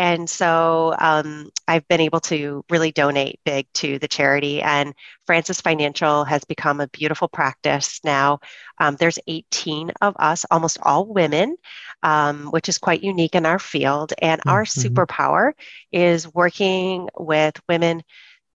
And 0.00 0.30
so 0.30 0.94
um, 0.98 1.50
I've 1.68 1.86
been 1.86 2.00
able 2.00 2.20
to 2.20 2.64
really 2.70 2.90
donate 2.90 3.38
big 3.44 3.70
to 3.74 3.98
the 3.98 4.08
charity. 4.08 4.62
And 4.62 4.94
Francis 5.26 5.60
Financial 5.60 6.24
has 6.24 6.42
become 6.44 6.80
a 6.80 6.88
beautiful 6.88 7.28
practice 7.28 8.00
now. 8.02 8.40
Um, 8.78 8.96
there's 8.96 9.18
18 9.26 9.92
of 10.00 10.16
us, 10.18 10.46
almost 10.50 10.78
all 10.80 11.04
women, 11.04 11.54
um, 12.02 12.46
which 12.46 12.70
is 12.70 12.78
quite 12.78 13.02
unique 13.02 13.34
in 13.34 13.44
our 13.44 13.58
field. 13.58 14.14
And 14.22 14.40
mm-hmm. 14.40 14.48
our 14.48 14.64
superpower 14.64 15.52
is 15.92 16.32
working 16.32 17.10
with 17.18 17.60
women 17.68 18.02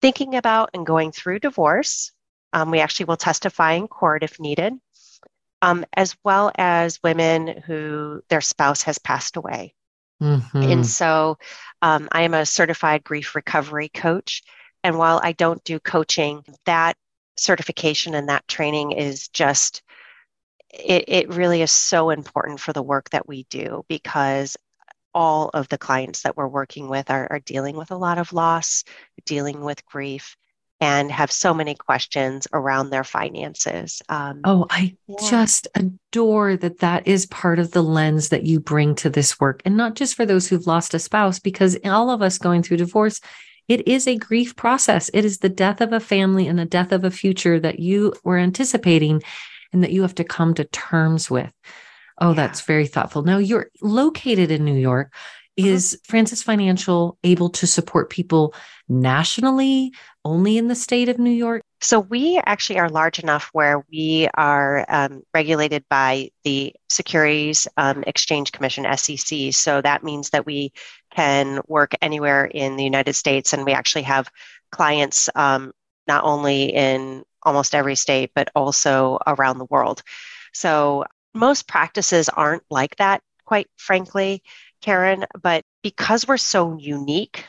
thinking 0.01 0.37
about 0.37 0.71
and 0.75 0.87
going 0.87 1.11
through 1.11 1.41
divorce. 1.41 2.13
Um, 2.53 2.71
we 2.71 2.79
actually 2.79 3.07
will 3.07 3.17
testify 3.17 3.73
in 3.73 3.89
court 3.89 4.23
if 4.23 4.39
needed. 4.39 4.75
Um, 5.61 5.85
as 5.93 6.15
well 6.23 6.53
as 6.57 7.03
women 7.03 7.63
who 7.67 8.23
their 8.29 8.41
spouse 8.41 8.83
has 8.83 8.99
passed 8.99 9.37
away. 9.37 9.75
Mm-hmm. 10.21 10.63
And 10.63 10.87
so 10.87 11.39
um, 11.81 12.09
I 12.13 12.23
am 12.23 12.35
a 12.35 12.47
certified 12.47 13.05
grief 13.05 13.35
recovery 13.35 13.89
coach. 13.89 14.43
And 14.85 14.99
while 14.99 15.21
I 15.23 15.33
don't 15.33 15.63
do 15.65 15.79
coaching, 15.79 16.45
that 16.67 16.97
certification 17.37 18.15
and 18.15 18.29
that 18.29 18.47
training 18.49 18.93
is 18.93 19.29
just 19.29 19.83
it, 20.73 21.05
it 21.09 21.35
really 21.35 21.63
is 21.63 21.71
so 21.71 22.11
important 22.11 22.59
for 22.59 22.73
the 22.73 22.83
work 22.83 23.11
that 23.11 23.29
we 23.29 23.45
do 23.51 23.85
because 23.89 24.57
all 25.15 25.51
of 25.53 25.69
the 25.69 25.79
clients 25.79 26.23
that 26.23 26.37
we're 26.37 26.49
working 26.49 26.89
with 26.89 27.11
are, 27.11 27.29
are 27.31 27.41
dealing 27.41 27.77
with 27.77 27.91
a 27.91 27.97
lot 27.97 28.19
of 28.19 28.33
loss, 28.33 28.85
dealing 29.27 29.61
with 29.61 29.85
grief, 29.85 30.37
and 30.83 31.13
have 31.13 31.31
so 31.31 31.55
many 31.55 31.77
questions 31.77 32.49
around 32.53 32.91
their 32.91 33.05
finances. 33.05 34.03
Um, 34.09 34.41
oh, 34.43 34.67
I 34.69 34.97
yeah. 35.07 35.15
just 35.31 35.69
adore 35.77 36.57
that 36.57 36.81
that 36.81 37.07
is 37.07 37.25
part 37.27 37.61
of 37.61 37.71
the 37.71 37.85
lens 37.85 38.31
that 38.31 38.43
you 38.43 38.59
bring 38.59 38.97
to 38.97 39.09
this 39.09 39.39
work. 39.39 39.63
And 39.65 39.77
not 39.77 39.95
just 39.95 40.17
for 40.17 40.27
those 40.27 40.49
who've 40.49 40.67
lost 40.67 40.93
a 40.93 40.99
spouse, 40.99 41.39
because 41.39 41.79
all 41.85 42.11
of 42.11 42.21
us 42.21 42.37
going 42.37 42.65
through 42.65 42.79
divorce, 42.79 43.21
it 43.69 43.87
is 43.87 44.09
a 44.09 44.19
grief 44.19 44.57
process. 44.57 45.09
It 45.15 45.25
is 45.25 45.39
the 45.39 45.49
death 45.49 45.81
of 45.81 45.93
a 45.93 46.01
family 46.01 46.49
and 46.49 46.59
the 46.59 46.65
death 46.65 46.91
of 46.91 47.05
a 47.05 47.13
future 47.13 47.61
that 47.61 47.79
you 47.79 48.13
were 48.25 48.39
anticipating 48.39 49.23
and 49.73 49.85
that 49.85 49.93
you 49.93 50.03
have 50.03 50.17
to 50.17 50.25
come 50.25 50.53
to 50.55 50.65
terms 50.65 51.31
with. 51.31 51.53
Oh, 52.21 52.31
yeah. 52.31 52.35
that's 52.35 52.63
very 52.63 52.89
thoughtful. 52.89 53.23
Now, 53.23 53.39
you're 53.39 53.71
located 53.83 54.51
in 54.51 54.65
New 54.65 54.75
York. 54.75 55.15
Uh-huh. 55.59 55.69
Is 55.69 56.01
Francis 56.05 56.43
Financial 56.43 57.19
able 57.25 57.51
to 57.51 57.67
support 57.67 58.09
people 58.09 58.55
nationally, 58.89 59.93
only 60.25 60.57
in 60.57 60.69
the 60.69 60.75
state 60.75 61.11
of 61.11 61.19
New 61.19 61.31
York? 61.31 61.63
So, 61.83 62.01
we 62.01 62.41
actually 62.47 62.79
are 62.79 62.89
large 62.89 63.19
enough 63.19 63.51
where 63.53 63.85
we 63.91 64.29
are 64.35 64.87
um, 64.89 65.23
regulated 65.35 65.85
by 65.91 66.31
the 66.45 66.75
Securities 66.89 67.69
um, 67.77 68.03
Exchange 68.07 68.53
Commission, 68.53 68.87
SEC. 68.97 69.53
So, 69.53 69.83
that 69.83 70.03
means 70.03 70.31
that 70.31 70.47
we 70.47 70.73
can 71.15 71.61
work 71.69 71.93
anywhere 72.01 72.47
in 72.47 72.77
the 72.77 72.85
United 72.85 73.15
States, 73.15 73.53
and 73.53 73.67
we 73.67 73.73
actually 73.73 74.03
have 74.03 74.31
clients 74.71 75.29
um, 75.35 75.73
not 76.07 76.25
only 76.25 76.75
in 76.75 77.25
almost 77.43 77.75
every 77.75 77.97
state, 77.97 78.31
but 78.35 78.49
also 78.55 79.19
around 79.27 79.59
the 79.59 79.67
world. 79.67 80.03
So, 80.55 81.05
most 81.35 81.69
practices 81.69 82.31
aren't 82.31 82.63
like 82.71 82.97
that, 82.97 83.23
quite 83.45 83.69
frankly. 83.77 84.43
Karen, 84.83 85.25
but 85.41 85.65
because 85.83 86.27
we're 86.27 86.37
so 86.37 86.77
unique 86.77 87.45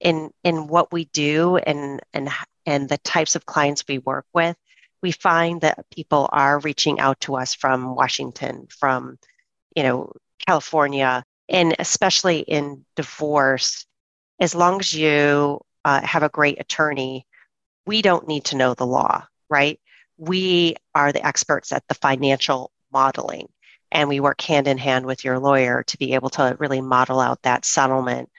in 0.00 0.30
in 0.44 0.68
what 0.68 0.92
we 0.92 1.06
do 1.06 1.56
and 1.56 2.00
and 2.12 2.28
and 2.66 2.88
the 2.88 2.98
types 2.98 3.34
of 3.34 3.46
clients 3.46 3.84
we 3.88 3.98
work 3.98 4.26
with, 4.32 4.56
we 5.02 5.10
find 5.12 5.62
that 5.62 5.86
people 5.90 6.28
are 6.32 6.60
reaching 6.60 7.00
out 7.00 7.18
to 7.20 7.34
us 7.36 7.54
from 7.54 7.94
Washington, 7.94 8.68
from 8.70 9.18
you 9.74 9.82
know 9.82 10.12
California, 10.46 11.24
and 11.48 11.74
especially 11.78 12.40
in 12.40 12.84
divorce. 12.94 13.86
As 14.40 14.54
long 14.54 14.78
as 14.78 14.94
you 14.94 15.60
uh, 15.84 16.00
have 16.02 16.22
a 16.22 16.28
great 16.28 16.60
attorney, 16.60 17.26
we 17.86 18.02
don't 18.02 18.28
need 18.28 18.44
to 18.44 18.56
know 18.56 18.74
the 18.74 18.86
law, 18.86 19.26
right? 19.50 19.80
We 20.16 20.76
are 20.94 21.12
the 21.12 21.26
experts 21.26 21.72
at 21.72 21.82
the 21.88 21.94
financial 21.94 22.70
modeling 22.92 23.48
and 23.90 24.08
we 24.08 24.20
work 24.20 24.40
hand 24.40 24.68
in 24.68 24.78
hand 24.78 25.06
with 25.06 25.24
your 25.24 25.38
lawyer 25.38 25.82
to 25.84 25.98
be 25.98 26.14
able 26.14 26.30
to 26.30 26.56
really 26.58 26.80
model 26.80 27.20
out 27.20 27.42
that 27.42 27.64
settlement 27.64 28.30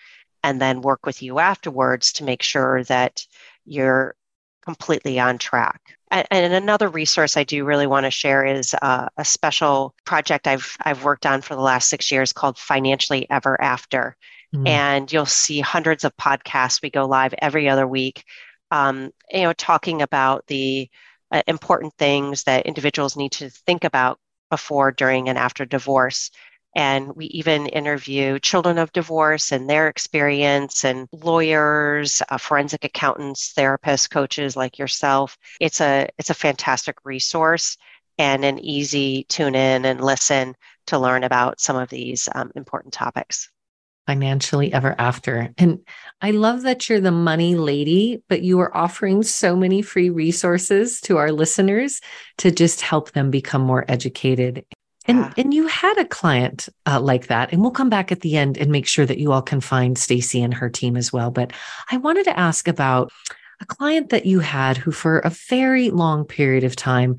and 0.43 0.61
then 0.61 0.81
work 0.81 1.05
with 1.05 1.21
you 1.21 1.39
afterwards 1.39 2.13
to 2.13 2.23
make 2.23 2.41
sure 2.41 2.83
that 2.85 3.25
you're 3.65 4.15
completely 4.63 5.19
on 5.19 5.37
track. 5.37 5.81
And, 6.11 6.27
and 6.31 6.53
another 6.53 6.89
resource 6.89 7.37
I 7.37 7.43
do 7.43 7.65
really 7.65 7.87
want 7.87 8.05
to 8.05 8.11
share 8.11 8.45
is 8.45 8.75
uh, 8.81 9.09
a 9.17 9.25
special 9.25 9.95
project 10.05 10.47
I've 10.47 10.75
I've 10.81 11.03
worked 11.03 11.25
on 11.25 11.41
for 11.41 11.55
the 11.55 11.61
last 11.61 11.89
six 11.89 12.11
years 12.11 12.33
called 12.33 12.57
Financially 12.57 13.29
Ever 13.29 13.59
After, 13.61 14.15
mm. 14.55 14.67
and 14.67 15.11
you'll 15.11 15.25
see 15.25 15.59
hundreds 15.59 16.03
of 16.03 16.15
podcasts. 16.17 16.81
We 16.81 16.89
go 16.89 17.05
live 17.05 17.33
every 17.39 17.69
other 17.69 17.87
week, 17.87 18.23
um, 18.71 19.11
you 19.29 19.43
know, 19.43 19.53
talking 19.53 20.01
about 20.01 20.47
the 20.47 20.89
uh, 21.31 21.43
important 21.47 21.93
things 21.97 22.43
that 22.43 22.65
individuals 22.65 23.15
need 23.15 23.31
to 23.33 23.49
think 23.49 23.83
about 23.83 24.19
before, 24.49 24.91
during, 24.91 25.29
and 25.29 25.37
after 25.37 25.65
divorce. 25.65 26.31
And 26.75 27.15
we 27.15 27.25
even 27.27 27.65
interview 27.67 28.39
children 28.39 28.77
of 28.77 28.91
divorce 28.91 29.51
and 29.51 29.69
their 29.69 29.87
experience, 29.87 30.85
and 30.85 31.07
lawyers, 31.11 32.21
uh, 32.29 32.37
forensic 32.37 32.83
accountants, 32.85 33.53
therapists, 33.53 34.09
coaches 34.09 34.55
like 34.55 34.77
yourself. 34.77 35.37
It's 35.59 35.81
a 35.81 36.09
it's 36.17 36.29
a 36.29 36.35
fantastic 36.35 36.97
resource 37.03 37.77
and 38.19 38.45
an 38.45 38.59
easy 38.59 39.23
tune 39.29 39.55
in 39.55 39.85
and 39.85 40.03
listen 40.03 40.55
to 40.87 40.99
learn 40.99 41.23
about 41.23 41.59
some 41.59 41.75
of 41.75 41.89
these 41.89 42.29
um, 42.35 42.51
important 42.55 42.93
topics 42.93 43.49
financially 44.07 44.73
ever 44.73 44.95
after. 44.97 45.53
And 45.57 45.79
I 46.21 46.31
love 46.31 46.63
that 46.63 46.89
you're 46.89 46.99
the 46.99 47.11
money 47.11 47.55
lady, 47.55 48.23
but 48.27 48.41
you 48.41 48.59
are 48.59 48.75
offering 48.75 49.23
so 49.23 49.55
many 49.55 49.81
free 49.81 50.09
resources 50.09 50.99
to 51.01 51.17
our 51.17 51.31
listeners 51.31 52.01
to 52.39 52.51
just 52.51 52.81
help 52.81 53.11
them 53.11 53.29
become 53.29 53.61
more 53.61 53.85
educated. 53.87 54.65
And, 55.05 55.19
yeah. 55.19 55.33
and 55.37 55.53
you 55.53 55.67
had 55.67 55.97
a 55.97 56.05
client 56.05 56.69
uh, 56.85 56.99
like 56.99 57.27
that, 57.27 57.51
and 57.51 57.61
we'll 57.61 57.71
come 57.71 57.89
back 57.89 58.11
at 58.11 58.21
the 58.21 58.35
end 58.35 58.57
and 58.57 58.71
make 58.71 58.85
sure 58.85 59.05
that 59.05 59.17
you 59.17 59.31
all 59.31 59.41
can 59.41 59.61
find 59.61 59.97
Stacy 59.97 60.41
and 60.41 60.53
her 60.53 60.69
team 60.69 60.97
as 60.97 61.13
well. 61.13 61.31
But 61.31 61.53
I 61.89 61.97
wanted 61.97 62.25
to 62.25 62.37
ask 62.37 62.67
about 62.67 63.11
a 63.61 63.65
client 63.65 64.09
that 64.09 64.25
you 64.25 64.39
had 64.39 64.77
who, 64.77 64.91
for 64.91 65.19
a 65.19 65.31
very 65.49 65.89
long 65.89 66.25
period 66.25 66.63
of 66.63 66.75
time, 66.75 67.17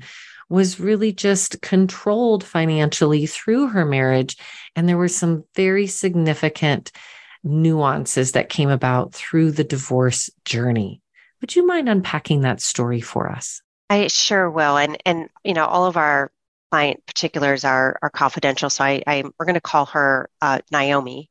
was 0.49 0.79
really 0.79 1.13
just 1.13 1.61
controlled 1.61 2.43
financially 2.43 3.25
through 3.25 3.67
her 3.67 3.85
marriage. 3.85 4.37
And 4.75 4.87
there 4.87 4.97
were 4.97 5.07
some 5.07 5.43
very 5.55 5.87
significant 5.87 6.91
nuances 7.43 8.33
that 8.33 8.49
came 8.49 8.69
about 8.69 9.13
through 9.13 9.51
the 9.51 9.63
divorce 9.63 10.29
journey. 10.45 11.01
Would 11.41 11.55
you 11.55 11.65
mind 11.65 11.89
unpacking 11.89 12.41
that 12.41 12.61
story 12.61 13.01
for 13.01 13.29
us? 13.29 13.61
I 13.89 14.07
sure 14.07 14.49
will. 14.49 14.77
And 14.77 14.97
and 15.05 15.27
you 15.43 15.53
know, 15.53 15.65
all 15.65 15.85
of 15.85 15.97
our 15.97 16.31
client 16.71 17.05
particulars 17.05 17.65
are 17.65 17.97
are 18.01 18.09
confidential. 18.09 18.69
So 18.69 18.83
I, 18.83 19.03
I 19.05 19.23
we're 19.37 19.45
going 19.45 19.55
to 19.55 19.61
call 19.61 19.87
her 19.87 20.29
uh, 20.41 20.59
Naomi. 20.71 21.29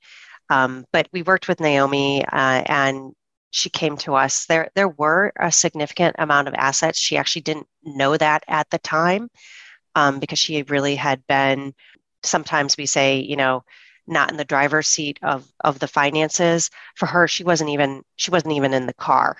Um, 0.51 0.84
but 0.93 1.09
we 1.12 1.22
worked 1.22 1.47
with 1.47 1.61
Naomi, 1.61 2.24
uh, 2.24 2.62
and 2.66 3.14
she 3.53 3.70
came 3.70 3.97
to 3.99 4.14
us, 4.14 4.47
there 4.47 4.70
there 4.74 4.88
were 4.88 5.32
a 5.38 5.53
significant 5.53 6.16
amount 6.18 6.49
of 6.49 6.55
assets. 6.55 6.99
She 6.99 7.16
actually 7.16 7.43
didn't 7.43 7.68
know 7.84 8.16
that 8.16 8.45
at 8.49 8.68
the 8.70 8.78
time 8.78 9.30
um, 9.95 10.18
because 10.20 10.38
she 10.38 10.62
really 10.62 10.97
had 10.97 11.26
been. 11.26 11.74
Sometimes 12.23 12.77
we 12.77 12.87
say, 12.87 13.21
you 13.21 13.37
know, 13.37 13.64
not 14.07 14.31
in 14.31 14.37
the 14.37 14.45
driver's 14.45 14.89
seat 14.89 15.18
of 15.23 15.51
of 15.61 15.79
the 15.79 15.89
finances. 15.89 16.71
For 16.97 17.07
her, 17.07 17.29
she 17.29 17.45
wasn't 17.45 17.71
even 17.71 18.03
she 18.16 18.31
wasn't 18.31 18.55
even 18.55 18.75
in 18.75 18.87
the 18.87 18.95
car 18.95 19.37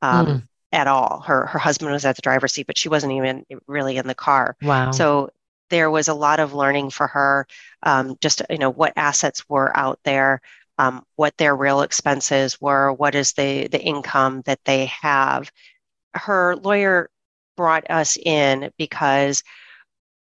um, 0.00 0.26
mm. 0.26 0.42
at 0.72 0.86
all. 0.86 1.20
Her 1.20 1.46
her 1.46 1.58
husband 1.58 1.92
was 1.92 2.04
at 2.04 2.16
the 2.16 2.22
driver's 2.22 2.52
seat, 2.52 2.66
but 2.66 2.78
she 2.78 2.88
wasn't 2.88 3.12
even 3.12 3.44
really 3.66 3.96
in 3.96 4.06
the 4.06 4.14
car. 4.14 4.56
Wow. 4.62 4.90
So 4.92 5.30
there 5.70 5.90
was 5.90 6.08
a 6.08 6.14
lot 6.14 6.40
of 6.40 6.54
learning 6.54 6.90
for 6.90 7.06
her. 7.08 7.46
Um, 7.82 8.16
just 8.20 8.42
you 8.50 8.58
know 8.58 8.70
what 8.70 8.92
assets 8.96 9.48
were 9.48 9.76
out 9.76 9.98
there 10.04 10.40
um, 10.78 11.04
what 11.16 11.36
their 11.36 11.54
real 11.54 11.82
expenses 11.82 12.60
were, 12.60 12.92
what 12.92 13.14
is 13.14 13.32
the, 13.34 13.68
the 13.68 13.80
income 13.80 14.42
that 14.46 14.60
they 14.64 14.86
have. 14.86 15.50
Her 16.14 16.56
lawyer 16.56 17.10
brought 17.56 17.90
us 17.90 18.16
in 18.16 18.72
because 18.78 19.42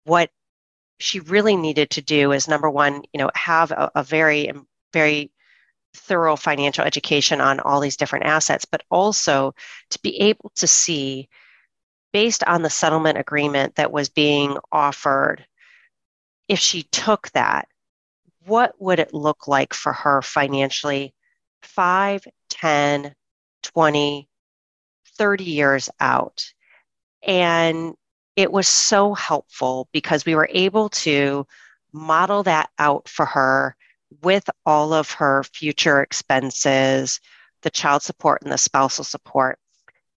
what 0.04 0.30
she 0.98 1.20
really 1.20 1.56
needed 1.56 1.90
to 1.90 2.02
do 2.02 2.32
is 2.32 2.48
number 2.48 2.70
one, 2.70 3.02
you 3.12 3.18
know, 3.18 3.30
have 3.34 3.70
a, 3.70 3.90
a 3.96 4.02
very, 4.04 4.52
very 4.92 5.30
thorough 5.94 6.36
financial 6.36 6.84
education 6.84 7.40
on 7.40 7.60
all 7.60 7.80
these 7.80 7.96
different 7.96 8.24
assets, 8.24 8.64
but 8.64 8.82
also 8.90 9.54
to 9.90 9.98
be 10.00 10.20
able 10.20 10.50
to 10.56 10.66
see 10.66 11.28
based 12.12 12.44
on 12.44 12.62
the 12.62 12.70
settlement 12.70 13.18
agreement 13.18 13.74
that 13.76 13.92
was 13.92 14.08
being 14.08 14.56
offered, 14.70 15.44
if 16.48 16.58
she 16.58 16.82
took 16.84 17.30
that, 17.30 17.68
what 18.44 18.74
would 18.78 18.98
it 18.98 19.14
look 19.14 19.48
like 19.48 19.72
for 19.72 19.92
her 19.92 20.20
financially 20.20 21.14
5, 21.62 22.26
10, 22.50 23.14
20, 23.62 24.28
30 25.16 25.44
years 25.44 25.90
out? 26.00 26.44
And 27.22 27.94
it 28.36 28.50
was 28.50 28.68
so 28.68 29.14
helpful 29.14 29.88
because 29.92 30.24
we 30.24 30.34
were 30.34 30.48
able 30.52 30.88
to 30.88 31.46
model 31.92 32.42
that 32.42 32.70
out 32.78 33.08
for 33.08 33.26
her 33.26 33.76
with 34.22 34.48
all 34.66 34.92
of 34.92 35.10
her 35.12 35.42
future 35.44 36.00
expenses, 36.02 37.20
the 37.62 37.70
child 37.70 38.02
support 38.02 38.42
and 38.42 38.52
the 38.52 38.58
spousal 38.58 39.04
support. 39.04 39.58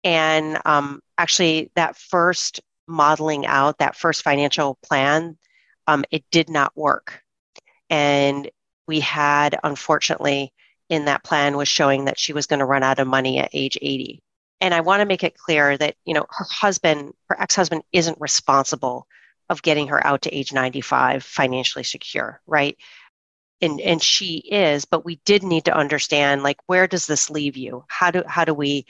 And 0.02 0.58
um, 0.64 1.00
actually, 1.18 1.70
that 1.74 1.96
first 1.96 2.60
modeling 2.86 3.46
out, 3.46 3.78
that 3.78 3.96
first 3.96 4.22
financial 4.22 4.78
plan, 4.82 5.38
um, 5.86 6.04
it 6.10 6.24
did 6.30 6.48
not 6.48 6.76
work 6.76 7.24
and 7.90 8.50
we 8.88 8.98
had, 8.98 9.56
unfortunately, 9.62 10.52
in 10.88 11.04
that 11.04 11.22
plan 11.22 11.56
was 11.56 11.68
showing 11.68 12.06
that 12.06 12.18
she 12.18 12.32
was 12.32 12.46
going 12.46 12.58
to 12.58 12.64
run 12.64 12.82
out 12.82 12.98
of 12.98 13.06
money 13.06 13.38
at 13.38 13.50
age 13.52 13.78
80. 13.80 14.20
And 14.60 14.72
I 14.72 14.80
want 14.80 15.00
to 15.00 15.06
make 15.06 15.24
it 15.24 15.36
clear 15.36 15.76
that, 15.76 15.96
you 16.04 16.14
know, 16.14 16.26
her 16.30 16.46
husband, 16.48 17.12
her 17.28 17.40
ex-husband 17.40 17.82
isn't 17.92 18.20
responsible 18.20 19.06
of 19.50 19.62
getting 19.62 19.88
her 19.88 20.04
out 20.06 20.22
to 20.22 20.34
age 20.34 20.52
95 20.52 21.22
financially 21.22 21.84
secure, 21.84 22.40
right? 22.46 22.76
And 23.60 23.80
and 23.80 24.02
she 24.02 24.38
is, 24.38 24.84
but 24.84 25.04
we 25.04 25.16
did 25.24 25.42
need 25.42 25.66
to 25.66 25.76
understand 25.76 26.42
like 26.42 26.58
where 26.66 26.86
does 26.86 27.06
this 27.06 27.30
leave 27.30 27.56
you? 27.56 27.84
How 27.88 28.10
do 28.10 28.22
how 28.26 28.44
do 28.44 28.54
we 28.54 28.86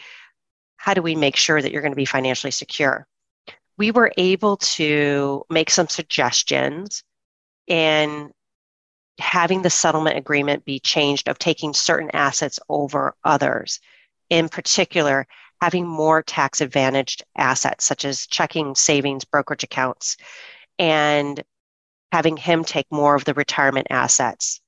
how 0.76 0.94
do 0.94 1.02
we 1.02 1.14
make 1.16 1.36
sure 1.36 1.60
that 1.60 1.72
you're 1.72 1.82
going 1.82 1.92
to 1.92 1.96
be 1.96 2.04
financially 2.04 2.50
secure? 2.50 3.06
we 3.76 3.90
were 3.90 4.12
able 4.16 4.56
to 4.56 5.44
make 5.50 5.70
some 5.70 5.88
suggestions 5.88 7.02
in 7.66 8.30
having 9.18 9.62
the 9.62 9.70
settlement 9.70 10.16
agreement 10.16 10.64
be 10.64 10.78
changed 10.80 11.28
of 11.28 11.38
taking 11.38 11.72
certain 11.72 12.10
assets 12.12 12.60
over 12.68 13.14
others. 13.24 13.80
In 14.30 14.48
particular, 14.48 15.26
having 15.64 15.86
more 15.86 16.22
tax 16.22 16.60
advantaged 16.60 17.24
assets 17.38 17.86
such 17.86 18.04
as 18.04 18.26
checking, 18.26 18.74
savings, 18.74 19.24
brokerage 19.24 19.64
accounts, 19.64 20.18
and 20.78 21.42
having 22.12 22.36
him 22.36 22.62
take 22.64 22.86
more 22.90 23.14
of 23.14 23.24
the 23.24 23.32
retirement 23.32 23.86
assets. 23.88 24.60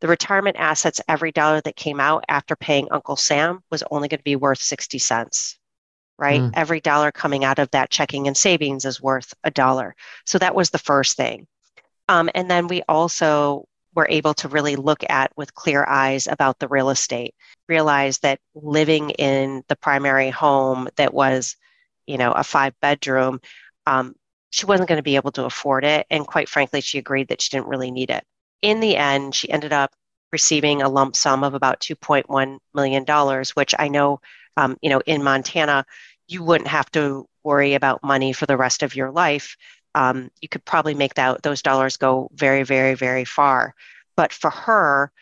The 0.00 0.08
retirement 0.08 0.56
assets, 0.58 1.00
every 1.06 1.30
dollar 1.30 1.60
that 1.60 1.76
came 1.76 2.00
out 2.00 2.24
after 2.28 2.56
paying 2.56 2.88
Uncle 2.90 3.14
Sam 3.14 3.60
was 3.70 3.84
only 3.92 4.08
going 4.08 4.18
to 4.18 4.24
be 4.24 4.34
worth 4.34 4.58
60 4.58 4.98
cents, 4.98 5.56
right? 6.18 6.40
Mm. 6.40 6.50
Every 6.54 6.80
dollar 6.80 7.12
coming 7.12 7.44
out 7.44 7.60
of 7.60 7.70
that 7.70 7.90
checking 7.90 8.26
and 8.26 8.36
savings 8.36 8.84
is 8.84 9.00
worth 9.00 9.34
a 9.44 9.52
dollar. 9.52 9.94
So 10.26 10.38
that 10.38 10.56
was 10.56 10.70
the 10.70 10.78
first 10.78 11.16
thing. 11.16 11.46
Um, 12.08 12.28
and 12.34 12.50
then 12.50 12.66
we 12.66 12.82
also 12.88 13.68
were 13.94 14.06
able 14.08 14.34
to 14.34 14.48
really 14.48 14.76
look 14.76 15.04
at 15.08 15.32
with 15.36 15.54
clear 15.54 15.84
eyes 15.88 16.26
about 16.26 16.58
the 16.58 16.68
real 16.68 16.90
estate, 16.90 17.34
realize 17.68 18.18
that 18.18 18.40
living 18.54 19.10
in 19.10 19.62
the 19.68 19.76
primary 19.76 20.30
home 20.30 20.88
that 20.96 21.14
was, 21.14 21.56
you 22.06 22.18
know, 22.18 22.32
a 22.32 22.44
five 22.44 22.74
bedroom, 22.80 23.40
um, 23.86 24.14
she 24.50 24.66
wasn't 24.66 24.88
going 24.88 24.98
to 24.98 25.02
be 25.02 25.16
able 25.16 25.32
to 25.32 25.44
afford 25.44 25.84
it. 25.84 26.06
And 26.10 26.26
quite 26.26 26.48
frankly, 26.48 26.80
she 26.80 26.98
agreed 26.98 27.28
that 27.28 27.40
she 27.40 27.50
didn't 27.50 27.68
really 27.68 27.90
need 27.90 28.10
it. 28.10 28.24
In 28.62 28.80
the 28.80 28.96
end, 28.96 29.34
she 29.34 29.50
ended 29.50 29.72
up 29.72 29.92
receiving 30.32 30.82
a 30.82 30.88
lump 30.88 31.14
sum 31.16 31.44
of 31.44 31.54
about 31.54 31.80
$2.1 31.80 32.58
million, 32.74 33.44
which 33.54 33.74
I 33.78 33.88
know, 33.88 34.20
um, 34.56 34.76
you 34.82 34.90
know, 34.90 35.00
in 35.06 35.22
Montana, 35.22 35.84
you 36.26 36.42
wouldn't 36.42 36.68
have 36.68 36.90
to 36.92 37.28
worry 37.42 37.74
about 37.74 38.02
money 38.02 38.32
for 38.32 38.46
the 38.46 38.56
rest 38.56 38.82
of 38.82 38.96
your 38.96 39.10
life 39.10 39.56
um, 39.94 40.30
you 40.40 40.48
could 40.48 40.64
probably 40.64 40.94
make 40.94 41.14
that 41.14 41.42
those 41.42 41.62
dollars 41.62 41.96
go 41.96 42.30
very, 42.34 42.62
very, 42.62 42.94
very 42.94 43.24
far. 43.24 43.74
But 44.16 44.32
for 44.32 44.50
her, 44.50 45.12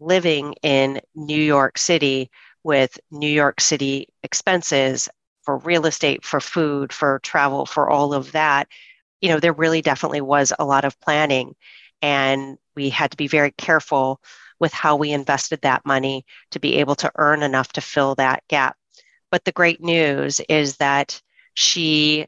living 0.00 0.54
in 0.62 1.00
New 1.14 1.40
York 1.40 1.78
City 1.78 2.30
with 2.64 2.98
New 3.10 3.30
York 3.30 3.60
City 3.60 4.08
expenses 4.22 5.08
for 5.42 5.58
real 5.58 5.86
estate, 5.86 6.24
for 6.24 6.40
food, 6.40 6.92
for 6.92 7.18
travel, 7.20 7.66
for 7.66 7.90
all 7.90 8.14
of 8.14 8.32
that, 8.32 8.68
you 9.20 9.28
know, 9.28 9.40
there 9.40 9.52
really 9.52 9.82
definitely 9.82 10.20
was 10.20 10.52
a 10.58 10.64
lot 10.64 10.84
of 10.84 11.00
planning. 11.00 11.54
And 12.00 12.58
we 12.74 12.88
had 12.88 13.10
to 13.12 13.16
be 13.16 13.28
very 13.28 13.52
careful 13.52 14.20
with 14.58 14.72
how 14.72 14.96
we 14.96 15.10
invested 15.10 15.60
that 15.62 15.84
money 15.84 16.24
to 16.52 16.60
be 16.60 16.76
able 16.76 16.94
to 16.96 17.10
earn 17.16 17.42
enough 17.42 17.72
to 17.72 17.80
fill 17.80 18.14
that 18.16 18.44
gap. 18.48 18.76
But 19.30 19.44
the 19.44 19.52
great 19.52 19.80
news 19.80 20.40
is 20.48 20.76
that 20.76 21.20
she 21.54 22.26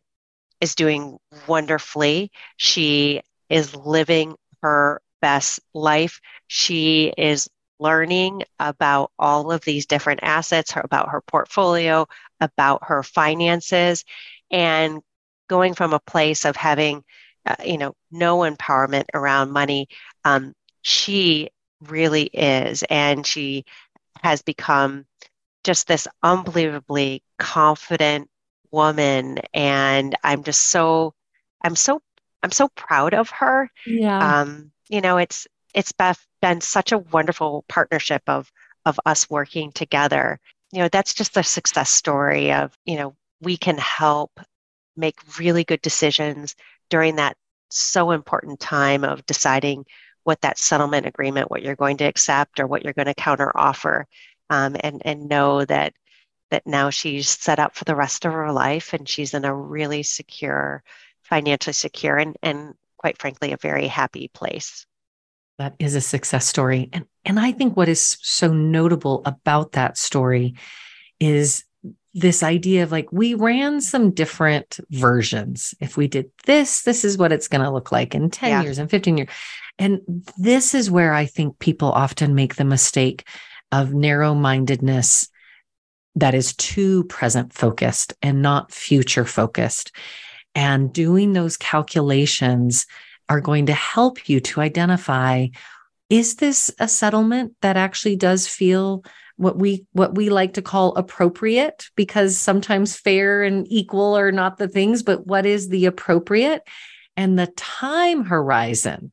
is 0.65 0.75
doing 0.75 1.19
wonderfully. 1.47 2.33
She 2.57 3.21
is 3.51 3.77
living 3.77 4.35
her 4.63 5.03
best 5.21 5.61
life. 5.75 6.21
She 6.47 7.13
is 7.17 7.49
learning 7.79 8.43
about 8.59 9.11
all 9.19 9.53
of 9.53 9.63
these 9.63 9.87
different 9.87 10.21
assets, 10.23 10.73
about 10.75 11.11
her 11.11 11.21
portfolio, 11.21 12.07
about 12.41 12.85
her 12.85 13.03
finances, 13.03 14.05
and 14.51 15.03
going 15.49 15.75
from 15.75 15.93
a 15.93 16.01
place 16.01 16.47
of 16.47 16.57
having, 16.57 17.05
uh, 17.45 17.57
you 17.65 17.77
know, 17.77 17.95
no 18.11 18.39
empowerment 18.39 19.05
around 19.13 19.51
money. 19.51 19.89
Um, 20.25 20.55
she 20.81 21.51
really 21.83 22.25
is, 22.25 22.83
and 22.89 23.27
she 23.27 23.65
has 24.23 24.41
become 24.41 25.05
just 25.63 25.87
this 25.87 26.09
unbelievably 26.23 27.23
confident, 27.39 28.31
woman 28.75 29.39
and 29.55 30.15
i'm 30.25 30.43
just 30.43 30.67
so 30.67 31.15
i'm 31.63 31.77
so 31.77 32.03
i'm 32.43 32.51
so 32.51 32.69
proud 32.77 33.15
of 33.15 33.31
her. 33.31 33.71
Yeah. 33.87 34.41
Um 34.41 34.73
you 34.89 35.01
know 35.01 35.17
it's 35.17 35.47
it's 35.75 35.93
been 35.93 36.61
such 36.61 36.93
a 36.93 36.99
wonderful 36.99 37.65
partnership 37.69 38.23
of 38.27 38.51
of 38.85 39.01
us 39.07 39.31
working 39.31 39.73
together. 39.73 40.39
You 40.73 40.81
know 40.81 40.89
that's 40.89 41.15
just 41.15 41.37
a 41.37 41.43
success 41.43 41.91
story 41.91 42.53
of 42.53 42.77
you 42.85 42.97
know 42.97 43.17
we 43.41 43.57
can 43.57 43.79
help 43.79 44.41
make 44.97 45.17
really 45.39 45.65
good 45.65 45.83
decisions 45.83 46.55
during 46.91 47.17
that 47.17 47.37
so 47.71 48.11
important 48.11 48.61
time 48.61 49.05
of 49.05 49.27
deciding 49.27 49.85
what 50.25 50.41
that 50.41 50.59
settlement 50.59 51.07
agreement 51.07 51.51
what 51.51 51.63
you're 51.63 51.77
going 51.77 51.97
to 51.99 52.05
accept 52.05 52.61
or 52.61 52.67
what 52.67 52.85
you're 52.85 52.93
going 52.93 53.07
to 53.07 53.15
counter 53.15 53.53
offer 53.57 54.07
um, 54.51 54.77
and 54.81 55.03
and 55.05 55.29
know 55.29 55.65
that 55.65 55.93
that 56.55 56.69
now 56.69 56.89
she's 56.89 57.29
set 57.29 57.59
up 57.59 57.75
for 57.75 57.85
the 57.85 57.97
rest 57.97 58.25
of 58.25 58.33
her 58.33 58.53
life 58.53 58.93
and 58.93 59.09
she's 59.09 59.35
in 59.35 59.45
a 59.45 59.53
really 59.53 60.05
secure, 60.05 60.85
financially 61.23 61.73
secure, 61.73 62.17
and, 62.17 62.37
and 62.45 62.75
quite 62.97 63.21
frankly, 63.21 63.51
a 63.51 63.57
very 63.57 63.89
happy 63.89 64.29
place. 64.29 64.87
That 65.59 65.75
is 65.81 65.97
a 65.97 66.01
success 66.01 66.47
story. 66.47 66.91
And, 66.93 67.07
and 67.25 67.41
I 67.41 67.51
think 67.51 67.77
what 67.77 67.89
is 67.89 68.19
so 68.23 68.53
notable 68.53 69.23
about 69.25 69.73
that 69.73 69.99
story 69.99 70.55
is 71.19 71.65
this 72.13 72.45
idea 72.45 72.85
of 72.85 72.93
like 72.93 73.11
we 73.11 73.35
ran 73.35 73.81
some 73.81 74.13
different 74.13 74.79
versions. 74.91 75.75
If 75.81 75.97
we 75.97 76.07
did 76.07 76.31
this, 76.47 76.83
this 76.83 77.05
is 77.05 77.19
what 77.19 77.33
it's 77.33 77.49
going 77.49 77.65
to 77.65 77.71
look 77.73 77.91
like 77.91 78.15
in 78.15 78.31
10 78.31 78.49
yeah. 78.49 78.63
years 78.63 78.79
and 78.79 78.89
15 78.89 79.19
years. 79.19 79.29
And 79.77 80.03
this 80.39 80.73
is 80.73 80.89
where 80.89 81.15
I 81.15 81.27
think 81.27 81.59
people 81.59 81.91
often 81.91 82.37
make 82.37 82.55
the 82.55 82.65
mistake 82.65 83.27
of 83.73 83.93
narrow 83.93 84.37
mindedness 84.37 85.29
that 86.15 86.35
is 86.35 86.55
too 86.55 87.05
present 87.05 87.53
focused 87.53 88.15
and 88.23 88.43
not 88.43 88.73
future 88.73 89.25
focused. 89.25 89.93
And 90.55 90.93
doing 90.93 91.33
those 91.33 91.57
calculations 91.57 92.87
are 93.29 93.41
going 93.41 93.67
to 93.67 93.73
help 93.73 94.29
you 94.29 94.41
to 94.41 94.61
identify 94.61 95.49
is 96.11 96.37
this 96.37 96.71
a 96.79 96.87
settlement 96.87 97.55
that 97.63 97.77
actually 97.77 98.17
does 98.17 98.47
feel 98.47 99.03
what 99.37 99.59
we 99.59 99.85
what 99.93 100.15
we 100.15 100.29
like 100.31 100.55
to 100.55 100.63
call 100.63 100.95
appropriate 100.95 101.89
because 101.97 102.37
sometimes 102.37 102.95
fair 102.95 103.43
and 103.43 103.67
equal 103.69 104.17
are 104.17 104.31
not 104.31 104.59
the 104.59 104.69
things 104.69 105.03
but 105.03 105.27
what 105.27 105.47
is 105.47 105.69
the 105.71 105.87
appropriate 105.87 106.63
and 107.17 107.39
the 107.39 107.49
time 107.57 108.25
horizon 108.25 109.11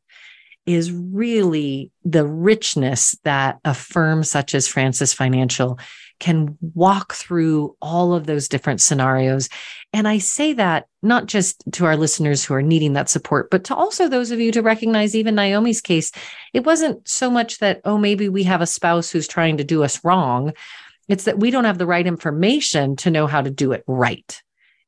is 0.66 0.91
really 0.91 1.91
the 2.04 2.26
richness 2.26 3.18
that 3.24 3.60
a 3.66 3.74
firm 3.74 4.24
such 4.24 4.54
as 4.54 4.68
Francis 4.68 5.14
Financial 5.14 5.80
can 6.22 6.57
walk 6.61 7.13
through 7.13 7.76
all 7.82 8.13
of 8.13 8.26
those 8.26 8.47
different 8.47 8.80
scenarios. 8.80 9.49
And 9.91 10.07
I 10.07 10.19
say 10.19 10.53
that 10.53 10.88
not 11.01 11.26
just 11.26 11.63
to 11.74 11.86
our 11.86 11.97
listeners 11.97 12.45
who 12.45 12.53
are 12.53 12.61
needing 12.61 12.93
that 12.93 13.09
support, 13.09 13.49
but 13.49 13.65
to 13.65 13.76
also 13.76 14.07
those 14.07 14.32
of 14.32 14.39
you 14.39 14.51
to 14.53 14.61
recognize 14.61 15.15
even 15.15 15.36
Naomi's 15.36 15.82
case. 15.82 16.11
It 16.53 16.63
wasn't 16.63 17.05
so 17.07 17.30
much 17.30 17.57
that, 17.57 17.82
oh, 17.84 17.97
maybe 17.97 18.30
we 18.30 18.43
have 18.43 18.61
a 18.61 18.67
spouse 18.67 19.09
who's 19.09 19.28
trying 19.28 19.57
to 19.57 19.65
do 19.65 19.84
us 19.84 20.05
wrong. 20.05 20.53
It's 21.09 21.26
that 21.26 21.39
we 21.39 21.51
don't 21.51 21.65
have 21.65 21.80
the 21.80 21.88
right 21.88 22.07
information 22.07 22.95
to 22.97 23.11
know 23.11 23.28
how 23.28 23.41
to 23.41 23.49
do 23.49 23.74
it 23.74 23.84
right. 23.88 24.41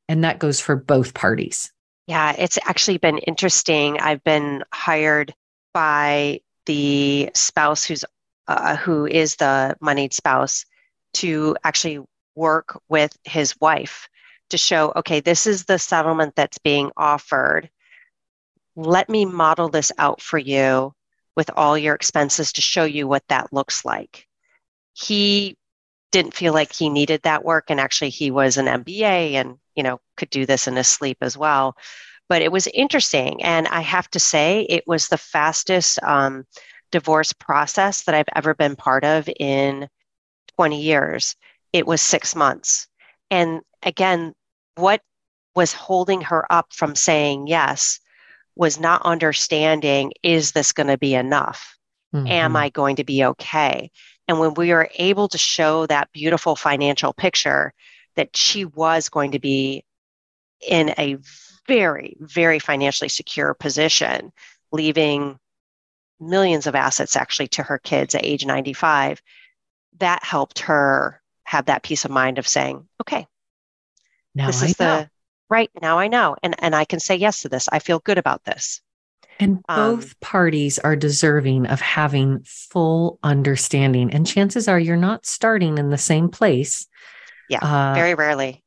And 0.08 0.24
that 0.24 0.38
goes 0.38 0.60
for 0.60 0.76
both 0.76 1.12
parties. 1.12 1.70
Yeah, 2.06 2.34
it's 2.38 2.58
actually 2.64 2.98
been 2.98 3.18
interesting. 3.18 3.98
I've 3.98 4.22
been 4.22 4.62
hired 4.72 5.34
by 5.72 6.40
the 6.66 7.30
spouse 7.34 7.84
who's 7.84 8.04
uh, 8.46 8.76
who 8.76 9.06
is 9.06 9.36
the 9.36 9.76
moneyed 9.80 10.12
spouse 10.12 10.66
to 11.14 11.56
actually 11.64 12.00
work 12.34 12.80
with 12.88 13.16
his 13.24 13.54
wife 13.60 14.08
to 14.50 14.58
show 14.58 14.92
okay 14.96 15.20
this 15.20 15.46
is 15.46 15.64
the 15.64 15.78
settlement 15.78 16.34
that's 16.36 16.58
being 16.58 16.90
offered 16.96 17.70
let 18.76 19.08
me 19.08 19.24
model 19.24 19.68
this 19.68 19.92
out 19.98 20.20
for 20.20 20.38
you 20.38 20.92
with 21.36 21.50
all 21.56 21.78
your 21.78 21.94
expenses 21.94 22.52
to 22.52 22.60
show 22.60 22.84
you 22.84 23.06
what 23.06 23.26
that 23.28 23.52
looks 23.52 23.84
like 23.84 24.26
he 24.92 25.56
didn't 26.12 26.34
feel 26.34 26.52
like 26.52 26.72
he 26.72 26.88
needed 26.88 27.22
that 27.22 27.44
work 27.44 27.66
and 27.68 27.80
actually 27.80 28.10
he 28.10 28.30
was 28.30 28.56
an 28.56 28.66
mba 28.66 29.32
and 29.32 29.56
you 29.74 29.82
know 29.82 30.00
could 30.16 30.30
do 30.30 30.44
this 30.44 30.66
in 30.66 30.76
his 30.76 30.88
sleep 30.88 31.18
as 31.20 31.36
well 31.36 31.76
but 32.28 32.42
it 32.42 32.52
was 32.52 32.66
interesting. 32.68 33.42
And 33.42 33.68
I 33.68 33.80
have 33.80 34.10
to 34.10 34.20
say, 34.20 34.66
it 34.68 34.86
was 34.86 35.08
the 35.08 35.18
fastest 35.18 36.02
um, 36.02 36.46
divorce 36.90 37.32
process 37.32 38.04
that 38.04 38.14
I've 38.14 38.28
ever 38.34 38.54
been 38.54 38.76
part 38.76 39.04
of 39.04 39.28
in 39.38 39.88
20 40.56 40.80
years. 40.80 41.36
It 41.72 41.86
was 41.86 42.00
six 42.00 42.34
months. 42.34 42.88
And 43.30 43.60
again, 43.82 44.34
what 44.76 45.00
was 45.54 45.72
holding 45.72 46.20
her 46.22 46.50
up 46.52 46.72
from 46.72 46.94
saying 46.94 47.46
yes 47.46 48.00
was 48.56 48.78
not 48.78 49.02
understanding 49.02 50.12
is 50.22 50.52
this 50.52 50.72
going 50.72 50.86
to 50.86 50.98
be 50.98 51.14
enough? 51.14 51.76
Mm-hmm. 52.14 52.26
Am 52.28 52.56
I 52.56 52.70
going 52.70 52.96
to 52.96 53.04
be 53.04 53.24
okay? 53.24 53.90
And 54.28 54.38
when 54.38 54.54
we 54.54 54.72
were 54.72 54.88
able 54.94 55.28
to 55.28 55.38
show 55.38 55.86
that 55.86 56.12
beautiful 56.12 56.56
financial 56.56 57.12
picture 57.12 57.72
that 58.16 58.36
she 58.36 58.64
was 58.64 59.08
going 59.08 59.32
to 59.32 59.38
be 59.38 59.84
in 60.66 60.94
a 60.96 61.16
very, 61.66 62.16
very 62.20 62.58
financially 62.58 63.08
secure 63.08 63.54
position, 63.54 64.32
leaving 64.72 65.38
millions 66.20 66.66
of 66.66 66.74
assets 66.74 67.16
actually 67.16 67.48
to 67.48 67.62
her 67.62 67.78
kids 67.78 68.14
at 68.14 68.24
age 68.24 68.46
95. 68.46 69.20
That 69.98 70.24
helped 70.24 70.60
her 70.60 71.20
have 71.44 71.66
that 71.66 71.82
peace 71.82 72.04
of 72.04 72.10
mind 72.10 72.38
of 72.38 72.48
saying, 72.48 72.86
okay, 73.00 73.26
now 74.34 74.46
this 74.46 74.62
I 74.62 74.66
is 74.66 74.80
know. 74.80 74.86
the 74.86 75.10
right 75.50 75.70
now 75.80 75.98
I 75.98 76.08
know 76.08 76.36
and 76.42 76.56
and 76.58 76.74
I 76.74 76.84
can 76.84 77.00
say 77.00 77.16
yes 77.16 77.42
to 77.42 77.48
this. 77.48 77.68
I 77.70 77.78
feel 77.78 77.98
good 78.00 78.18
about 78.18 78.44
this. 78.44 78.80
And 79.40 79.62
both 79.66 80.04
um, 80.04 80.12
parties 80.20 80.78
are 80.78 80.96
deserving 80.96 81.66
of 81.66 81.80
having 81.80 82.42
full 82.44 83.18
understanding. 83.22 84.12
And 84.12 84.26
chances 84.26 84.68
are 84.68 84.78
you're 84.78 84.96
not 84.96 85.26
starting 85.26 85.78
in 85.78 85.90
the 85.90 85.98
same 85.98 86.28
place. 86.28 86.86
Yeah, 87.48 87.58
uh, 87.58 87.94
very 87.94 88.14
rarely. 88.14 88.62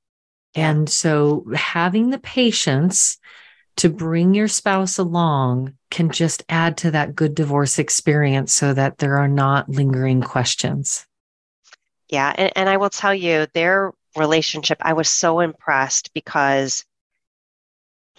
And 0.56 0.90
so 0.90 1.46
having 1.56 2.10
the 2.10 2.20
patience 2.20 3.18
to 3.78 3.90
bring 3.90 4.34
your 4.34 4.48
spouse 4.48 4.98
along 4.98 5.74
can 5.90 6.10
just 6.10 6.44
add 6.50 6.78
to 6.78 6.92
that 6.92 7.16
good 7.16 7.34
divorce 7.34 7.80
experience 7.80 8.54
so 8.54 8.74
that 8.74 8.98
there 8.98 9.18
are 9.18 9.28
not 9.28 9.70
lingering 9.70 10.22
questions. 10.22 11.07
Yeah. 12.10 12.34
And, 12.36 12.52
and 12.56 12.70
I 12.70 12.78
will 12.78 12.90
tell 12.90 13.14
you, 13.14 13.48
their 13.54 13.92
relationship, 14.16 14.78
I 14.82 14.94
was 14.94 15.10
so 15.10 15.40
impressed 15.40 16.14
because 16.14 16.86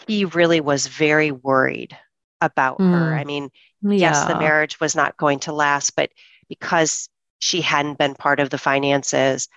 he 0.06 0.24
really 0.24 0.60
was 0.60 0.86
very 0.86 1.32
worried 1.32 1.96
about 2.40 2.78
mm. 2.78 2.90
her. 2.90 3.14
I 3.14 3.24
mean, 3.24 3.50
yeah. 3.82 3.96
yes, 3.96 4.24
the 4.26 4.38
marriage 4.38 4.78
was 4.80 4.94
not 4.94 5.16
going 5.16 5.40
to 5.40 5.52
last, 5.52 5.96
but 5.96 6.10
because 6.48 7.08
she 7.40 7.60
hadn't 7.60 7.98
been 7.98 8.14
part 8.14 8.40
of 8.40 8.50
the 8.50 8.58
finances, 8.58 9.48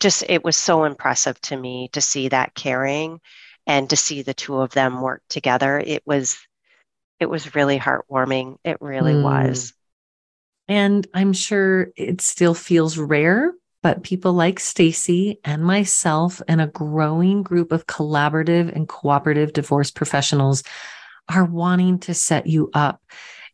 just 0.00 0.24
it 0.28 0.44
was 0.44 0.56
so 0.56 0.84
impressive 0.84 1.40
to 1.42 1.56
me 1.56 1.88
to 1.92 2.00
see 2.00 2.28
that 2.28 2.54
caring 2.54 3.20
and 3.66 3.88
to 3.90 3.96
see 3.96 4.22
the 4.22 4.34
two 4.34 4.56
of 4.56 4.72
them 4.72 5.00
work 5.00 5.22
together. 5.28 5.78
It 5.78 6.02
was 6.06 6.38
it 7.20 7.30
was 7.30 7.54
really 7.54 7.78
heartwarming. 7.78 8.56
It 8.64 8.78
really 8.80 9.14
mm. 9.14 9.22
was. 9.22 9.72
And 10.68 11.06
I'm 11.14 11.32
sure 11.32 11.90
it 11.96 12.20
still 12.20 12.54
feels 12.54 12.98
rare, 12.98 13.52
but 13.82 14.02
people 14.02 14.32
like 14.32 14.60
Stacy 14.60 15.40
and 15.44 15.64
myself 15.64 16.40
and 16.46 16.60
a 16.60 16.68
growing 16.68 17.42
group 17.42 17.72
of 17.72 17.86
collaborative 17.86 18.74
and 18.74 18.88
cooperative 18.88 19.52
divorce 19.52 19.90
professionals 19.90 20.62
are 21.28 21.44
wanting 21.44 21.98
to 22.00 22.14
set 22.14 22.46
you 22.46 22.70
up. 22.74 23.02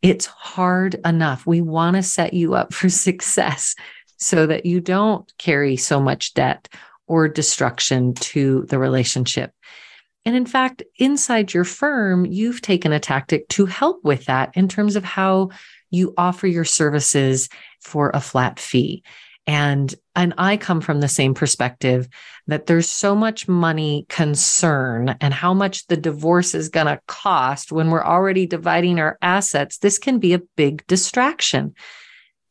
It's 0.03 0.27
hard 0.27 0.97
enough. 1.05 1.47
We 1.47 1.61
want 1.61 1.97
to 1.97 2.03
set 2.03 2.35
you 2.35 2.55
up 2.55 2.73
for 2.73 2.89
success 2.89 3.75
so 4.17 4.47
that 4.47 4.67
you 4.67 4.81
don't 4.81 5.33
carry 5.39 5.77
so 5.77 6.01
much 6.01 6.35
debt 6.35 6.69
or 7.07 7.29
destruction 7.29 8.15
to 8.15 8.67
the 8.69 8.79
relationship. 8.79 9.53
And 10.25 10.37
in 10.37 10.45
fact, 10.45 10.83
inside 10.99 11.55
your 11.55 11.65
firm, 11.65 12.27
you've 12.27 12.61
taken 12.61 12.93
a 12.93 13.01
tactic 13.01 13.49
to 13.51 13.65
help 13.65 14.05
with 14.05 14.27
that 14.27 14.51
in 14.55 14.69
terms 14.69 14.95
of 14.95 15.05
how 15.05 15.51
you 15.91 16.13
offer 16.19 16.47
your 16.47 16.65
services 16.65 17.49
for 17.81 18.11
a 18.13 18.21
flat 18.21 18.59
fee. 18.59 19.03
And, 19.49 19.95
and 20.15 20.35
I 20.37 20.59
come 20.59 20.83
from 20.83 21.01
the 21.01 21.09
same 21.09 21.33
perspective 21.33 22.07
that 22.49 22.67
there's 22.67 22.89
so 22.89 23.15
much 23.15 23.49
money 23.49 24.05
concern 24.11 25.17
and 25.23 25.33
how 25.33 25.55
much 25.55 25.87
the 25.87 25.97
divorce 25.97 26.55
is 26.55 26.69
going 26.69 26.87
to 26.87 27.01
cost 27.09 27.73
when 27.73 27.91
we're 27.91 28.05
already 28.05 28.47
dividing 28.47 29.01
our 29.01 29.17
assets. 29.23 29.79
This 29.79 29.99
can 29.99 30.19
be 30.19 30.35
a 30.35 30.43
big 30.57 30.87
distraction. 30.87 31.75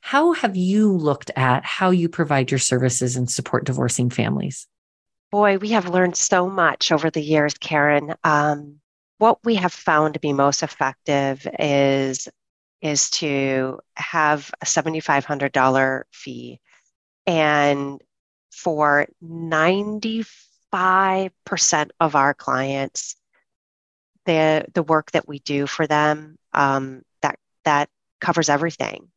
How 0.02 0.34
have 0.34 0.58
you 0.58 0.92
looked 0.92 1.30
at 1.36 1.64
how 1.64 1.92
you 1.92 2.10
provide 2.10 2.50
your 2.50 2.60
services 2.60 3.16
and 3.16 3.30
support 3.30 3.66
divorcing 3.66 4.10
families? 4.10 4.66
Boy, 5.32 5.60
we 5.60 5.70
have 5.70 5.90
learned 5.90 6.18
so 6.18 6.50
much 6.50 6.92
over 6.92 7.12
the 7.12 7.22
years, 7.22 7.54
Karen. 7.54 8.16
Um, 8.24 8.80
what 9.20 9.38
we 9.44 9.56
have 9.56 9.74
found 9.74 10.16
to 10.16 10.20
be 10.20 10.34
most 10.34 10.64
effective 10.64 11.46
is 11.60 12.28
is 12.82 13.10
to 13.10 13.80
have 13.96 14.52
a 14.62 14.66
$7,500 14.66 16.04
fee. 16.12 16.60
And 17.28 18.02
for 18.52 19.08
95% 19.24 21.90
of 22.00 22.16
our 22.16 22.34
clients, 22.34 23.16
the, 24.26 24.66
the 24.74 24.84
work 24.84 25.12
that 25.12 25.28
we 25.28 25.40
do 25.40 25.68
for 25.68 25.86
them, 25.86 26.38
um, 26.54 27.04
that, 27.22 27.38
that 27.66 27.90
covers 28.20 28.50
everything. 28.50 29.10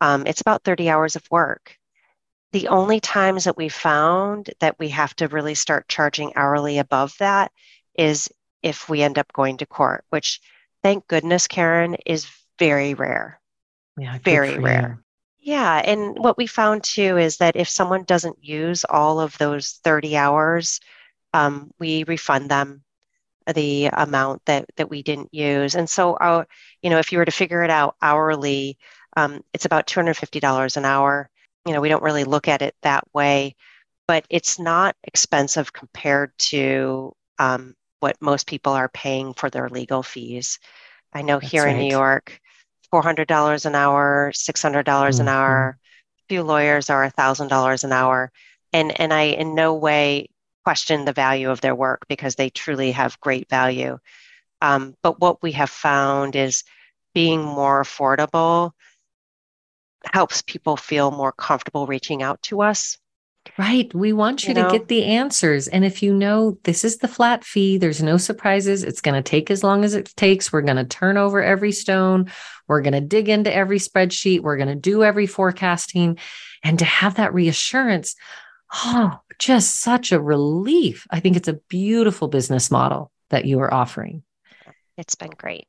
Um, 0.00 0.26
it's 0.26 0.40
about 0.40 0.64
30 0.64 0.90
hours 0.90 1.16
of 1.16 1.22
work. 1.30 1.76
The 2.52 2.68
only 2.68 3.00
times 3.00 3.44
that 3.44 3.56
we 3.56 3.68
found 3.68 4.50
that 4.60 4.78
we 4.78 4.90
have 4.90 5.16
to 5.16 5.28
really 5.28 5.54
start 5.54 5.88
charging 5.88 6.36
hourly 6.36 6.78
above 6.78 7.16
that 7.18 7.50
is 7.94 8.28
if 8.62 8.88
we 8.88 9.02
end 9.02 9.18
up 9.18 9.32
going 9.32 9.56
to 9.58 9.66
court, 9.66 10.04
which 10.10 10.40
thank 10.82 11.06
goodness, 11.06 11.46
Karen, 11.46 11.96
is 12.04 12.26
very 12.58 12.94
rare. 12.94 13.40
Yeah, 13.96 14.18
very 14.22 14.58
rare. 14.58 15.02
Yeah. 15.42 15.82
And 15.84 16.18
what 16.18 16.38
we 16.38 16.46
found 16.46 16.84
too 16.84 17.18
is 17.18 17.38
that 17.38 17.56
if 17.56 17.68
someone 17.68 18.04
doesn't 18.04 18.44
use 18.44 18.84
all 18.88 19.20
of 19.20 19.38
those 19.38 19.80
30 19.84 20.16
hours, 20.16 20.80
um, 21.34 21.72
we 21.80 22.04
refund 22.04 22.50
them 22.50 22.84
the 23.54 23.86
amount 23.92 24.44
that 24.46 24.66
that 24.76 24.90
we 24.90 25.02
didn't 25.02 25.34
use. 25.34 25.74
And 25.76 25.90
so, 25.90 26.16
our, 26.20 26.48
you 26.82 26.90
know, 26.90 26.98
if 26.98 27.12
you 27.12 27.18
were 27.18 27.26
to 27.26 27.32
figure 27.32 27.64
it 27.64 27.70
out 27.70 27.96
hourly, 28.02 28.78
um, 29.16 29.42
it's 29.54 29.66
about 29.66 29.86
$250 29.88 30.76
an 30.76 30.86
hour 30.86 31.30
you 31.66 31.72
know, 31.72 31.80
we 31.80 31.88
don't 31.88 32.02
really 32.02 32.24
look 32.24 32.48
at 32.48 32.62
it 32.62 32.74
that 32.82 33.04
way, 33.14 33.56
but 34.08 34.26
it's 34.30 34.58
not 34.58 34.96
expensive 35.04 35.72
compared 35.72 36.32
to 36.38 37.14
um, 37.38 37.74
what 38.00 38.16
most 38.20 38.46
people 38.46 38.72
are 38.72 38.88
paying 38.88 39.34
for 39.34 39.50
their 39.50 39.68
legal 39.68 40.02
fees. 40.02 40.58
I 41.12 41.22
know 41.22 41.38
That's 41.40 41.52
here 41.52 41.64
right. 41.64 41.72
in 41.72 41.78
New 41.78 41.90
York, 41.90 42.40
$400 42.92 43.66
an 43.66 43.74
hour, 43.74 44.32
$600 44.34 44.84
mm-hmm. 44.84 45.20
an 45.20 45.28
hour. 45.28 45.78
A 46.18 46.22
few 46.28 46.42
lawyers 46.42 46.90
are 46.90 47.08
$1,000 47.10 47.84
an 47.84 47.92
hour. 47.92 48.30
And, 48.72 48.98
and 49.00 49.12
I 49.12 49.22
in 49.22 49.54
no 49.54 49.74
way 49.74 50.28
question 50.64 51.04
the 51.04 51.12
value 51.12 51.50
of 51.50 51.60
their 51.60 51.74
work 51.74 52.06
because 52.08 52.34
they 52.34 52.50
truly 52.50 52.92
have 52.92 53.20
great 53.20 53.48
value. 53.48 53.98
Um, 54.60 54.96
but 55.02 55.20
what 55.20 55.42
we 55.42 55.52
have 55.52 55.70
found 55.70 56.36
is 56.36 56.64
being 57.14 57.42
more 57.42 57.82
affordable 57.82 58.72
helps 60.04 60.42
people 60.42 60.76
feel 60.76 61.10
more 61.10 61.32
comfortable 61.32 61.86
reaching 61.86 62.22
out 62.22 62.42
to 62.42 62.62
us. 62.62 62.98
Right. 63.58 63.92
We 63.94 64.12
want 64.12 64.44
you, 64.44 64.50
you 64.50 64.54
to 64.54 64.62
know? 64.62 64.70
get 64.70 64.88
the 64.88 65.04
answers. 65.04 65.68
And 65.68 65.84
if 65.84 66.02
you 66.02 66.14
know 66.14 66.58
this 66.62 66.84
is 66.84 66.98
the 66.98 67.08
flat 67.08 67.44
fee, 67.44 67.76
there's 67.76 68.02
no 68.02 68.16
surprises. 68.16 68.84
It's 68.84 69.00
going 69.00 69.20
to 69.20 69.28
take 69.28 69.50
as 69.50 69.64
long 69.64 69.84
as 69.84 69.94
it 69.94 70.12
takes. 70.16 70.52
We're 70.52 70.62
going 70.62 70.76
to 70.76 70.84
turn 70.84 71.16
over 71.16 71.42
every 71.42 71.72
stone. 71.72 72.30
We're 72.68 72.82
going 72.82 72.92
to 72.94 73.00
dig 73.00 73.28
into 73.28 73.52
every 73.52 73.78
spreadsheet. 73.78 74.40
We're 74.40 74.56
going 74.56 74.68
to 74.68 74.74
do 74.74 75.02
every 75.02 75.26
forecasting. 75.26 76.18
And 76.62 76.78
to 76.78 76.84
have 76.84 77.16
that 77.16 77.34
reassurance, 77.34 78.14
oh, 78.72 79.18
just 79.38 79.80
such 79.80 80.12
a 80.12 80.20
relief. 80.20 81.06
I 81.10 81.20
think 81.20 81.36
it's 81.36 81.48
a 81.48 81.60
beautiful 81.68 82.28
business 82.28 82.70
model 82.70 83.10
that 83.30 83.44
you 83.44 83.60
are 83.60 83.72
offering. 83.72 84.22
It's 84.96 85.16
been 85.16 85.30
great 85.36 85.66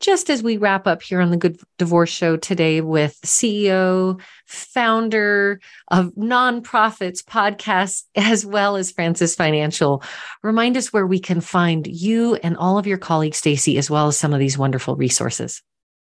just 0.00 0.30
as 0.30 0.42
we 0.42 0.56
wrap 0.56 0.86
up 0.86 1.02
here 1.02 1.20
on 1.20 1.30
the 1.30 1.36
Good 1.36 1.60
Divorce 1.76 2.10
Show 2.10 2.36
today 2.36 2.80
with 2.80 3.20
CEO, 3.22 4.20
founder 4.46 5.60
of 5.88 6.14
nonprofits, 6.14 7.22
podcasts, 7.22 8.04
as 8.14 8.46
well 8.46 8.76
as 8.76 8.92
Francis 8.92 9.34
Financial, 9.34 10.02
remind 10.42 10.76
us 10.76 10.92
where 10.92 11.06
we 11.06 11.18
can 11.18 11.40
find 11.40 11.86
you 11.86 12.36
and 12.36 12.56
all 12.56 12.78
of 12.78 12.86
your 12.86 12.98
colleagues, 12.98 13.38
Stacy, 13.38 13.78
as 13.78 13.90
well 13.90 14.08
as 14.08 14.18
some 14.18 14.32
of 14.32 14.38
these 14.38 14.56
wonderful 14.56 14.96
resources. 14.96 15.62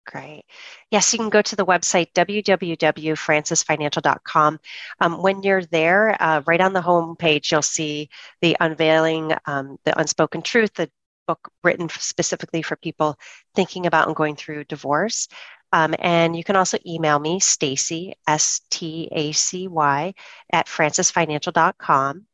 Great. 0.06 0.44
Yes, 0.90 1.12
you 1.12 1.18
can 1.18 1.28
go 1.28 1.42
to 1.42 1.54
the 1.54 1.66
website 1.66 2.12
www.francisfinancial.com. 2.14 4.60
Um, 5.00 5.22
when 5.22 5.42
you're 5.42 5.64
there, 5.64 6.16
uh, 6.20 6.42
right 6.46 6.60
on 6.60 6.72
the 6.72 6.82
home 6.82 7.14
page, 7.16 7.52
you'll 7.52 7.62
see 7.62 8.08
the 8.40 8.56
unveiling, 8.58 9.32
um, 9.46 9.78
the 9.84 9.96
unspoken 9.98 10.42
truth, 10.42 10.74
the 10.74 10.90
book 11.30 11.52
written 11.62 11.88
specifically 11.88 12.62
for 12.62 12.76
people 12.76 13.16
thinking 13.54 13.86
about 13.86 14.08
and 14.08 14.16
going 14.16 14.36
through 14.36 14.64
divorce. 14.64 15.28
Um, 15.72 15.94
and 16.00 16.34
you 16.36 16.42
can 16.42 16.56
also 16.56 16.78
email 16.84 17.18
me, 17.20 17.38
Stacy, 17.38 18.14
S 18.26 18.62
T 18.70 19.08
A 19.12 19.30
C 19.32 19.68
Y, 19.68 20.14
at 20.52 20.66
francisfinancial.com. 20.66 22.26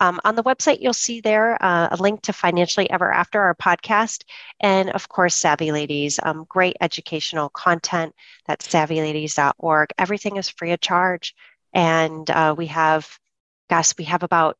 Um, 0.00 0.18
on 0.24 0.34
the 0.34 0.42
website, 0.42 0.78
you'll 0.80 0.94
see 0.94 1.20
there 1.20 1.62
uh, 1.62 1.88
a 1.92 1.96
link 1.96 2.22
to 2.22 2.32
Financially 2.32 2.90
Ever 2.90 3.12
After, 3.12 3.40
our 3.40 3.54
podcast, 3.54 4.24
and 4.58 4.90
of 4.90 5.08
course, 5.08 5.36
Savvy 5.36 5.70
Ladies. 5.72 6.18
Um, 6.22 6.46
great 6.48 6.76
educational 6.80 7.50
content. 7.50 8.14
That's 8.46 8.66
savvyladies.org. 8.66 9.90
Everything 9.98 10.36
is 10.36 10.48
free 10.48 10.72
of 10.72 10.80
charge. 10.80 11.34
And 11.72 12.28
uh, 12.30 12.54
we 12.56 12.66
have, 12.66 13.06
gosh, 13.68 13.92
we 13.98 14.04
have 14.04 14.24
about 14.24 14.56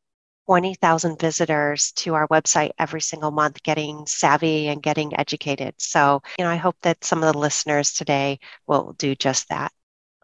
20,000 0.51 1.17
visitors 1.21 1.93
to 1.93 2.15
our 2.15 2.27
website 2.27 2.73
every 2.77 3.01
single 3.01 3.31
month 3.31 3.63
getting 3.63 4.05
savvy 4.07 4.67
and 4.67 4.83
getting 4.83 5.17
educated. 5.17 5.73
So, 5.79 6.23
you 6.37 6.45
know, 6.45 6.51
I 6.51 6.57
hope 6.57 6.75
that 6.83 7.05
some 7.05 7.23
of 7.23 7.33
the 7.33 7.39
listeners 7.39 7.93
today 7.93 8.41
will 8.67 8.95
do 8.99 9.15
just 9.15 9.49
that. 9.51 9.71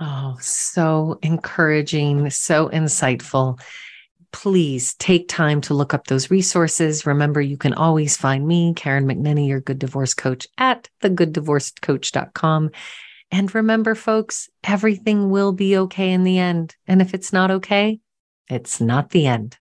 Oh, 0.00 0.36
so 0.40 1.20
encouraging, 1.22 2.28
so 2.30 2.68
insightful. 2.70 3.60
Please 4.32 4.94
take 4.94 5.28
time 5.28 5.60
to 5.60 5.74
look 5.74 5.94
up 5.94 6.08
those 6.08 6.28
resources. 6.28 7.06
Remember, 7.06 7.40
you 7.40 7.56
can 7.56 7.74
always 7.74 8.16
find 8.16 8.48
me, 8.48 8.74
Karen 8.74 9.06
McNenny, 9.06 9.46
your 9.46 9.60
good 9.60 9.78
divorce 9.78 10.12
coach 10.12 10.48
at 10.58 10.88
thegooddivorcecoach.com. 11.04 12.72
And 13.30 13.54
remember, 13.54 13.94
folks, 13.94 14.48
everything 14.64 15.30
will 15.30 15.52
be 15.52 15.76
okay 15.78 16.10
in 16.10 16.24
the 16.24 16.40
end. 16.40 16.74
And 16.88 17.00
if 17.00 17.14
it's 17.14 17.32
not 17.32 17.52
okay, 17.52 18.00
it's 18.50 18.80
not 18.80 19.10
the 19.10 19.28
end. 19.28 19.56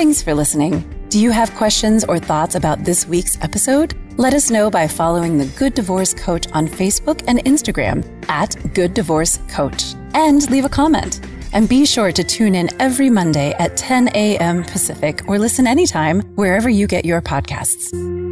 Thanks 0.00 0.22
for 0.22 0.32
listening. 0.32 0.82
Do 1.10 1.20
you 1.20 1.30
have 1.30 1.54
questions 1.56 2.04
or 2.04 2.18
thoughts 2.18 2.54
about 2.54 2.84
this 2.84 3.06
week's 3.06 3.36
episode? 3.42 3.94
Let 4.16 4.32
us 4.32 4.50
know 4.50 4.70
by 4.70 4.88
following 4.88 5.36
the 5.36 5.44
Good 5.58 5.74
Divorce 5.74 6.14
Coach 6.14 6.46
on 6.52 6.68
Facebook 6.68 7.22
and 7.26 7.38
Instagram 7.40 8.02
at 8.26 8.56
Good 8.72 8.94
Divorce 8.94 9.38
Coach 9.50 9.92
and 10.14 10.50
leave 10.50 10.64
a 10.64 10.70
comment. 10.70 11.20
And 11.52 11.68
be 11.68 11.84
sure 11.84 12.12
to 12.12 12.24
tune 12.24 12.54
in 12.54 12.70
every 12.80 13.10
Monday 13.10 13.52
at 13.58 13.76
10 13.76 14.08
a.m. 14.14 14.64
Pacific 14.64 15.28
or 15.28 15.38
listen 15.38 15.66
anytime 15.66 16.22
wherever 16.34 16.70
you 16.70 16.86
get 16.86 17.04
your 17.04 17.20
podcasts. 17.20 18.29